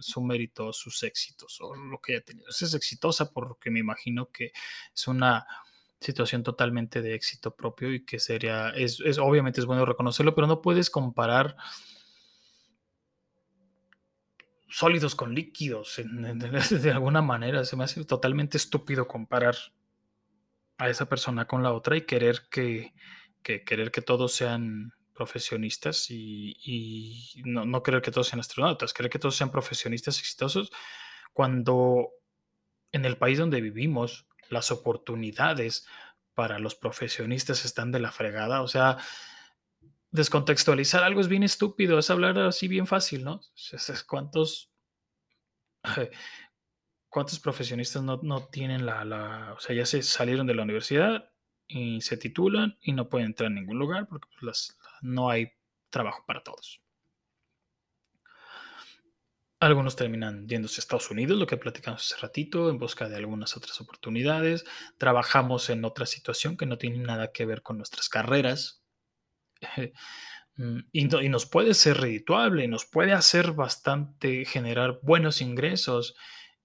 su 0.00 0.22
mérito, 0.22 0.72
sus 0.72 1.02
éxitos 1.02 1.60
o 1.60 1.74
lo 1.74 1.98
que 1.98 2.14
ella 2.14 2.24
tenía. 2.24 2.44
es 2.48 2.74
exitosa 2.74 3.32
porque 3.32 3.70
me 3.70 3.80
imagino 3.80 4.30
que 4.30 4.52
es 4.94 5.08
una 5.08 5.44
situación 6.00 6.44
totalmente 6.44 7.02
de 7.02 7.14
éxito 7.14 7.54
propio 7.54 7.92
y 7.92 8.04
que 8.04 8.20
sería, 8.20 8.70
es, 8.70 9.00
obviamente 9.18 9.60
es 9.60 9.66
bueno 9.66 9.84
reconocerlo, 9.84 10.34
pero 10.34 10.46
no 10.46 10.62
puedes 10.62 10.90
comparar 10.90 11.56
sólidos 14.68 15.14
con 15.14 15.34
líquidos 15.34 16.00
de 16.70 16.90
alguna 16.90 17.22
manera. 17.22 17.64
Se 17.64 17.76
me 17.76 17.84
hace 17.84 18.04
totalmente 18.04 18.56
estúpido 18.56 19.06
comparar 19.06 19.56
a 20.78 20.88
esa 20.88 21.08
persona 21.08 21.46
con 21.46 21.62
la 21.62 21.72
otra 21.72 21.96
y 21.96 22.02
querer 22.02 22.42
que, 22.50 22.94
que 23.42 23.64
querer 23.64 23.90
que 23.90 24.02
todos 24.02 24.32
sean 24.32 24.92
profesionistas 25.12 26.10
y, 26.10 26.56
y 26.64 27.42
no, 27.44 27.64
no, 27.64 27.82
querer 27.82 28.00
que 28.00 28.12
todos 28.12 28.28
sean 28.28 28.40
astronautas, 28.40 28.94
querer 28.94 29.10
que 29.10 29.18
todos 29.18 29.34
sean 29.34 29.50
profesionistas 29.50 30.20
exitosos, 30.20 30.70
cuando 31.32 32.10
en 32.92 33.04
el 33.04 33.16
país 33.16 33.38
donde 33.38 33.60
vivimos 33.60 34.28
las 34.48 34.70
oportunidades 34.70 35.86
para 36.34 36.60
los 36.60 36.76
profesionistas 36.76 37.64
están 37.64 37.90
de 37.90 37.98
la 37.98 38.12
fregada, 38.12 38.62
o 38.62 38.68
sea, 38.68 38.98
descontextualizar 40.10 41.02
algo 41.02 41.20
es 41.20 41.28
bien 41.28 41.42
estúpido, 41.42 41.98
es 41.98 42.10
hablar 42.10 42.38
así 42.38 42.68
bien 42.68 42.86
fácil, 42.86 43.24
¿no? 43.24 43.40
¿Cuántos, 44.06 44.70
cuántos 47.08 47.40
profesionistas 47.40 48.02
no, 48.02 48.20
no 48.22 48.46
tienen 48.46 48.86
la, 48.86 49.04
la, 49.04 49.54
o 49.54 49.60
sea, 49.60 49.74
ya 49.74 49.86
se 49.86 50.02
salieron 50.02 50.46
de 50.46 50.54
la 50.54 50.62
universidad 50.62 51.30
y 51.66 52.00
se 52.00 52.16
titulan 52.16 52.78
y 52.80 52.92
no 52.92 53.08
pueden 53.08 53.28
entrar 53.28 53.48
en 53.48 53.56
ningún 53.56 53.78
lugar 53.78 54.08
porque 54.08 54.28
pues, 54.40 54.76
no 55.02 55.30
hay 55.30 55.52
trabajo 55.90 56.24
para 56.26 56.42
todos. 56.42 56.80
Algunos 59.60 59.96
terminan 59.96 60.46
yéndose 60.46 60.78
a 60.80 60.82
Estados 60.82 61.10
Unidos, 61.10 61.36
lo 61.36 61.46
que 61.46 61.56
platicamos 61.56 62.04
hace 62.12 62.20
ratito, 62.22 62.70
en 62.70 62.78
busca 62.78 63.08
de 63.08 63.16
algunas 63.16 63.56
otras 63.56 63.80
oportunidades. 63.80 64.64
Trabajamos 64.98 65.68
en 65.68 65.84
otra 65.84 66.06
situación 66.06 66.56
que 66.56 66.64
no 66.64 66.78
tiene 66.78 66.98
nada 66.98 67.32
que 67.32 67.44
ver 67.44 67.62
con 67.62 67.76
nuestras 67.76 68.08
carreras. 68.08 68.84
Mm, 70.58 70.80
y, 70.92 71.04
nos 71.28 71.46
puede 71.46 71.72
ser 71.72 71.98
redituable, 71.98 72.66
nos 72.68 72.84
puede 72.84 73.12
hacer 73.12 73.52
bastante 73.52 74.44
generar 74.44 74.98
buenos 75.02 75.40
ingresos. 75.40 76.16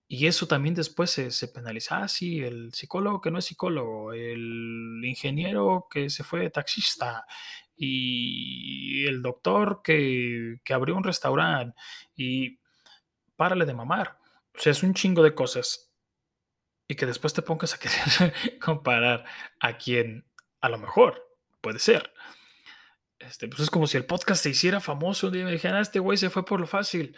Y 0.08 0.28
eso 0.28 0.48
también 0.48 0.76
después 0.76 1.12
se, 1.12 1.32
se, 1.32 1.48
penaliza. 1.48 2.04
Ah, 2.04 2.08
sí, 2.08 2.40
el 2.42 2.74
psicólogo 2.74 3.22
que 3.22 3.32
no 3.32 3.40
es 3.40 3.46
psicólogo, 3.46 4.14
el 4.14 5.02
ingeniero 5.04 5.88
que 5.92 6.10
se 6.10 6.24
fue 6.24 6.50
taxista 6.50 7.26
y 7.76 9.06
el 9.08 9.22
doctor 9.22 9.82
que, 9.84 10.60
que 10.64 10.74
abrió 10.74 10.96
un 10.96 11.04
restaurante 11.04 11.80
y 12.16 12.60
párale 13.36 13.66
de 13.66 13.74
mamar. 13.74 14.18
O 14.56 14.60
sea, 14.60 14.72
es 14.72 14.84
un 14.84 14.94
chingo 14.94 15.24
de 15.24 15.36
cosas. 15.36 15.92
Y 16.88 16.96
que 16.96 17.06
después 17.06 17.34
te 17.34 17.42
pongas 17.42 17.74
a 17.74 17.80
querer 17.80 18.34
comparar 18.60 19.26
a 19.60 19.78
quien 19.78 20.26
a 20.62 20.70
lo 20.70 20.78
mejor 20.78 21.24
puede 21.62 21.80
ser. 21.80 22.12
Este, 23.28 23.48
pues 23.48 23.62
es 23.62 23.70
como 23.70 23.88
si 23.88 23.98
el 23.98 24.06
podcast 24.06 24.44
se 24.44 24.50
hiciera 24.50 24.80
famoso 24.80 25.28
un 25.28 25.34
día 25.34 25.42
y 25.44 25.46
me 25.46 25.52
dijeran, 25.52 25.78
ah, 25.78 25.82
este 25.82 26.00
güey 26.00 26.18
se 26.18 26.30
fue 26.30 26.46
por 26.46 26.60
lo 26.60 26.68
fácil. 26.68 27.16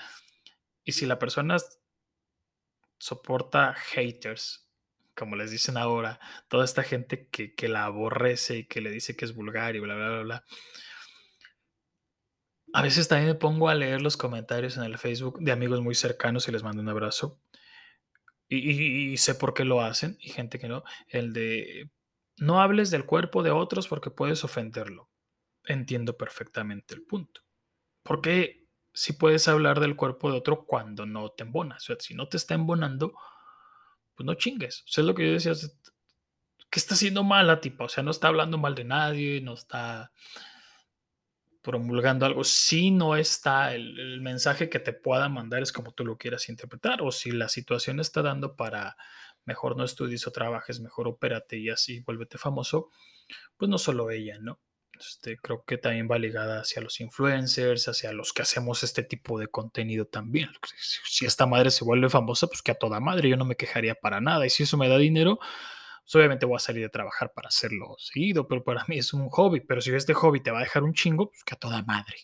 Y 0.84 0.94
si 0.94 1.06
la 1.06 1.20
persona 1.20 1.58
soporta 2.98 3.74
haters, 3.74 4.70
como 5.16 5.36
les 5.36 5.52
dicen 5.52 5.78
ahora, 5.78 6.20
toda 6.48 6.66
esta 6.66 6.84
gente 6.84 7.28
que, 7.30 7.56
que 7.56 7.68
la 7.68 7.86
aborrece 7.86 8.58
y 8.60 8.68
que 8.68 8.82
le 8.82 8.92
dice 8.92 9.16
que 9.16 9.26
es 9.26 9.34
vulgar 9.34 9.76
y 9.76 9.80
bla, 9.80 9.96
bla, 9.96 10.10
bla, 10.10 10.22
bla 10.22 10.46
a 12.76 12.82
veces 12.82 13.08
también 13.08 13.30
me 13.30 13.36
pongo 13.36 13.70
a 13.70 13.76
leer 13.76 14.02
los 14.02 14.18
comentarios 14.18 14.76
en 14.76 14.84
el 14.84 14.98
Facebook 14.98 15.40
de 15.40 15.54
amigos 15.54 15.80
muy 15.80 15.96
cercanos 15.96 16.46
y 16.50 16.52
les 16.52 16.62
mando 16.62 16.82
un 16.82 16.90
abrazo. 16.90 17.40
Y, 18.50 19.16
sé 19.16 19.34
por 19.36 19.54
qué 19.54 19.64
lo 19.64 19.80
hacen 19.80 20.18
y 20.20 20.30
gente 20.30 20.60
que 20.60 20.68
no. 20.68 20.84
El 21.08 21.32
de 21.32 21.90
no 22.38 22.62
hables 22.62 22.92
del 22.92 23.06
cuerpo 23.06 23.44
de 23.44 23.52
otros 23.52 23.88
porque 23.88 24.12
puedes 24.12 24.44
ofenderlo. 24.44 25.10
Entiendo 25.68 26.18
perfectamente 26.18 26.96
el 26.96 27.04
punto. 27.04 27.42
Porque 28.04 28.68
si 28.94 29.14
puedes 29.14 29.48
hablar 29.48 29.80
del 29.80 29.96
cuerpo 29.96 30.32
de 30.32 30.38
otro 30.38 30.66
cuando 30.66 31.06
no 31.06 31.30
te 31.32 31.44
embonas? 31.44 31.84
O 31.84 31.86
sea, 31.88 31.96
si 32.00 32.14
no 32.14 32.28
te 32.28 32.38
está 32.38 32.54
embonando, 32.54 33.14
pues 34.16 34.26
no 34.26 34.34
chingues. 34.36 34.82
O 34.82 34.88
sea, 34.88 35.02
es 35.02 35.08
lo 35.08 35.16
que 35.16 35.28
yo 35.28 35.34
decía. 35.34 35.54
¿Qué 36.70 36.80
está 36.80 36.96
haciendo 36.96 37.24
mal 37.24 37.48
la 37.48 37.62
tipa? 37.62 37.86
O 37.86 37.90
sea, 37.90 38.04
no 38.04 38.12
está 38.12 38.28
hablando 38.28 38.58
mal 38.58 38.76
de 38.76 38.84
nadie, 38.84 39.42
no 39.42 39.54
está 39.54 40.12
promulgando 41.66 42.28
algo, 42.28 42.44
si 42.44 42.92
no 42.92 43.16
está 43.16 43.74
el, 43.74 44.22
mensaje 44.22 44.70
que 44.70 44.80
te 44.80 44.94
pueda 44.94 45.28
mandar 45.30 45.64
es 45.64 45.72
como 45.72 45.94
tú 45.94 46.06
lo 46.06 46.16
quieras 46.16 46.48
interpretar, 46.48 47.02
o 47.02 47.12
si 47.12 47.32
la 47.32 47.50
situación 47.50 48.00
está 48.00 48.22
dando 48.22 48.56
para 48.56 48.96
mejor 49.46 49.76
no 49.76 49.84
estudies 49.84 50.28
o 50.28 50.32
trabajes, 50.32 50.80
mejor 50.80 51.08
opérate 51.08 51.58
y 51.58 51.72
así 51.72 52.02
vuélvete 52.02 52.38
famoso, 52.38 52.92
pues 53.58 53.68
no 53.68 53.80
solo 53.80 54.12
ella, 54.12 54.38
¿no? 54.40 54.60
Este, 55.00 55.38
creo 55.38 55.64
que 55.66 55.78
también 55.78 56.08
va 56.10 56.18
ligada 56.18 56.62
hacia 56.62 56.82
los 56.82 57.00
influencers, 57.02 57.88
hacia 57.88 58.14
los 58.14 58.34
que 58.34 58.42
hacemos 58.42 58.84
este 58.84 59.04
tipo 59.04 59.40
de 59.40 59.48
contenido 59.48 60.06
también. 60.06 60.50
Si 61.04 61.26
esta 61.26 61.46
madre 61.46 61.72
se 61.72 61.84
vuelve 61.84 62.10
famosa, 62.10 62.48
pues 62.48 62.62
que 62.62 62.72
a 62.72 62.76
toda 62.76 63.00
madre 63.00 63.30
yo 63.30 63.38
no 63.38 63.46
me 63.46 63.56
quejaría 63.56 63.96
para 63.96 64.22
nada. 64.22 64.46
Y 64.46 64.50
si 64.50 64.64
eso 64.64 64.78
me 64.78 64.88
da 64.90 64.98
dinero, 64.98 65.40
pues, 66.06 66.16
obviamente 66.16 66.46
voy 66.46 66.58
a 66.58 66.60
salir 66.60 66.86
a 66.86 66.90
trabajar 66.90 67.34
para 67.34 67.48
hacerlo 67.48 67.96
seguido, 67.98 68.48
pero 68.48 68.64
para 68.64 68.86
mí 68.88 68.98
es 69.00 69.14
un 69.14 69.30
hobby. 69.30 69.62
Pero 69.62 69.82
si 69.82 69.94
este 69.94 70.14
hobby 70.14 70.42
te 70.42 70.52
va 70.52 70.60
a 70.60 70.64
dejar 70.64 70.84
un 70.84 70.94
chingo, 70.94 71.30
pues 71.30 71.44
que 71.44 71.56
a 71.56 71.58
toda 71.58 71.82
madre. 71.84 72.16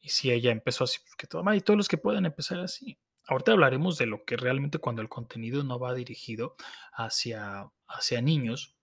Y 0.00 0.08
si 0.08 0.32
ella 0.32 0.50
empezó 0.50 0.84
así, 0.84 0.98
pues 1.00 1.14
que 1.16 1.26
a 1.26 1.28
toda 1.28 1.44
madre. 1.44 1.58
Y 1.58 1.60
todos 1.62 1.76
los 1.76 1.88
que 1.88 1.98
puedan 1.98 2.26
empezar 2.26 2.58
así. 2.60 2.98
Ahorita 3.28 3.52
hablaremos 3.52 3.98
de 3.98 4.06
lo 4.06 4.24
que 4.24 4.36
realmente 4.36 4.78
cuando 4.78 5.00
el 5.02 5.08
contenido 5.08 5.62
no 5.62 5.78
va 5.78 5.94
dirigido 5.94 6.56
hacia, 6.92 7.70
hacia 7.86 8.20
niños. 8.20 8.74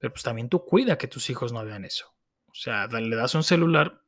Pero 0.00 0.12
pues 0.12 0.24
también 0.24 0.48
tú 0.48 0.64
cuida 0.64 0.98
que 0.98 1.06
tus 1.06 1.30
hijos 1.30 1.52
no 1.52 1.64
vean 1.64 1.84
eso. 1.84 2.12
O 2.48 2.54
sea, 2.54 2.88
le 2.88 3.14
das 3.14 3.36
un 3.36 3.44
celular, 3.44 4.02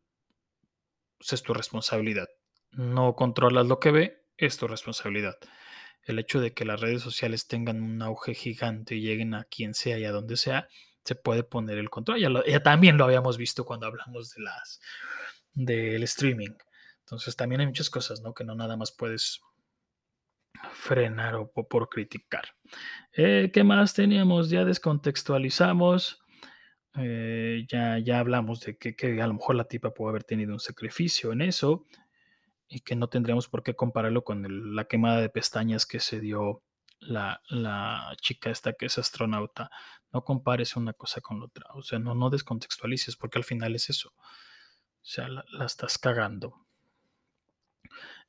pues 1.19 1.35
es 1.35 1.43
tu 1.43 1.55
responsabilidad. 1.55 2.29
No 2.73 3.15
controlas 3.15 3.67
lo 3.67 3.79
que 3.79 3.93
ve, 3.93 4.27
es 4.37 4.57
tu 4.57 4.67
responsabilidad 4.67 5.39
el 6.05 6.19
hecho 6.19 6.41
de 6.41 6.53
que 6.53 6.65
las 6.65 6.81
redes 6.81 7.03
sociales 7.03 7.47
tengan 7.47 7.83
un 7.83 8.03
auge 8.03 8.35
gigante 8.35 8.97
y 8.97 9.03
lleguen 9.03 9.35
a 9.35 9.45
quien 9.45 9.75
sea 9.75 9.99
y 9.99 10.05
a 10.05 10.13
donde 10.13 10.37
sea, 10.37 10.69
se 11.05 11.15
puede 11.15 11.45
poner 11.45 11.79
el 11.79 11.91
control. 11.91 12.21
Ya, 12.47 12.63
también 12.63 12.97
lo 12.97 13.05
habíamos 13.05 13.37
visto 13.39 13.65
cuando 13.65 13.87
hablamos 13.87 14.35
de 14.35 14.43
las 14.43 14.81
del 15.53 16.03
streaming. 16.05 16.55
Entonces 17.01 17.37
también 17.37 17.61
hay 17.61 17.67
muchas 17.67 17.91
cosas, 17.91 18.21
¿no? 18.21 18.35
Que 18.35 18.45
no 18.45 18.55
nada 18.55 18.77
más 18.77 18.93
puedes 18.93 19.41
frenar 20.73 21.35
o, 21.37 21.51
por 21.51 21.89
criticar. 21.89 22.45
Eh, 23.13 23.51
¿Qué 23.53 23.65
más 23.65 23.95
teníamos? 23.95 24.51
Ya 24.51 24.65
descontextualizamos. 24.65 26.23
Eh, 26.97 27.65
ya, 27.69 27.99
ya 27.99 28.19
hablamos 28.19 28.61
de 28.61 28.77
que, 28.77 29.23
a 29.23 29.27
lo 29.27 29.35
mejor 29.35 29.57
la 29.57 29.65
tipa 29.65 29.95
puede 29.95 30.11
haber 30.11 30.25
tenido 30.25 30.53
un 30.53 30.61
sacrificio 30.61 31.33
en 31.33 31.41
eso 31.41 31.87
y 32.69 32.81
que 32.81 32.97
no 32.97 33.09
tendríamos 33.09 33.49
por 33.49 33.63
qué 33.63 33.75
compararlo 33.75 34.25
con 34.25 34.75
la 34.75 34.85
quemada 34.85 35.21
de 35.21 35.31
pestañas 35.31 35.87
que 35.87 36.01
se 36.01 36.21
dio 36.21 36.63
la, 37.01 37.41
chica 38.21 38.51
esta 38.51 38.75
que 38.75 38.87
es 38.87 38.99
astronauta. 38.99 39.71
No 40.13 40.25
compares 40.25 40.77
una 40.77 40.93
cosa 40.93 41.21
con 41.21 41.39
la 41.39 41.47
otra. 41.47 41.67
O 41.75 41.83
sea, 41.83 41.99
no, 41.99 42.15
no 42.15 42.31
descontextualices 42.31 43.17
porque 43.17 43.39
al 43.39 43.45
final 43.45 43.75
es 43.75 43.91
eso. 43.91 44.11
O 44.11 45.05
sea, 45.05 45.29
la, 45.29 45.45
estás 45.65 45.99
cagando. 45.99 46.67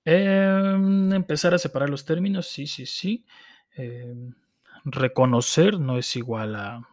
Em, 0.05 0.92
empezar 1.15 1.53
a 1.53 1.57
separar 1.59 1.89
los 1.89 2.05
términos, 2.05 2.47
sí, 2.47 2.67
sí, 2.67 2.85
sí. 2.85 3.25
Em, 3.75 4.33
reconocer 4.85 5.79
no 5.79 5.97
es 5.97 6.15
igual 6.15 6.55
a, 6.55 6.87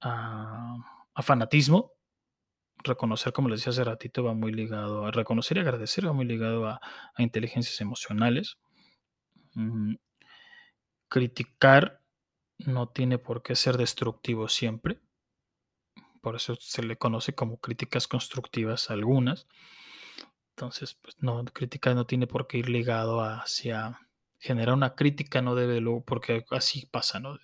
a 0.00 1.22
fanatismo 1.22 1.92
reconocer, 2.82 3.32
como 3.32 3.48
les 3.48 3.60
decía 3.60 3.70
hace 3.70 3.84
ratito, 3.84 4.24
va 4.24 4.34
muy 4.34 4.52
ligado 4.52 5.06
a 5.06 5.10
reconocer 5.10 5.56
y 5.56 5.60
agradecer, 5.60 6.06
va 6.06 6.12
muy 6.12 6.24
ligado 6.24 6.66
a, 6.66 6.80
inteligencias 7.18 7.80
emocionales. 7.80 8.58
Mm, 9.54 9.94
criticar 11.08 12.00
no 12.58 12.88
tiene 12.88 13.18
por 13.18 13.42
qué 13.42 13.56
ser 13.56 13.76
destructivo 13.76 14.48
siempre. 14.48 15.00
Por 16.20 16.36
eso 16.36 16.54
se 16.56 16.82
le 16.82 16.96
conoce 16.96 17.34
como 17.34 17.58
críticas 17.58 18.06
constructivas 18.06 18.90
algunas. 18.90 19.46
Entonces, 20.60 20.92
pues 21.00 21.16
no, 21.20 21.42
crítica 21.46 21.94
no 21.94 22.04
tiene 22.04 22.26
por 22.26 22.46
qué 22.46 22.58
ir 22.58 22.68
ligado 22.68 23.22
hacia 23.22 23.98
generar 24.38 24.74
una 24.74 24.94
crítica, 24.94 25.40
no 25.40 25.54
debe 25.54 25.80
porque 26.02 26.44
así 26.50 26.84
pasa, 26.84 27.18
¿no? 27.18 27.38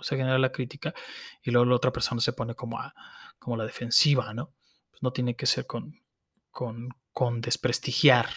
Se 0.00 0.16
genera 0.16 0.38
la 0.38 0.50
crítica 0.50 0.94
y 1.42 1.50
luego 1.50 1.66
la 1.66 1.76
otra 1.76 1.92
persona 1.92 2.22
se 2.22 2.32
pone 2.32 2.54
como, 2.54 2.80
a, 2.80 2.94
como 3.38 3.58
la 3.58 3.66
defensiva, 3.66 4.32
¿no? 4.32 4.54
Pues, 4.88 5.02
no 5.02 5.12
tiene 5.12 5.36
que 5.36 5.44
ser 5.44 5.66
con, 5.66 6.00
con, 6.50 7.42
desprestigiar. 7.42 8.30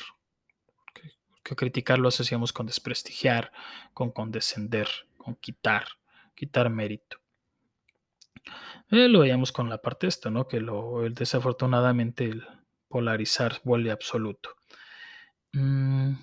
Que, 1.42 1.56
criticar 1.56 1.98
lo 1.98 2.10
asociamos 2.10 2.52
con 2.52 2.66
desprestigiar, 2.66 3.54
con 3.94 4.12
condescender, 4.12 4.90
con 5.16 5.36
quitar, 5.36 5.88
quitar 6.36 6.70
mérito. 6.70 7.22
Eh, 8.92 9.08
lo 9.08 9.20
veíamos 9.20 9.54
con 9.54 9.70
la 9.70 9.78
parte 9.82 10.08
esta, 10.08 10.30
¿no? 10.30 10.50
Que 10.50 10.60
lo, 10.60 11.10
desafortunadamente 11.12 12.26
el 12.26 12.46
polarizar 12.88 13.62
vuelve 13.64 13.92
absoluto. 13.92 14.52
Mm, 15.54 16.14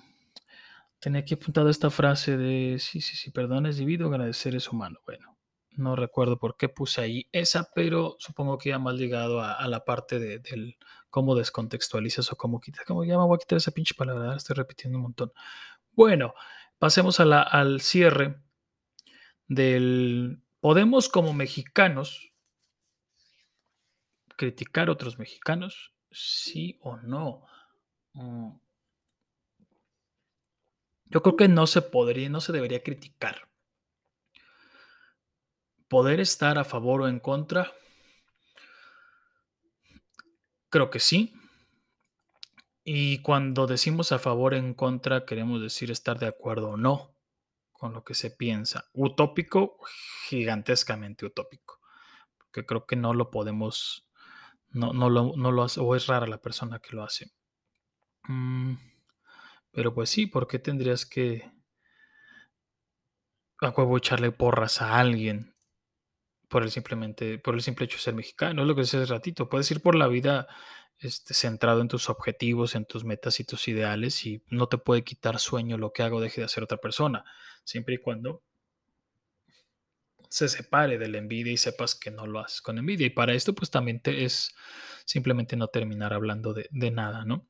tenía 0.99 1.21
aquí 1.21 1.35
apuntado 1.35 1.69
esta 1.69 1.89
frase 1.89 2.37
de 2.37 2.79
sí, 2.79 3.01
sí, 3.01 3.15
sí, 3.15 3.31
perdón 3.31 3.65
es 3.65 3.77
divino, 3.77 4.07
agradecer 4.07 4.55
es 4.55 4.69
humano. 4.71 4.99
Bueno, 5.05 5.37
no 5.71 5.95
recuerdo 5.95 6.39
por 6.39 6.57
qué 6.57 6.69
puse 6.69 7.01
ahí 7.01 7.27
esa, 7.31 7.69
pero 7.75 8.15
supongo 8.19 8.57
que 8.57 8.69
iba 8.69 8.79
más 8.79 8.95
ligado 8.95 9.41
a, 9.41 9.67
la 9.67 9.83
parte 9.85 10.19
de, 10.19 10.39
del 10.39 10.77
cómo 11.09 11.35
descontextualizas 11.35 12.31
o 12.31 12.37
cómo 12.37 12.59
quitas. 12.61 12.85
Como 12.85 13.03
ya 13.03 13.17
me 13.17 13.25
voy 13.25 13.35
a 13.35 13.39
quitar 13.39 13.57
esa 13.57 13.71
pinche 13.71 13.95
palabra, 13.95 14.35
estoy 14.35 14.55
repitiendo 14.55 14.97
un 14.97 15.03
montón. 15.03 15.31
Bueno, 15.91 16.33
pasemos 16.79 17.19
a 17.19 17.25
la, 17.25 17.41
al 17.41 17.81
cierre 17.81 18.41
del, 19.47 20.41
podemos 20.59 21.09
como 21.09 21.33
mexicanos 21.33 22.31
criticar 24.35 24.89
a 24.89 24.91
otros 24.91 25.17
mexicanos, 25.17 25.93
sí 26.15 26.79
o 26.81 26.97
no. 26.97 27.45
Mm. 28.13 28.51
Yo 31.05 31.21
creo 31.21 31.35
que 31.35 31.47
no 31.47 31.67
se 31.67 31.81
podría, 31.81 32.29
no 32.29 32.41
se 32.41 32.51
debería 32.51 32.81
criticar. 32.81 33.47
Poder 35.87 36.19
estar 36.19 36.57
a 36.57 36.63
favor 36.63 37.01
o 37.01 37.07
en 37.07 37.19
contra, 37.19 37.71
creo 40.69 40.89
que 40.89 40.99
sí. 40.99 41.33
Y 42.83 43.19
cuando 43.21 43.67
decimos 43.67 44.11
a 44.11 44.19
favor 44.19 44.53
o 44.53 44.57
en 44.57 44.73
contra, 44.73 45.25
queremos 45.25 45.61
decir 45.61 45.91
estar 45.91 46.19
de 46.19 46.27
acuerdo 46.27 46.71
o 46.71 46.77
no 46.77 47.15
con 47.71 47.93
lo 47.93 48.03
que 48.03 48.13
se 48.13 48.31
piensa. 48.31 48.85
Utópico, 48.93 49.77
gigantescamente 50.27 51.25
utópico. 51.25 51.79
Porque 52.37 52.65
creo 52.65 52.85
que 52.85 52.95
no 52.95 53.13
lo 53.13 53.31
podemos, 53.31 54.04
no, 54.75 54.93
no, 54.93 55.09
lo, 55.09 55.33
no 55.35 55.51
lo 55.51 55.63
hace, 55.63 55.79
o 55.79 55.95
es 55.95 56.07
rara 56.07 56.27
la 56.27 56.41
persona 56.41 56.79
que 56.79 56.95
lo 56.95 57.03
hace. 57.03 57.31
Mm, 58.27 58.75
pero 59.71 59.93
pues 59.93 60.09
sí, 60.09 60.27
¿por 60.27 60.47
qué 60.47 60.59
tendrías 60.59 61.05
que 61.05 61.51
a 63.61 63.69
huevo 63.69 63.97
echarle 63.97 64.31
porras 64.31 64.81
a 64.81 64.99
alguien 64.99 65.55
por 66.49 66.63
el 66.63 66.71
simplemente, 66.71 67.39
por 67.39 67.55
el 67.55 67.61
simple 67.61 67.85
hecho 67.85 67.97
de 67.97 68.03
ser 68.03 68.13
mexicano? 68.15 68.61
Es 68.61 68.67
lo 68.67 68.75
que 68.75 68.81
decía 68.81 69.01
hace 69.01 69.11
ratito. 69.13 69.49
Puedes 69.49 69.69
ir 69.71 69.81
por 69.81 69.95
la 69.95 70.07
vida 70.07 70.47
este, 70.99 71.33
centrado 71.33 71.81
en 71.81 71.87
tus 71.87 72.09
objetivos, 72.09 72.75
en 72.75 72.85
tus 72.85 73.05
metas 73.05 73.39
y 73.39 73.45
tus 73.45 73.67
ideales, 73.67 74.25
y 74.25 74.43
no 74.49 74.67
te 74.67 74.77
puede 74.77 75.03
quitar 75.03 75.39
sueño 75.39 75.77
lo 75.77 75.91
que 75.91 76.03
hago, 76.03 76.21
deje 76.21 76.41
de 76.41 76.45
hacer 76.45 76.63
otra 76.63 76.77
persona, 76.77 77.25
siempre 77.63 77.95
y 77.95 77.97
cuando 77.99 78.43
se 80.35 80.49
separe 80.49 80.97
de 80.97 81.07
la 81.07 81.17
envidia 81.17 81.53
y 81.53 81.57
sepas 81.57 81.95
que 81.95 82.11
no 82.11 82.27
lo 82.27 82.41
haces 82.41 82.61
con 82.61 82.77
envidia. 82.77 83.07
Y 83.07 83.11
para 83.11 83.33
esto, 83.33 83.55
pues 83.55 83.71
también 83.71 84.01
te 84.01 84.25
es 84.25 84.53
simplemente 85.05 85.55
no 85.55 85.69
terminar 85.69 86.13
hablando 86.13 86.53
de, 86.53 86.67
nada, 86.91 87.23
¿no? 87.23 87.47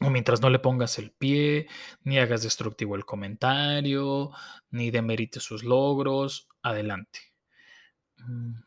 O 0.00 0.08
mientras 0.10 0.40
no 0.40 0.50
le 0.50 0.60
pongas 0.60 1.00
el 1.00 1.10
pie, 1.10 1.66
ni 2.04 2.20
hagas 2.20 2.44
destructivo 2.44 2.94
el 2.94 3.04
comentario, 3.04 4.30
ni 4.70 4.92
demerites 4.92 5.42
sus 5.42 5.64
logros, 5.64 6.46
adelante. 6.62 7.18
Mm, 8.18 8.60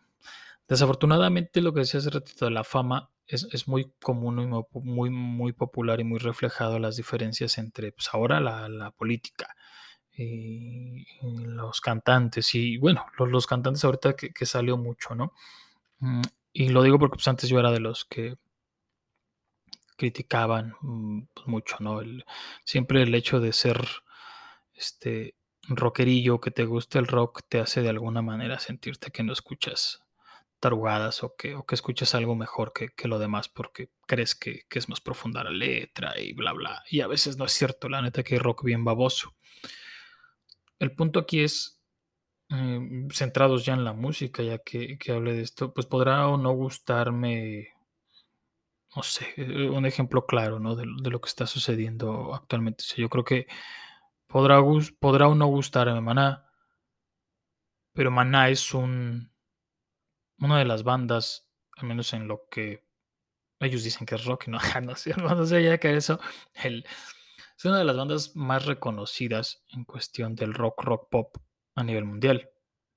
desafortunadamente, 0.67 1.61
lo 1.61 1.73
que 1.73 1.81
decía 1.81 2.01
hace 2.01 2.09
ratito 2.09 2.43
de 2.43 2.51
la 2.51 2.65
fama 2.65 3.09
es, 3.25 3.47
es 3.53 3.69
muy 3.69 3.93
común 4.01 4.41
y 4.41 4.79
muy, 4.81 5.09
muy 5.09 5.53
popular 5.53 6.01
y 6.01 6.03
muy 6.03 6.19
reflejado 6.19 6.77
las 6.77 6.97
diferencias 6.97 7.57
entre, 7.57 7.93
pues 7.93 8.09
ahora 8.11 8.41
la, 8.41 8.67
la 8.67 8.91
política 8.91 9.55
los 11.21 11.81
cantantes. 11.81 12.53
Y 12.55 12.77
bueno, 12.77 13.05
los, 13.17 13.29
los 13.29 13.47
cantantes 13.47 13.83
ahorita 13.83 14.15
que, 14.15 14.33
que, 14.33 14.45
salió 14.45 14.77
mucho, 14.77 15.15
¿no? 15.15 15.33
Mm, 15.99 16.21
y 16.53 16.69
lo 16.69 16.83
digo 16.83 16.99
porque 16.99 17.15
pues 17.15 17.27
antes 17.27 17.49
yo 17.49 17.59
era 17.59 17.71
de 17.71 17.79
los 17.79 18.05
que 18.05 18.37
criticaban 19.97 20.75
mm, 20.81 21.27
pues, 21.33 21.47
mucho, 21.47 21.77
¿no? 21.79 22.01
Siempre 22.65 23.03
el 23.03 23.13
hecho 23.15 23.39
de 23.39 23.53
ser 23.53 23.87
este 24.73 25.35
rockerillo, 25.67 26.41
que 26.41 26.51
te 26.51 26.65
guste 26.65 26.99
el 26.99 27.07
rock, 27.07 27.41
te 27.47 27.59
hace 27.59 27.81
de 27.81 27.89
alguna 27.89 28.21
manera 28.21 28.59
sentirte 28.59 29.11
que 29.11 29.23
no 29.23 29.31
escuchas 29.33 30.01
tarugadas 30.59 31.23
o 31.23 31.35
que, 31.35 31.55
o 31.55 31.65
que 31.65 31.75
escuchas 31.75 32.15
algo 32.15 32.35
mejor 32.35 32.73
que, 32.73 32.89
que 32.89 33.07
lo 33.07 33.19
demás 33.19 33.49
porque 33.49 33.89
crees 34.07 34.35
que, 34.35 34.63
que, 34.69 34.79
es 34.79 34.89
más 34.89 35.01
profunda 35.01 35.43
la 35.43 35.51
letra 35.51 36.19
y 36.19 36.33
bla, 36.33 36.53
bla. 36.53 36.83
Y 36.89 37.01
a 37.01 37.07
veces 37.07 37.37
no 37.37 37.45
es 37.45 37.51
cierto, 37.51 37.89
la 37.89 38.01
neta 38.01 38.23
que 38.23 38.35
hay 38.35 38.39
rock 38.39 38.63
bien 38.63 38.83
baboso. 38.83 39.35
El 40.81 40.93
punto 40.95 41.19
aquí 41.19 41.41
es, 41.41 41.79
eh, 42.49 43.07
centrados 43.13 43.65
ya 43.65 43.73
en 43.73 43.83
la 43.85 43.93
música, 43.93 44.41
ya 44.43 44.57
que, 44.57 44.97
que 44.97 45.11
hable 45.11 45.33
de 45.33 45.43
esto, 45.43 45.73
pues 45.73 45.85
podrá 45.85 46.27
o 46.27 46.37
no 46.37 46.51
gustarme 46.53 47.69
no 48.95 49.03
sé, 49.03 49.27
eh, 49.37 49.69
un 49.69 49.85
ejemplo 49.85 50.25
claro, 50.25 50.59
¿no? 50.59 50.75
De, 50.75 50.85
de, 51.01 51.09
lo 51.11 51.21
que 51.21 51.29
está 51.29 51.45
sucediendo 51.47 52.33
actualmente. 52.33 52.83
O 52.93 53.01
yo 53.01 53.09
creo 53.09 53.23
que 53.23 53.47
podrá, 54.27 54.59
podrá 54.99 55.27
o 55.27 55.35
no 55.35 55.47
gustarme 55.47 56.01
Maná, 56.01 56.49
pero 57.93 58.09
Maná 58.11 58.49
es 58.49 58.73
un, 58.73 59.31
una 60.39 60.57
de 60.59 60.65
las 60.65 60.83
bandas, 60.83 61.47
al 61.77 61.87
menos 61.87 62.11
en 62.13 62.27
lo 62.27 62.47
que 62.49 62.83
ellos 63.59 63.83
dicen 63.83 64.07
que 64.07 64.15
es 64.15 64.25
rock, 64.25 64.47
no, 64.47 64.57
no 64.83 64.95
sé, 64.95 65.13
no 65.15 65.45
sé 65.45 65.63
ya 65.63 65.77
que 65.77 65.95
eso, 65.95 66.19
el, 66.55 66.85
es 67.61 67.65
una 67.65 67.77
de 67.77 67.83
las 67.83 67.95
bandas 67.95 68.35
más 68.35 68.65
reconocidas 68.65 69.63
en 69.69 69.85
cuestión 69.85 70.33
del 70.33 70.55
rock, 70.55 70.81
rock 70.83 71.09
pop 71.11 71.37
a 71.75 71.83
nivel 71.83 72.05
mundial. 72.05 72.49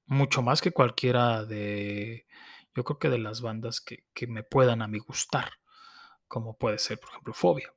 Mucho 0.07 0.41
más 0.41 0.63
que 0.63 0.71
cualquiera 0.73 1.45
de, 1.45 2.27
yo 2.75 2.83
creo 2.83 2.99
que 2.99 3.11
de 3.11 3.19
las 3.19 3.43
bandas 3.43 3.83
que, 3.83 4.07
que 4.15 4.27
me 4.27 4.43
puedan 4.43 4.81
a 4.81 4.89
mí 4.89 4.99
gustar 4.99 5.51
como 6.29 6.57
puede 6.57 6.79
ser, 6.79 6.99
por 6.99 7.11
ejemplo, 7.11 7.35
Fobia. 7.35 7.75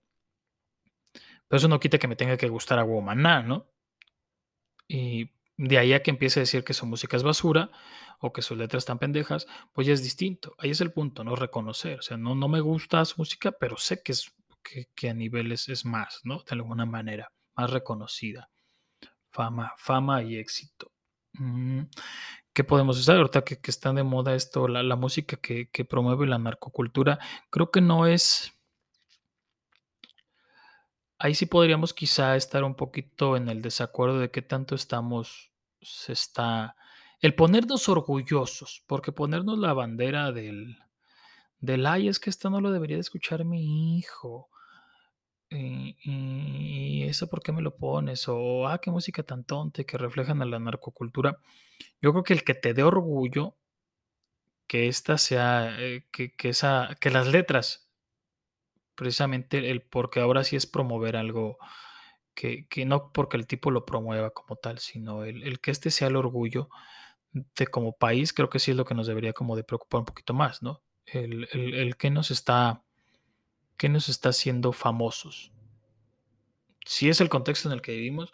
Pero 1.48 1.58
eso 1.58 1.68
no 1.68 1.82
quita 1.82 1.98
que 1.98 2.08
me 2.08 2.16
tenga 2.16 2.38
que 2.38 2.48
gustar 2.48 2.80
a 2.80 2.86
Womaná, 2.86 3.44
¿no? 3.44 3.70
Y 4.88 5.32
de 5.58 5.78
ahí 5.78 5.92
a 5.92 6.02
que 6.02 6.12
empiece 6.12 6.40
a 6.40 6.44
decir 6.44 6.64
que 6.64 6.74
su 6.74 6.86
música 6.86 7.18
es 7.18 7.24
basura 7.24 7.70
o 8.20 8.32
que 8.32 8.42
sus 8.42 8.58
letras 8.58 8.84
están 8.84 8.98
pendejas, 8.98 9.46
pues 9.74 9.88
ya 9.88 9.94
es 9.94 10.04
distinto. 10.04 10.56
Ahí 10.58 10.70
es 10.70 10.80
el 10.80 10.94
punto, 10.94 11.26
¿no? 11.26 11.36
Reconocer. 11.36 12.00
O 12.00 12.02
sea, 12.02 12.16
no, 12.16 12.34
no 12.34 12.48
me 12.48 12.62
gusta 12.62 13.04
su 13.04 13.16
música, 13.18 13.52
pero 13.52 13.76
sé 13.76 14.02
que, 14.02 14.14
es, 14.14 14.34
que, 14.96 15.10
a 15.10 15.14
niveles 15.14 15.70
es 15.70 15.86
más, 15.86 16.22
¿no? 16.24 16.40
De 16.40 16.52
alguna 16.52 16.86
manera, 16.86 17.32
más 17.56 17.70
reconocida. 17.72 18.50
Fama, 19.32 19.74
fama 19.78 20.24
y 20.24 20.38
éxito. 20.38 20.92
Mm. 21.34 21.84
¿Qué 22.54 22.64
podemos 22.64 23.00
usar? 23.00 23.18
Ahorita 23.18 23.44
que, 23.44 23.60
que 23.60 23.72
está 23.72 23.94
de 23.94 24.04
moda 24.04 24.36
esto, 24.36 24.68
la, 24.68 24.84
la 24.84 24.96
música 24.96 25.38
que, 25.38 25.70
que, 25.70 25.86
promueve 25.86 26.26
la 26.26 26.40
narcocultura, 26.40 27.20
creo 27.50 27.72
que 27.72 27.82
no 27.82 28.08
es... 28.08 28.54
Ahí 31.20 31.34
sí 31.34 31.46
podríamos 31.48 31.94
quizá 31.94 32.36
estar 32.36 32.64
un 32.64 32.76
poquito 32.76 33.38
en 33.38 33.50
el 33.50 33.62
desacuerdo 33.62 34.20
de 34.20 34.32
qué 34.32 34.42
tanto 34.42 34.76
estamos, 34.76 35.52
se 35.82 36.14
está... 36.14 36.76
El 37.20 37.34
ponernos 37.34 37.90
orgullosos, 37.90 38.84
porque 38.88 39.12
ponernos 39.12 39.58
la 39.58 39.74
bandera 39.74 40.32
del, 40.32 40.78
del, 41.60 41.86
ay, 41.88 42.08
es 42.08 42.20
que 42.20 42.30
esto 42.30 42.50
no 42.50 42.62
lo 42.62 42.72
debería 42.72 42.98
de 42.98 43.02
escuchar 43.02 43.46
mi 43.46 43.98
hijo. 43.98 44.50
Y, 45.50 47.04
eso 47.04 47.28
por 47.30 47.42
qué 47.42 47.52
me 47.52 47.62
lo 47.62 47.78
pones, 47.78 48.28
o 48.28 48.68
ah, 48.68 48.80
qué 48.80 48.92
música 48.92 49.24
tan 49.24 49.44
tonta 49.46 49.84
que 49.84 49.98
reflejan 49.98 50.42
a 50.42 50.46
la 50.46 50.60
narcocultura. 50.60 51.40
Yo 52.02 52.12
creo 52.12 52.24
que 52.24 52.34
el 52.34 52.44
que 52.44 52.54
te 52.54 52.74
dé 52.74 52.84
orgullo, 52.84 53.56
que 54.68 54.88
esta 54.88 55.18
sea, 55.18 55.78
eh, 55.80 56.06
que, 56.12 56.36
que, 56.36 56.50
esa, 56.50 56.98
que 57.00 57.10
las 57.12 57.28
letras, 57.28 57.90
precisamente 58.96 59.72
el 59.72 59.82
porque 59.84 60.20
ahora 60.20 60.44
sí 60.44 60.56
es 60.56 60.66
promover 60.68 61.16
algo 61.16 61.58
que, 62.36 62.68
que 62.68 62.86
no 62.86 63.12
porque 63.14 63.38
el 63.38 63.48
tipo 63.48 63.72
lo 63.72 63.86
promueva 63.86 64.32
como 64.32 64.58
tal, 64.58 64.80
sino 64.80 65.24
el, 65.24 65.44
el, 65.44 65.60
que 65.62 65.72
este 65.72 65.92
sea 65.92 66.10
el 66.10 66.18
orgullo 66.18 66.70
de 67.32 67.68
como 67.68 67.98
país, 67.98 68.34
creo 68.34 68.50
que 68.50 68.60
sí 68.60 68.72
es 68.72 68.78
lo 68.78 68.86
que 68.86 68.96
nos 68.96 69.08
debería 69.08 69.34
como 69.34 69.56
de 69.56 69.64
preocupar 69.64 70.00
un 70.00 70.06
poquito 70.06 70.34
más, 70.34 70.62
¿no? 70.64 70.84
El, 71.06 71.48
el, 71.52 71.74
el 71.76 71.98
que 71.98 72.10
nos 72.12 72.32
está 72.32 72.84
¿Qué 73.78 73.90
nos 73.90 74.10
está 74.10 74.30
haciendo 74.30 74.72
famosos? 74.72 75.52
Si 76.86 77.10
es 77.10 77.22
el 77.22 77.30
contexto 77.30 77.70
en 77.70 77.74
el 77.74 77.82
que 77.82 77.92
vivimos 77.92 78.32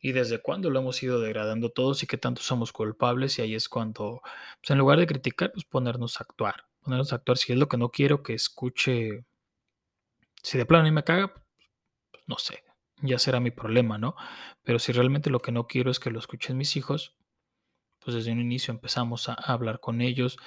y 0.00 0.12
desde 0.12 0.40
cuándo 0.40 0.70
lo 0.70 0.78
hemos 0.78 1.02
ido 1.02 1.20
degradando 1.20 1.70
todos 1.70 2.02
y 2.02 2.06
qué 2.06 2.16
tanto 2.16 2.42
somos 2.42 2.72
culpables 2.72 3.38
y 3.38 3.42
ahí 3.42 3.54
es 3.56 3.68
cuando, 3.68 4.20
pues 4.60 4.70
en 4.70 4.78
lugar 4.78 5.00
de 5.00 5.08
criticar, 5.08 5.50
pues 5.52 5.64
ponernos 5.64 6.20
a 6.20 6.24
actuar, 6.24 6.68
ponernos 6.80 7.12
a 7.12 7.16
actuar 7.16 7.38
si 7.38 7.52
es 7.52 7.58
lo 7.58 7.68
que 7.68 7.76
no 7.76 7.90
quiero 7.90 8.22
que 8.22 8.34
escuche, 8.34 9.24
si 10.42 10.58
de 10.58 10.66
plano 10.66 10.86
y 10.86 10.92
me 10.92 11.02
caga, 11.02 11.34
pues 12.12 12.22
no 12.28 12.38
sé, 12.38 12.62
ya 13.02 13.18
será 13.18 13.40
mi 13.40 13.50
problema, 13.50 13.98
¿no? 13.98 14.14
Pero 14.62 14.78
si 14.78 14.92
realmente 14.92 15.30
lo 15.30 15.40
que 15.40 15.50
no 15.50 15.66
quiero 15.66 15.90
es 15.90 15.98
que 15.98 16.10
lo 16.10 16.20
escuchen 16.20 16.56
mis 16.56 16.76
hijos, 16.76 17.16
pues 17.98 18.14
desde 18.14 18.30
un 18.30 18.40
inicio 18.40 18.72
empezamos 18.72 19.28
a, 19.28 19.32
a 19.32 19.52
hablar 19.54 19.80
con 19.80 20.00
ellos, 20.00 20.38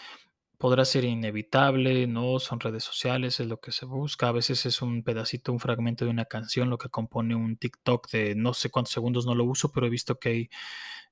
podrá 0.62 0.86
ser 0.86 1.06
inevitable, 1.06 2.06
¿no? 2.06 2.40
Son 2.40 2.60
redes 2.60 2.84
sociales, 2.84 3.40
es 3.40 3.48
lo 3.48 3.60
que 3.60 3.72
se 3.72 3.86
busca. 3.86 4.28
A 4.28 4.32
veces 4.32 4.68
es 4.68 4.84
un 4.84 5.04
pedacito, 5.04 5.52
un 5.52 5.60
fragmento 5.60 6.06
de 6.06 6.12
una 6.12 6.26
canción, 6.26 6.70
lo 6.70 6.78
que 6.78 6.88
compone 6.88 7.34
un 7.34 7.58
TikTok 7.58 8.10
de 8.12 8.36
no 8.36 8.54
sé 8.54 8.70
cuántos 8.70 8.94
segundos, 8.94 9.26
no 9.26 9.34
lo 9.34 9.44
uso, 9.44 9.72
pero 9.72 9.88
he 9.88 9.90
visto 9.90 10.20
que 10.20 10.30
hay, 10.30 10.50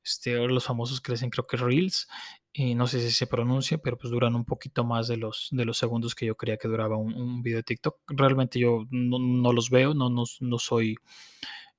este, 0.04 0.36
los 0.48 0.66
famosos 0.66 1.02
crecen, 1.02 1.32
creo 1.32 1.48
que 1.48 1.58
Reels, 1.58 2.08
y 2.54 2.76
no 2.76 2.86
sé 2.86 3.02
si 3.02 3.10
se 3.10 3.26
pronuncia, 3.26 3.80
pero 3.80 3.98
pues 3.98 4.12
duran 4.12 4.36
un 4.36 4.46
poquito 4.46 4.84
más 4.84 5.08
de 5.08 5.18
los, 5.18 5.48
de 5.52 5.66
los 5.66 5.80
segundos 5.80 6.14
que 6.14 6.28
yo 6.28 6.38
creía 6.38 6.58
que 6.58 6.68
duraba 6.68 6.98
un, 6.98 7.16
un 7.16 7.42
video 7.42 7.58
de 7.58 7.64
TikTok. 7.64 7.98
Realmente 8.08 8.60
yo 8.60 8.86
no, 8.92 9.18
no 9.18 9.52
los 9.52 9.72
veo, 9.72 9.96
no, 9.96 10.12
no, 10.12 10.26
no 10.42 10.60
soy 10.60 10.96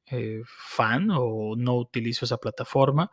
eh, 0.07 0.43
fan 0.45 1.09
o 1.13 1.55
no 1.57 1.77
utilizo 1.77 2.25
esa 2.25 2.39
plataforma 2.39 3.13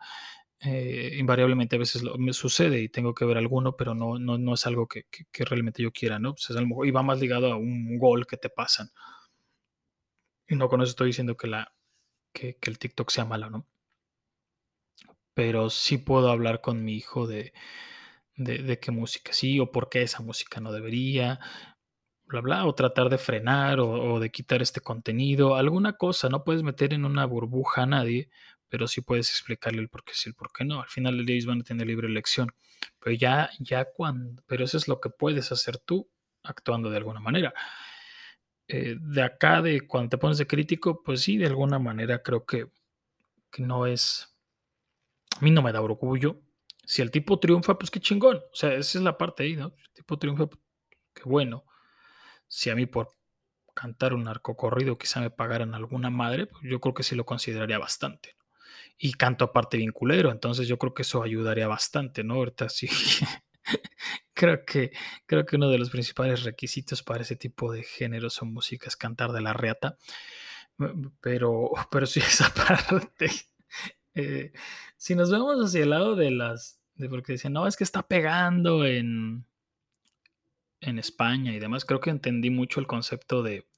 eh, 0.60 1.16
invariablemente 1.18 1.76
a 1.76 1.78
veces 1.78 2.02
me 2.18 2.32
sucede 2.32 2.80
y 2.80 2.88
tengo 2.88 3.14
que 3.14 3.24
ver 3.24 3.38
alguno, 3.38 3.76
pero 3.76 3.94
no, 3.94 4.18
no, 4.18 4.38
no 4.38 4.54
es 4.54 4.66
algo 4.66 4.86
que, 4.88 5.04
que, 5.04 5.44
realmente 5.44 5.82
yo 5.82 5.92
quiera, 5.92 6.18
¿no? 6.18 6.34
Pues 6.34 6.50
es 6.50 6.56
y 6.84 6.90
va 6.90 7.02
más 7.02 7.20
ligado 7.20 7.52
a 7.52 7.56
un 7.56 7.98
gol 7.98 8.26
que 8.26 8.36
te 8.36 8.50
pasan. 8.50 8.90
Y 10.48 10.56
no 10.56 10.68
con 10.68 10.80
eso 10.82 10.90
estoy 10.90 11.08
diciendo 11.08 11.36
que, 11.36 11.46
la, 11.46 11.72
que, 12.32 12.56
que 12.56 12.70
el 12.70 12.78
TikTok 12.78 13.10
sea 13.10 13.24
malo, 13.24 13.50
¿no? 13.50 13.66
pero 15.38 15.70
sí 15.70 15.98
puedo 15.98 16.30
hablar 16.30 16.60
con 16.60 16.84
mi 16.84 16.94
hijo 16.96 17.28
de, 17.28 17.52
de, 18.34 18.80
qué 18.80 18.90
música 18.90 19.32
sí 19.32 19.60
o 19.60 19.70
por 19.70 19.88
qué 19.88 20.02
esa 20.02 20.20
música 20.20 20.60
no 20.60 20.72
debería, 20.72 21.38
bla, 22.26 22.40
bla, 22.40 22.66
o 22.66 22.74
tratar 22.74 23.08
de 23.08 23.18
frenar 23.18 23.78
o 23.78 24.18
de 24.18 24.30
quitar 24.30 24.62
este 24.62 24.80
contenido, 24.80 25.54
alguna 25.54 25.92
cosa, 25.92 26.28
no 26.28 26.42
puedes 26.42 26.64
meter 26.64 26.92
en 26.92 27.04
una 27.04 27.24
burbuja 27.24 27.82
a 27.84 27.86
nadie, 27.86 28.30
pero 28.68 28.86
sí 28.88 29.00
puedes 29.00 29.30
explicarle 29.30 29.80
el 29.80 29.88
por 29.88 30.04
qué 30.04 30.12
sí, 30.14 30.28
el 30.28 30.34
por 30.34 30.52
qué 30.52 30.64
no. 30.64 30.82
Al 30.82 30.88
final 30.88 31.20
ellos 31.28 31.46
van 31.46 31.60
a 31.60 31.64
tener 31.64 31.86
libre 31.86 32.08
elección. 32.08 32.48
Pero 33.00 33.16
ya, 33.16 33.50
ya 33.58 33.86
cuando, 33.86 34.42
pero 34.46 34.64
eso 34.64 34.76
es 34.76 34.88
lo 34.88 35.00
que 35.00 35.10
puedes 35.10 35.50
hacer 35.52 35.78
tú 35.78 36.08
actuando 36.42 36.90
de 36.90 36.98
alguna 36.98 37.20
manera. 37.20 37.52
Eh, 38.68 38.96
de 39.00 39.22
acá, 39.22 39.62
de 39.62 39.86
cuando 39.86 40.10
te 40.10 40.18
pones 40.18 40.38
de 40.38 40.46
crítico, 40.46 41.02
pues 41.02 41.22
sí, 41.22 41.38
de 41.38 41.46
alguna 41.46 41.78
manera 41.78 42.22
creo 42.22 42.44
que, 42.44 42.70
que 43.50 43.62
no 43.62 43.86
es, 43.86 44.34
a 45.36 45.40
mí 45.40 45.50
no 45.50 45.62
me 45.62 45.72
da 45.72 45.80
orgullo. 45.80 46.42
Si 46.84 47.02
el 47.02 47.10
tipo 47.10 47.38
triunfa, 47.38 47.78
pues 47.78 47.90
qué 47.90 48.00
chingón. 48.00 48.38
O 48.38 48.54
sea, 48.54 48.74
esa 48.74 48.98
es 48.98 49.04
la 49.04 49.18
parte 49.18 49.44
ahí, 49.44 49.56
¿no? 49.56 49.70
Si 49.70 49.82
el 49.82 49.92
tipo 49.92 50.18
triunfa, 50.18 50.46
pues, 50.46 50.60
qué 51.14 51.22
bueno. 51.24 51.64
Si 52.48 52.70
a 52.70 52.74
mí 52.74 52.86
por 52.86 53.16
cantar 53.74 54.14
un 54.14 54.24
narcocorrido 54.24 54.98
quizá 54.98 55.20
me 55.20 55.30
pagaran 55.30 55.74
alguna 55.74 56.10
madre, 56.10 56.46
pues 56.46 56.64
yo 56.64 56.80
creo 56.80 56.94
que 56.94 57.04
sí 57.04 57.14
lo 57.14 57.24
consideraría 57.24 57.78
bastante. 57.78 58.37
Y 58.98 59.12
canto 59.12 59.44
aparte 59.44 59.76
vinculero, 59.76 60.30
entonces 60.30 60.66
yo 60.66 60.78
creo 60.78 60.92
que 60.92 61.02
eso 61.02 61.22
ayudaría 61.22 61.68
bastante, 61.68 62.24
¿no? 62.24 62.34
Ahorita 62.34 62.68
sí. 62.68 62.88
creo, 64.34 64.64
que, 64.64 64.92
creo 65.26 65.46
que 65.46 65.56
uno 65.56 65.68
de 65.68 65.78
los 65.78 65.90
principales 65.90 66.44
requisitos 66.44 67.02
para 67.02 67.22
ese 67.22 67.36
tipo 67.36 67.72
de 67.72 67.82
género 67.82 68.30
son 68.30 68.52
músicas 68.52 68.96
cantar 68.96 69.32
de 69.32 69.40
la 69.40 69.52
reata. 69.52 69.96
Pero, 71.20 71.70
pero 71.90 72.06
sí, 72.06 72.20
esa 72.20 72.52
parte. 72.54 73.30
Eh, 74.14 74.52
si 74.96 75.14
nos 75.14 75.30
vemos 75.30 75.56
hacia 75.64 75.82
el 75.82 75.90
lado 75.90 76.16
de 76.16 76.30
las. 76.30 76.80
De 76.94 77.08
porque 77.08 77.32
dicen, 77.32 77.52
no, 77.52 77.66
es 77.66 77.76
que 77.76 77.84
está 77.84 78.02
pegando 78.02 78.84
en, 78.84 79.44
en 80.80 80.98
España 80.98 81.52
y 81.52 81.60
demás. 81.60 81.84
Creo 81.84 82.00
que 82.00 82.10
entendí 82.10 82.50
mucho 82.50 82.80
el 82.80 82.88
concepto 82.88 83.42
de, 83.42 83.68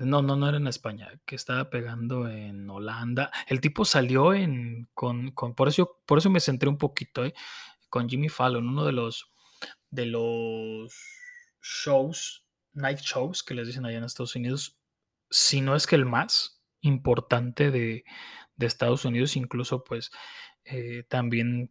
no, 0.00 0.22
no, 0.22 0.36
no 0.36 0.48
era 0.48 0.56
en 0.56 0.66
España, 0.66 1.20
que 1.26 1.36
estaba 1.36 1.70
pegando 1.70 2.28
en 2.28 2.68
Holanda. 2.68 3.30
El 3.46 3.60
tipo 3.60 3.84
salió 3.84 4.34
en 4.34 4.88
con, 4.94 5.30
con 5.32 5.54
por 5.54 5.68
eso 5.68 6.00
por 6.06 6.18
eso 6.18 6.30
me 6.30 6.40
centré 6.40 6.68
un 6.68 6.78
poquito, 6.78 7.24
¿eh? 7.24 7.34
con 7.90 8.08
Jimmy 8.08 8.28
Fallon, 8.28 8.68
uno 8.68 8.84
de 8.86 8.92
los 8.92 9.30
de 9.90 10.06
los 10.06 10.94
shows, 11.62 12.46
night 12.72 13.00
shows 13.00 13.42
que 13.42 13.54
les 13.54 13.66
dicen 13.66 13.84
allá 13.84 13.98
en 13.98 14.04
Estados 14.04 14.36
Unidos, 14.36 14.78
si 15.28 15.60
no 15.60 15.76
es 15.76 15.86
que 15.86 15.96
el 15.96 16.06
más 16.06 16.62
importante 16.80 17.70
de, 17.70 18.04
de 18.56 18.66
Estados 18.66 19.04
Unidos, 19.04 19.36
incluso 19.36 19.84
pues 19.84 20.10
eh, 20.64 21.04
también 21.08 21.68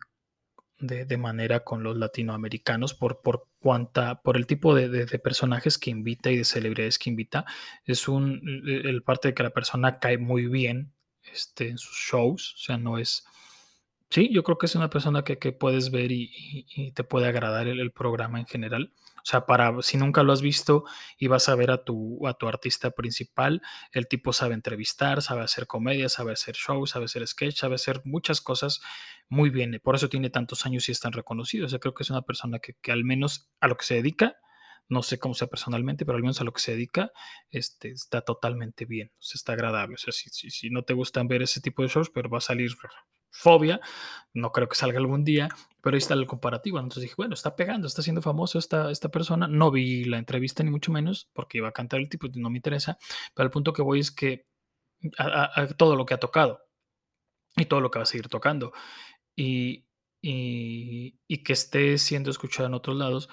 de, 0.80 1.05
de, 1.05 1.17
manera 1.17 1.63
con 1.63 1.84
los 1.84 1.97
latinoamericanos 1.97 2.93
por, 2.93 3.21
por 3.21 3.47
cuanta, 3.59 4.21
por 4.21 4.38
el 4.38 4.47
tipo 4.47 4.73
de, 4.73 4.89
de, 4.89 5.19
personajes 5.19 5.77
que 5.77 5.89
invita 5.89 6.32
y 6.32 6.38
de 6.38 6.45
celebridades 6.45 6.97
que 6.97 7.09
invita. 7.09 7.45
Es 7.86 8.07
un, 8.07 8.41
el 8.65 9.03
parte 9.03 9.30
de 9.30 9.34
que 9.34 9.43
la 9.43 9.49
persona 9.49 9.99
cae 9.99 10.17
muy 10.17 10.47
bien 10.47 10.93
este, 11.32 11.69
en 11.69 11.77
sus 11.77 11.95
shows, 11.95 12.55
o 12.55 12.57
sea, 12.57 12.77
no 12.77 12.97
es... 12.97 13.25
Sí, 14.09 14.30
yo 14.34 14.43
creo 14.43 14.57
que 14.57 14.65
es 14.65 14.75
una 14.75 14.89
persona 14.89 15.23
que, 15.23 15.38
que 15.38 15.51
puedes 15.51 15.91
ver 15.91 16.11
y, 16.11 16.91
te 16.95 17.03
puede 17.03 17.27
agradar 17.27 17.67
el, 17.67 17.80
el 17.80 17.91
programa 17.91 18.39
en 18.39 18.47
general. 18.47 18.91
Sea, 19.30 19.45
para 19.45 19.80
si 19.84 19.97
nunca 19.97 20.23
lo 20.23 20.34
has 20.34 20.41
visto 20.41 20.86
y 21.15 21.27
vas 21.27 21.49
a 21.49 21.55
ver 21.55 21.69
a 21.69 21.84
tu, 21.84 22.25
a 22.27 22.34
tu 22.34 22.47
artista 22.47 22.89
principal, 22.89 23.61
el 23.91 24.07
tipo 24.07 24.34
sabe 24.34 24.55
entrevistar, 24.55 25.21
sabe 25.21 25.41
hacer 25.41 25.67
comedia, 25.67 26.09
sabe 26.09 26.32
hacer 26.32 26.55
show, 26.55 26.88
sabe 26.88 27.05
hacer 27.05 27.27
sketch, 27.27 27.57
sabe 27.57 27.75
hacer 27.75 28.01
muchas 28.05 28.41
cosas 28.41 28.82
muy 29.27 29.51
bien. 29.51 29.80
Por 29.84 29.93
eso 29.93 30.09
tiene 30.09 30.32
tantos 30.32 30.65
años 30.65 30.89
y 30.89 30.93
es 30.93 30.99
tan 30.99 31.11
reconocido. 31.11 31.67
O 31.67 31.69
sea, 31.69 31.77
creo 31.77 31.93
que 31.93 32.01
es 32.01 32.09
una 32.09 32.23
persona 32.23 32.57
que, 32.57 32.73
que 32.82 32.91
al 32.91 33.03
menos 33.03 33.51
a 33.59 33.67
lo 33.67 33.77
que 33.77 33.86
se 33.86 33.93
dedica, 33.93 34.38
no 34.88 35.03
sé 35.03 35.19
cómo 35.19 35.36
sea 35.36 35.47
personalmente, 35.47 36.07
pero 36.07 36.15
al 36.15 36.23
menos 36.23 36.41
a 36.41 36.43
lo 36.43 36.51
que 36.51 36.61
se 36.61 36.71
dedica, 36.71 37.11
este, 37.51 37.89
está 37.91 38.21
totalmente 38.21 38.86
bien, 38.86 39.11
está 39.19 39.53
agradable. 39.53 39.93
O 39.93 39.99
sea, 39.99 40.11
si, 40.11 40.32
si, 40.32 40.49
si 40.49 40.71
no 40.71 40.82
te 40.86 40.95
gustan 40.95 41.27
ver 41.27 41.43
ese 41.43 41.61
tipo 41.61 41.84
de 41.84 41.89
shows, 41.89 42.09
pero 42.09 42.32
va 42.32 42.39
a 42.39 42.41
salir 42.41 42.71
fobia, 43.32 43.80
no 44.34 44.51
creo 44.51 44.69
que 44.69 44.75
salga 44.75 44.99
algún 44.99 45.23
día, 45.23 45.49
pero 45.82 45.95
ahí 45.95 45.99
está 45.99 46.13
el 46.13 46.27
comparativo. 46.27 46.80
Entonces 46.80 47.03
dije, 47.03 47.15
bueno, 47.17 47.34
está 47.34 47.55
pegando, 47.55 47.88
está 47.88 48.01
siendo 48.01 48.21
famoso 48.21 48.59
esta, 48.59 48.91
esta 48.91 49.09
persona. 49.09 49.47
No 49.47 49.71
vi 49.71 50.05
la 50.05 50.17
entrevista 50.17 50.63
ni 50.63 50.71
mucho 50.71 50.91
menos, 50.91 51.30
porque 51.34 51.59
iba 51.59 51.69
a 51.69 51.73
cantar 51.73 51.99
el 51.99 52.09
tipo, 52.09 52.27
no 52.36 52.49
me 52.49 52.57
interesa, 52.57 52.97
pero 53.34 53.45
el 53.45 53.51
punto 53.51 53.73
que 53.73 53.82
voy 53.82 53.99
es 53.99 54.11
que 54.11 54.47
todo 55.77 55.95
lo 55.95 56.05
que 56.05 56.13
ha 56.13 56.19
tocado 56.19 56.61
y 57.55 57.65
todo 57.65 57.82
lo 57.82 57.89
que 57.89 57.99
va 57.99 58.03
a 58.03 58.05
seguir 58.05 58.27
tocando 58.27 58.73
y, 59.36 59.86
y, 60.21 61.19
y 61.27 61.43
que 61.43 61.53
esté 61.53 61.97
siendo 61.97 62.30
escuchado 62.30 62.67
en 62.67 62.73
otros 62.73 62.97
lados, 62.97 63.30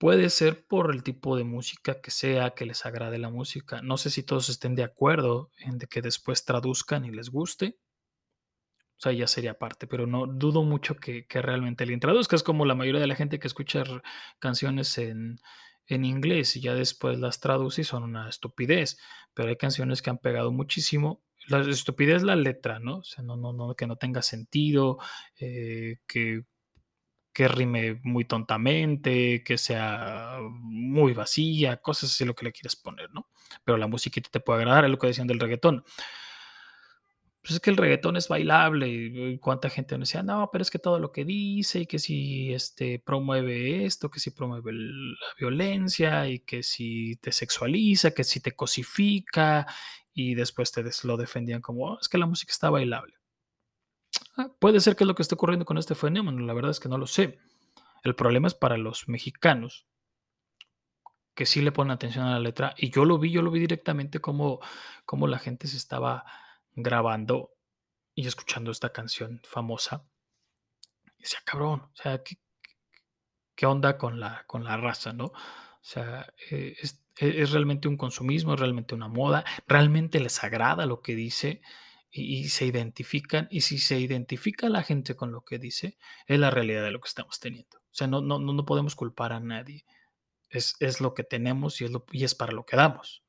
Puede 0.00 0.30
ser 0.30 0.66
por 0.66 0.94
el 0.94 1.02
tipo 1.02 1.36
de 1.36 1.44
música 1.44 2.00
que 2.00 2.10
sea, 2.10 2.52
que 2.52 2.64
les 2.64 2.86
agrade 2.86 3.18
la 3.18 3.28
música. 3.28 3.82
No 3.82 3.98
sé 3.98 4.08
si 4.08 4.22
todos 4.22 4.48
estén 4.48 4.74
de 4.74 4.82
acuerdo 4.82 5.50
en 5.58 5.78
que 5.78 6.00
después 6.00 6.46
traduzcan 6.46 7.04
y 7.04 7.10
les 7.10 7.28
guste. 7.28 7.78
O 9.00 9.02
sea, 9.02 9.12
ya 9.12 9.26
sería 9.26 9.54
parte, 9.54 9.86
pero 9.86 10.06
no 10.06 10.26
dudo 10.26 10.62
mucho 10.62 10.94
que, 10.96 11.24
que 11.26 11.40
realmente 11.40 11.86
le 11.86 11.94
introduzca. 11.94 12.36
Es 12.36 12.42
como 12.42 12.66
la 12.66 12.74
mayoría 12.74 13.00
de 13.00 13.06
la 13.06 13.14
gente 13.14 13.38
que 13.38 13.46
escucha 13.46 13.82
canciones 14.38 14.98
en, 14.98 15.40
en 15.86 16.04
inglés 16.04 16.54
y 16.56 16.60
ya 16.60 16.74
después 16.74 17.18
las 17.18 17.40
traduce 17.40 17.80
y 17.80 17.84
son 17.84 18.02
una 18.02 18.28
estupidez. 18.28 18.98
Pero 19.32 19.48
hay 19.48 19.56
canciones 19.56 20.02
que 20.02 20.10
han 20.10 20.18
pegado 20.18 20.52
muchísimo. 20.52 21.22
La 21.48 21.60
estupidez 21.60 22.22
la 22.22 22.36
letra, 22.36 22.78
¿no? 22.78 22.98
O 22.98 23.02
sea, 23.02 23.24
no, 23.24 23.38
no, 23.38 23.54
no, 23.54 23.74
que 23.74 23.86
no 23.86 23.96
tenga 23.96 24.20
sentido, 24.20 24.98
eh, 25.38 26.00
que, 26.06 26.42
que 27.32 27.48
rime 27.48 28.00
muy 28.04 28.26
tontamente, 28.26 29.42
que 29.42 29.56
sea 29.56 30.40
muy 30.42 31.14
vacía, 31.14 31.78
cosas 31.78 32.10
así 32.10 32.26
lo 32.26 32.34
que 32.34 32.44
le 32.44 32.52
quieres 32.52 32.76
poner, 32.76 33.10
¿no? 33.12 33.28
Pero 33.64 33.78
la 33.78 33.86
musiquita 33.86 34.28
te 34.30 34.40
puede 34.40 34.58
agradar, 34.58 34.84
es 34.84 34.90
lo 34.90 34.98
que 34.98 35.06
decían 35.06 35.26
del 35.26 35.40
reggaetón 35.40 35.84
pues 37.42 37.54
es 37.54 37.60
que 37.60 37.70
el 37.70 37.76
reggaetón 37.76 38.16
es 38.16 38.28
bailable. 38.28 38.88
Y 38.88 39.38
cuánta 39.38 39.70
gente 39.70 39.96
me 39.96 40.00
decía, 40.00 40.22
no, 40.22 40.50
pero 40.52 40.62
es 40.62 40.70
que 40.70 40.78
todo 40.78 40.98
lo 40.98 41.10
que 41.10 41.24
dice 41.24 41.80
y 41.80 41.86
que 41.86 41.98
si 41.98 42.52
este, 42.52 42.98
promueve 42.98 43.84
esto, 43.86 44.10
que 44.10 44.20
si 44.20 44.30
promueve 44.30 44.72
la 44.72 45.26
violencia 45.38 46.28
y 46.28 46.40
que 46.40 46.62
si 46.62 47.16
te 47.16 47.32
sexualiza, 47.32 48.12
que 48.12 48.24
si 48.24 48.40
te 48.40 48.52
cosifica 48.52 49.66
y 50.12 50.34
después 50.34 50.72
te 50.72 50.84
lo 51.04 51.16
defendían 51.16 51.62
como, 51.62 51.92
oh, 51.92 51.98
es 52.00 52.08
que 52.08 52.18
la 52.18 52.26
música 52.26 52.52
está 52.52 52.68
bailable. 52.68 53.14
Ah, 54.36 54.48
puede 54.58 54.80
ser 54.80 54.96
que 54.96 55.04
es 55.04 55.08
lo 55.08 55.14
que 55.14 55.22
esté 55.22 55.34
ocurriendo 55.34 55.64
con 55.64 55.78
este 55.78 55.94
fenómeno, 55.94 56.40
la 56.40 56.52
verdad 56.52 56.72
es 56.72 56.80
que 56.80 56.88
no 56.88 56.98
lo 56.98 57.06
sé. 57.06 57.38
El 58.02 58.14
problema 58.14 58.48
es 58.48 58.54
para 58.54 58.76
los 58.76 59.08
mexicanos, 59.08 59.86
que 61.34 61.46
sí 61.46 61.62
le 61.62 61.72
ponen 61.72 61.92
atención 61.92 62.26
a 62.26 62.32
la 62.32 62.40
letra 62.40 62.74
y 62.76 62.90
yo 62.90 63.04
lo 63.04 63.18
vi, 63.18 63.30
yo 63.30 63.40
lo 63.42 63.50
vi 63.50 63.60
directamente 63.60 64.20
como, 64.20 64.60
como 65.06 65.26
la 65.26 65.38
gente 65.38 65.68
se 65.68 65.76
estaba 65.76 66.24
grabando 66.74 67.52
y 68.14 68.26
escuchando 68.26 68.70
esta 68.70 68.92
canción 68.92 69.40
famosa. 69.44 70.04
Y 71.18 71.22
decía, 71.22 71.40
cabrón, 71.44 71.82
o 71.82 71.92
sea, 71.94 72.22
¿qué, 72.22 73.66
onda 73.66 73.98
con 73.98 74.20
la, 74.20 74.44
con 74.46 74.64
la 74.64 74.76
raza, 74.76 75.12
no? 75.12 75.26
O 75.26 75.82
sea, 75.82 76.32
eh, 76.50 76.76
es, 76.80 77.02
e, 77.16 77.42
es, 77.42 77.50
realmente 77.52 77.88
un 77.88 77.96
consumismo, 77.96 78.54
es 78.54 78.60
realmente 78.60 78.94
una 78.94 79.08
moda, 79.08 79.44
realmente 79.66 80.20
les 80.20 80.42
agrada 80.42 80.86
lo 80.86 81.00
que 81.00 81.14
dice 81.14 81.62
y, 82.10 82.48
se 82.48 82.66
identifican. 82.66 83.48
Y 83.50 83.62
si 83.62 83.78
se 83.78 83.98
identifica 83.98 84.68
la 84.68 84.82
gente 84.82 85.14
con 85.14 85.32
lo 85.32 85.42
que 85.42 85.58
dice, 85.58 85.98
es 86.26 86.38
la 86.38 86.50
realidad 86.50 86.82
de 86.82 86.90
lo 86.90 87.00
que 87.00 87.08
estamos 87.08 87.38
teniendo. 87.40 87.78
O 87.78 87.94
sea, 87.94 88.06
no, 88.06 88.20
no, 88.20 88.38
no 88.38 88.64
podemos 88.64 88.94
culpar 88.94 89.32
a 89.32 89.40
nadie. 89.40 89.84
Es, 90.48 90.76
es 90.80 91.00
lo 91.00 91.14
que 91.14 91.22
tenemos 91.22 91.80
y 91.80 91.84
es, 91.84 91.92
y 92.12 92.24
es 92.24 92.34
para 92.34 92.52
lo 92.52 92.64
que 92.64 92.76
damos. 92.76 93.22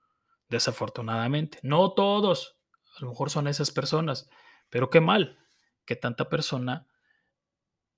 Desafortunadamente. 0.50 1.60
No 1.62 1.94
todos, 1.94 2.58
a 2.98 3.02
lo 3.02 3.10
mejor 3.10 3.30
son 3.30 3.48
esas 3.48 3.72
personas, 3.72 4.30
pero 4.70 4.90
qué 4.90 5.02
mal 5.02 5.40
que 5.86 5.96
tanta 5.96 6.30
persona, 6.30 6.88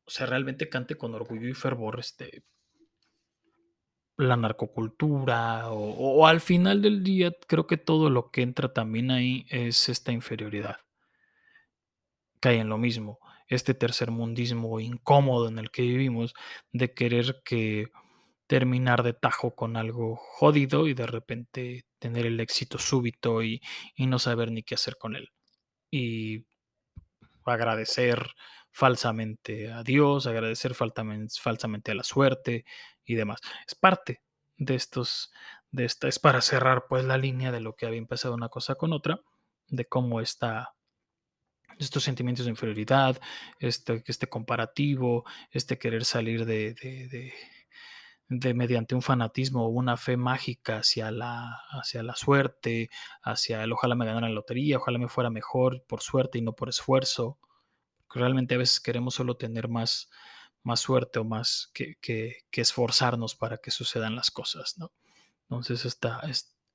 o 0.05 0.09
sea, 0.09 0.25
realmente 0.25 0.69
cante 0.69 0.95
con 0.95 1.13
orgullo 1.13 1.47
y 1.47 1.53
fervor 1.53 1.99
este, 1.99 2.43
la 4.17 4.37
narcocultura 4.37 5.69
o, 5.71 6.21
o, 6.21 6.27
al 6.27 6.41
final 6.41 6.81
del 6.81 7.03
día 7.03 7.33
creo 7.47 7.67
que 7.67 7.77
todo 7.77 8.09
lo 8.09 8.31
que 8.31 8.41
entra 8.41 8.73
también 8.73 9.11
ahí 9.11 9.45
es 9.49 9.89
esta 9.89 10.11
inferioridad. 10.11 10.77
Cae 12.39 12.59
en 12.59 12.69
lo 12.69 12.77
mismo, 12.77 13.19
este 13.47 13.73
tercermundismo 13.73 14.79
incómodo 14.79 15.47
en 15.47 15.59
el 15.59 15.71
que 15.71 15.83
vivimos 15.83 16.33
de 16.71 16.93
querer 16.93 17.41
que 17.45 17.91
terminar 18.47 19.03
de 19.03 19.13
tajo 19.13 19.55
con 19.55 19.77
algo 19.77 20.15
jodido 20.15 20.87
y 20.87 20.93
de 20.93 21.07
repente 21.07 21.85
tener 22.03 22.25
el 22.25 22.39
éxito 22.41 22.77
súbito 22.77 23.41
y, 23.41 23.61
y 23.95 24.07
no 24.07 24.19
saber 24.19 24.51
ni 24.51 24.61
qué 24.61 24.75
hacer 24.75 24.97
con 24.97 25.15
él. 25.15 25.29
Y 25.89 26.45
agradecer 27.45 28.27
falsamente 28.71 29.71
a 29.71 29.83
Dios, 29.83 30.27
agradecer 30.27 30.73
falsamente, 30.73 31.91
a 31.91 31.95
la 31.95 32.03
suerte 32.03 32.65
y 33.05 33.15
demás. 33.15 33.39
Es 33.65 33.75
parte 33.75 34.21
de 34.57 34.75
estos, 34.75 35.31
de 35.71 35.85
esta, 35.85 36.09
es 36.09 36.19
para 36.19 36.41
cerrar 36.41 36.85
pues 36.89 37.05
la 37.05 37.17
línea 37.17 37.53
de 37.53 37.61
lo 37.61 37.75
que 37.75 37.85
había 37.85 37.99
empezado 37.99 38.33
una 38.33 38.49
cosa 38.49 38.75
con 38.75 38.91
otra, 38.91 39.21
de 39.69 39.85
cómo 39.85 40.19
esta, 40.19 40.75
estos 41.79 42.03
sentimientos 42.03 42.45
de 42.45 42.51
inferioridad, 42.51 43.21
este, 43.59 44.03
este 44.05 44.27
comparativo, 44.27 45.23
este 45.51 45.77
querer 45.77 46.03
salir 46.03 46.45
de, 46.45 47.33
mediante 48.53 48.95
un 48.95 49.01
fanatismo 49.01 49.65
o 49.65 49.69
una 49.69 49.97
fe 49.97 50.17
mágica 50.17 50.77
hacia 50.77 51.11
la, 51.11 51.61
hacia 51.71 52.03
la 52.03 52.15
suerte, 52.15 52.89
hacia 53.21 53.63
el 53.63 53.73
ojalá 53.73 53.95
me 53.95 54.05
ganara 54.05 54.27
la 54.29 54.35
lotería, 54.35 54.77
ojalá 54.77 54.99
me 54.99 55.09
fuera 55.09 55.29
mejor 55.29 55.83
por 55.87 56.01
suerte 56.01 56.37
y 56.37 56.41
no 56.41 56.53
por 56.53 56.69
esfuerzo. 56.69 57.37
Realmente 58.09 58.55
a 58.55 58.59
veces 58.59 58.79
queremos 58.79 59.15
solo 59.15 59.37
tener 59.37 59.69
más, 59.69 60.09
más 60.63 60.79
suerte 60.79 61.19
o 61.19 61.23
más 61.23 61.71
que, 61.73 61.95
que, 62.01 62.45
que 62.51 62.61
esforzarnos 62.61 63.35
para 63.35 63.57
que 63.57 63.71
sucedan 63.71 64.15
las 64.15 64.31
cosas, 64.31 64.77
¿no? 64.77 64.91
Entonces 65.49 65.85
está, 65.85 66.21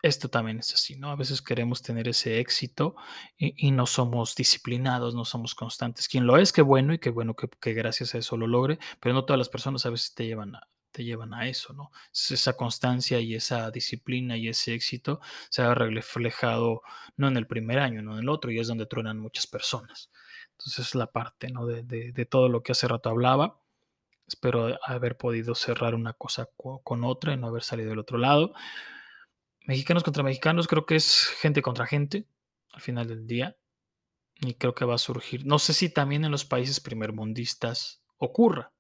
esto 0.03 0.29
también 0.29 0.59
es 0.61 0.73
así, 0.73 0.97
¿no? 0.97 1.11
A 1.11 1.17
veces 1.17 1.43
queremos 1.43 1.83
tener 1.83 2.09
ese 2.09 2.39
éxito 2.39 2.95
y, 3.37 3.71
no 3.73 3.87
somos 3.87 4.35
disciplinados, 4.37 5.15
no 5.15 5.25
somos 5.25 5.55
constantes. 5.55 6.09
Quien 6.09 6.27
lo 6.27 6.37
es, 6.37 6.53
qué 6.53 6.63
bueno 6.63 6.93
y 6.95 6.99
qué 6.99 7.11
bueno 7.11 7.35
que, 7.35 7.73
gracias 7.75 8.15
a 8.15 8.19
eso 8.19 8.37
lo 8.37 8.47
logre, 8.47 8.79
pero 9.01 9.15
no 9.15 9.25
todas 9.25 9.39
las 9.39 9.49
personas 9.49 9.87
a 9.87 9.91
veces 9.91 10.15
te 10.15 10.27
llevan 10.27 10.55
a, 10.55 10.69
te 10.91 11.05
llevan 11.05 11.35
a 11.35 11.49
eso, 11.49 11.73
¿no? 11.73 11.91
Esa 12.13 12.55
constancia 12.55 13.21
y 13.21 13.35
esa 13.35 13.71
disciplina 13.71 14.37
y 14.37 14.49
ese 14.49 14.75
éxito 14.75 15.21
se 15.51 15.63
ha 15.63 15.75
reflejado 15.75 16.83
no 17.17 17.29
en 17.29 17.37
el 17.37 17.47
primer 17.47 17.79
año, 17.79 18.03
no 18.03 18.15
en 18.15 18.21
el 18.21 18.29
otro, 18.29 18.51
y 18.51 18.59
es 18.59 18.69
donde 18.69 18.87
truenan 18.87 19.19
muchas 19.19 19.47
personas. 19.47 20.11
Entonces 20.53 20.89
es 20.89 20.95
la 20.95 21.07
parte, 21.13 21.51
¿no? 21.51 21.67
De, 21.67 21.83
de 21.83 22.27
todo 22.27 22.49
lo 22.49 22.63
que 22.63 22.73
hace 22.73 22.89
rato 22.89 23.11
hablaba. 23.11 23.61
Espero 24.27 24.79
haber 24.85 25.17
podido 25.17 25.55
cerrar 25.55 25.95
una 25.95 26.13
cosa 26.13 26.49
con 26.57 27.05
otra 27.05 27.33
y 27.33 27.37
no 27.39 27.47
haber 27.47 27.63
salido 27.63 27.91
del 27.91 27.99
otro 27.99 28.19
lado. 28.19 28.53
Mexicanos 29.67 30.05
contra 30.05 30.23
mexicanos, 30.23 30.67
creo 30.67 30.85
que 30.85 30.97
es 30.97 31.29
gente 31.41 31.63
contra 31.63 31.87
gente 31.87 32.27
al 32.73 32.81
final 32.81 33.09
del 33.09 33.27
día. 33.27 33.57
Y 34.41 34.55
creo 34.55 34.75
que 34.75 34.85
va 34.85 34.95
a 34.95 34.99
surgir. 34.99 35.47
No 35.47 35.59
sé 35.59 35.75
si 35.75 35.89
también 35.89 36.25
en 36.25 36.31
los 36.31 36.45
países 36.45 36.81
primermundistas 36.81 38.03
ocurra. 38.19 38.73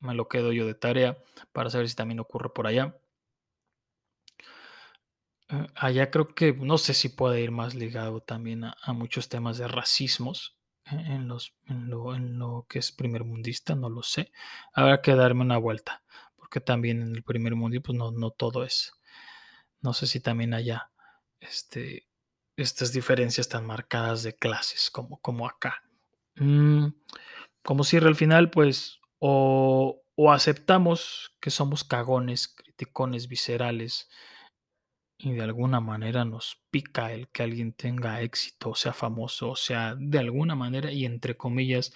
Me 0.00 0.14
lo 0.14 0.28
quedo 0.28 0.52
yo 0.52 0.66
de 0.66 0.74
tarea 0.74 1.18
para 1.52 1.70
saber 1.70 1.88
si 1.88 1.96
también 1.96 2.20
ocurre 2.20 2.50
por 2.50 2.66
allá. 2.66 2.96
Eh, 5.48 5.66
allá 5.74 6.10
creo 6.10 6.34
que 6.34 6.52
no 6.52 6.78
sé 6.78 6.94
si 6.94 7.08
puede 7.08 7.40
ir 7.40 7.50
más 7.50 7.74
ligado 7.74 8.20
también 8.20 8.64
a, 8.64 8.92
muchos 8.92 9.28
temas 9.28 9.58
de 9.58 9.68
racismos 9.68 10.56
eh, 10.90 10.96
en, 10.96 11.28
los, 11.28 11.54
en, 11.66 11.90
lo, 11.90 12.14
en 12.14 12.38
lo 12.38 12.66
que 12.68 12.78
es 12.78 12.92
primermundista, 12.92 13.74
no 13.74 13.90
lo 13.90 14.02
sé. 14.02 14.32
Habrá 14.72 15.02
que 15.02 15.14
darme 15.14 15.42
una 15.42 15.58
vuelta, 15.58 16.02
porque 16.36 16.60
también 16.60 17.02
en 17.02 17.14
el 17.16 17.22
primer 17.22 17.54
mundo 17.54 17.80
pues 17.82 17.96
no, 17.96 18.10
no 18.10 18.30
todo 18.30 18.64
es 18.64 18.94
no 19.82 19.92
sé 19.92 20.06
si 20.06 20.20
también 20.20 20.54
haya 20.54 20.90
este, 21.40 22.06
estas 22.56 22.92
diferencias 22.92 23.48
tan 23.48 23.66
marcadas 23.66 24.22
de 24.22 24.34
clases 24.34 24.90
como, 24.90 25.18
como 25.20 25.46
acá. 25.46 25.82
Mm, 26.36 26.88
como 27.62 27.84
cierre 27.84 28.08
al 28.08 28.16
final, 28.16 28.50
pues 28.50 28.99
o, 29.20 30.02
o 30.16 30.32
aceptamos 30.32 31.36
que 31.40 31.50
somos 31.50 31.84
cagones, 31.84 32.48
criticones, 32.48 33.28
viscerales, 33.28 34.08
y 35.22 35.32
de 35.32 35.42
alguna 35.42 35.80
manera 35.80 36.24
nos 36.24 36.62
pica 36.70 37.12
el 37.12 37.28
que 37.28 37.42
alguien 37.42 37.72
tenga 37.74 38.22
éxito, 38.22 38.74
sea 38.74 38.92
famoso, 38.94 39.50
o 39.50 39.56
sea, 39.56 39.94
de 39.98 40.18
alguna 40.18 40.54
manera 40.54 40.90
y 40.90 41.04
entre 41.04 41.36
comillas, 41.36 41.92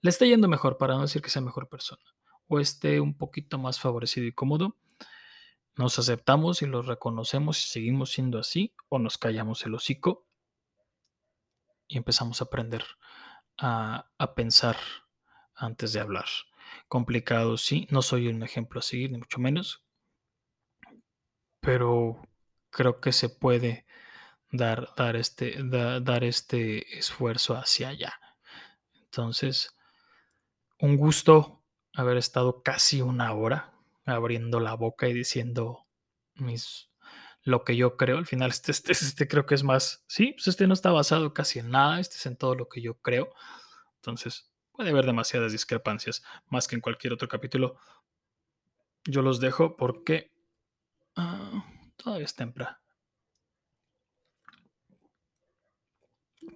le 0.00 0.10
esté 0.10 0.26
yendo 0.26 0.48
mejor 0.48 0.78
para 0.78 0.94
no 0.94 1.02
decir 1.02 1.22
que 1.22 1.30
sea 1.30 1.42
mejor 1.42 1.68
persona, 1.68 2.02
o 2.48 2.58
esté 2.58 3.00
un 3.00 3.16
poquito 3.16 3.58
más 3.58 3.78
favorecido 3.78 4.26
y 4.26 4.32
cómodo, 4.32 4.76
nos 5.76 5.98
aceptamos 5.98 6.62
y 6.62 6.66
lo 6.66 6.82
reconocemos 6.82 7.58
y 7.62 7.68
seguimos 7.68 8.10
siendo 8.10 8.38
así 8.38 8.74
o 8.88 8.98
nos 8.98 9.18
callamos 9.18 9.64
el 9.64 9.74
hocico 9.74 10.26
y 11.88 11.98
empezamos 11.98 12.40
a 12.40 12.44
aprender 12.44 12.84
a, 13.58 14.08
pensar 14.34 14.76
antes 15.54 15.92
de 15.92 16.00
hablar. 16.00 16.26
Complicado, 16.88 17.56
sí, 17.56 17.86
no 17.90 18.02
soy 18.02 18.28
un 18.28 18.42
ejemplo 18.42 18.80
a 18.80 18.82
seguir, 18.82 19.10
ni 19.12 19.18
mucho 19.18 19.38
menos, 19.38 19.84
pero 21.60 22.20
creo 22.70 23.00
que 23.00 23.12
se 23.12 23.28
puede 23.28 23.86
dar, 24.50 24.90
dar, 24.96 25.16
este, 25.16 25.56
dar 25.62 26.24
este 26.24 26.98
esfuerzo 26.98 27.56
hacia 27.56 27.88
allá. 27.88 28.14
Entonces, 28.94 29.76
un 30.78 30.96
gusto 30.96 31.62
haber 31.94 32.16
estado 32.16 32.62
casi 32.62 33.02
una 33.02 33.32
hora 33.32 33.72
abriendo 34.04 34.60
la 34.60 34.74
boca 34.74 35.08
y 35.08 35.12
diciendo 35.12 35.86
mis, 36.34 36.90
lo 37.44 37.64
que 37.64 37.76
yo 37.76 37.96
creo. 37.96 38.18
Al 38.18 38.26
final, 38.26 38.50
este, 38.50 38.72
este, 38.72 38.92
este 38.92 39.28
creo 39.28 39.46
que 39.46 39.54
es 39.54 39.62
más, 39.62 40.04
sí, 40.06 40.32
pues 40.32 40.48
este 40.48 40.66
no 40.66 40.74
está 40.74 40.90
basado 40.90 41.34
casi 41.34 41.58
en 41.58 41.70
nada, 41.70 42.00
este 42.00 42.16
es 42.16 42.26
en 42.26 42.36
todo 42.36 42.54
lo 42.54 42.68
que 42.68 42.80
yo 42.80 42.94
creo. 43.00 43.32
Entonces, 43.96 44.51
puede 44.72 44.90
haber 44.90 45.06
demasiadas 45.06 45.52
discrepancias, 45.52 46.24
más 46.48 46.68
que 46.68 46.74
en 46.74 46.80
cualquier 46.80 47.12
otro 47.12 47.28
capítulo. 47.28 47.76
Yo 49.04 49.22
los 49.22 49.40
dejo 49.40 49.76
porque 49.76 50.32
ah, 51.16 51.64
todavía 51.96 52.24
es 52.24 52.34
temprano. 52.34 52.78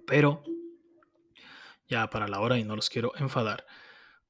Pero 0.05 0.43
ya 1.87 2.09
para 2.09 2.27
la 2.27 2.39
hora 2.39 2.57
y 2.57 2.63
no 2.63 2.75
los 2.75 2.89
quiero 2.89 3.13
enfadar. 3.17 3.65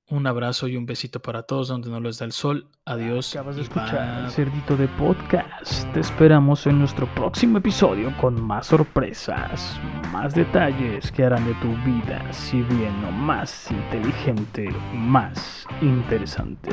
Un 0.10 0.26
abrazo 0.26 0.70
y 0.70 0.78
un 0.78 0.86
besito 0.86 1.22
para 1.22 1.43
todos 1.43 1.68
donde 1.68 1.89
no 1.89 1.99
les 1.99 2.20
da 2.20 2.26
el 2.26 2.32
sol. 2.32 2.68
Adiós. 2.86 3.36
Acabas 3.36 3.58
de 3.58 3.64
escuchar 3.64 4.24
el 4.24 4.32
Cerdito 4.32 4.78
de 4.78 4.88
Podcast. 4.88 5.91
Te 5.91 5.99
esperamos 5.99 6.66
en 6.66 6.80
nuestro 6.80 7.14
próximo 7.14 7.58
episodio 7.58 8.16
con 8.22 8.41
más 8.41 8.68
sorpresas, 8.68 9.78
más 10.14 10.34
detalles 10.34 11.12
que 11.12 11.26
harán 11.26 11.45
de 11.45 11.53
tu 11.55 11.76
vida, 11.84 12.32
si 12.32 12.62
bien 12.62 13.01
no 13.01 13.12
más 13.12 13.70
inteligente, 13.70 14.70
más 14.93 15.68
interesante. 15.82 16.72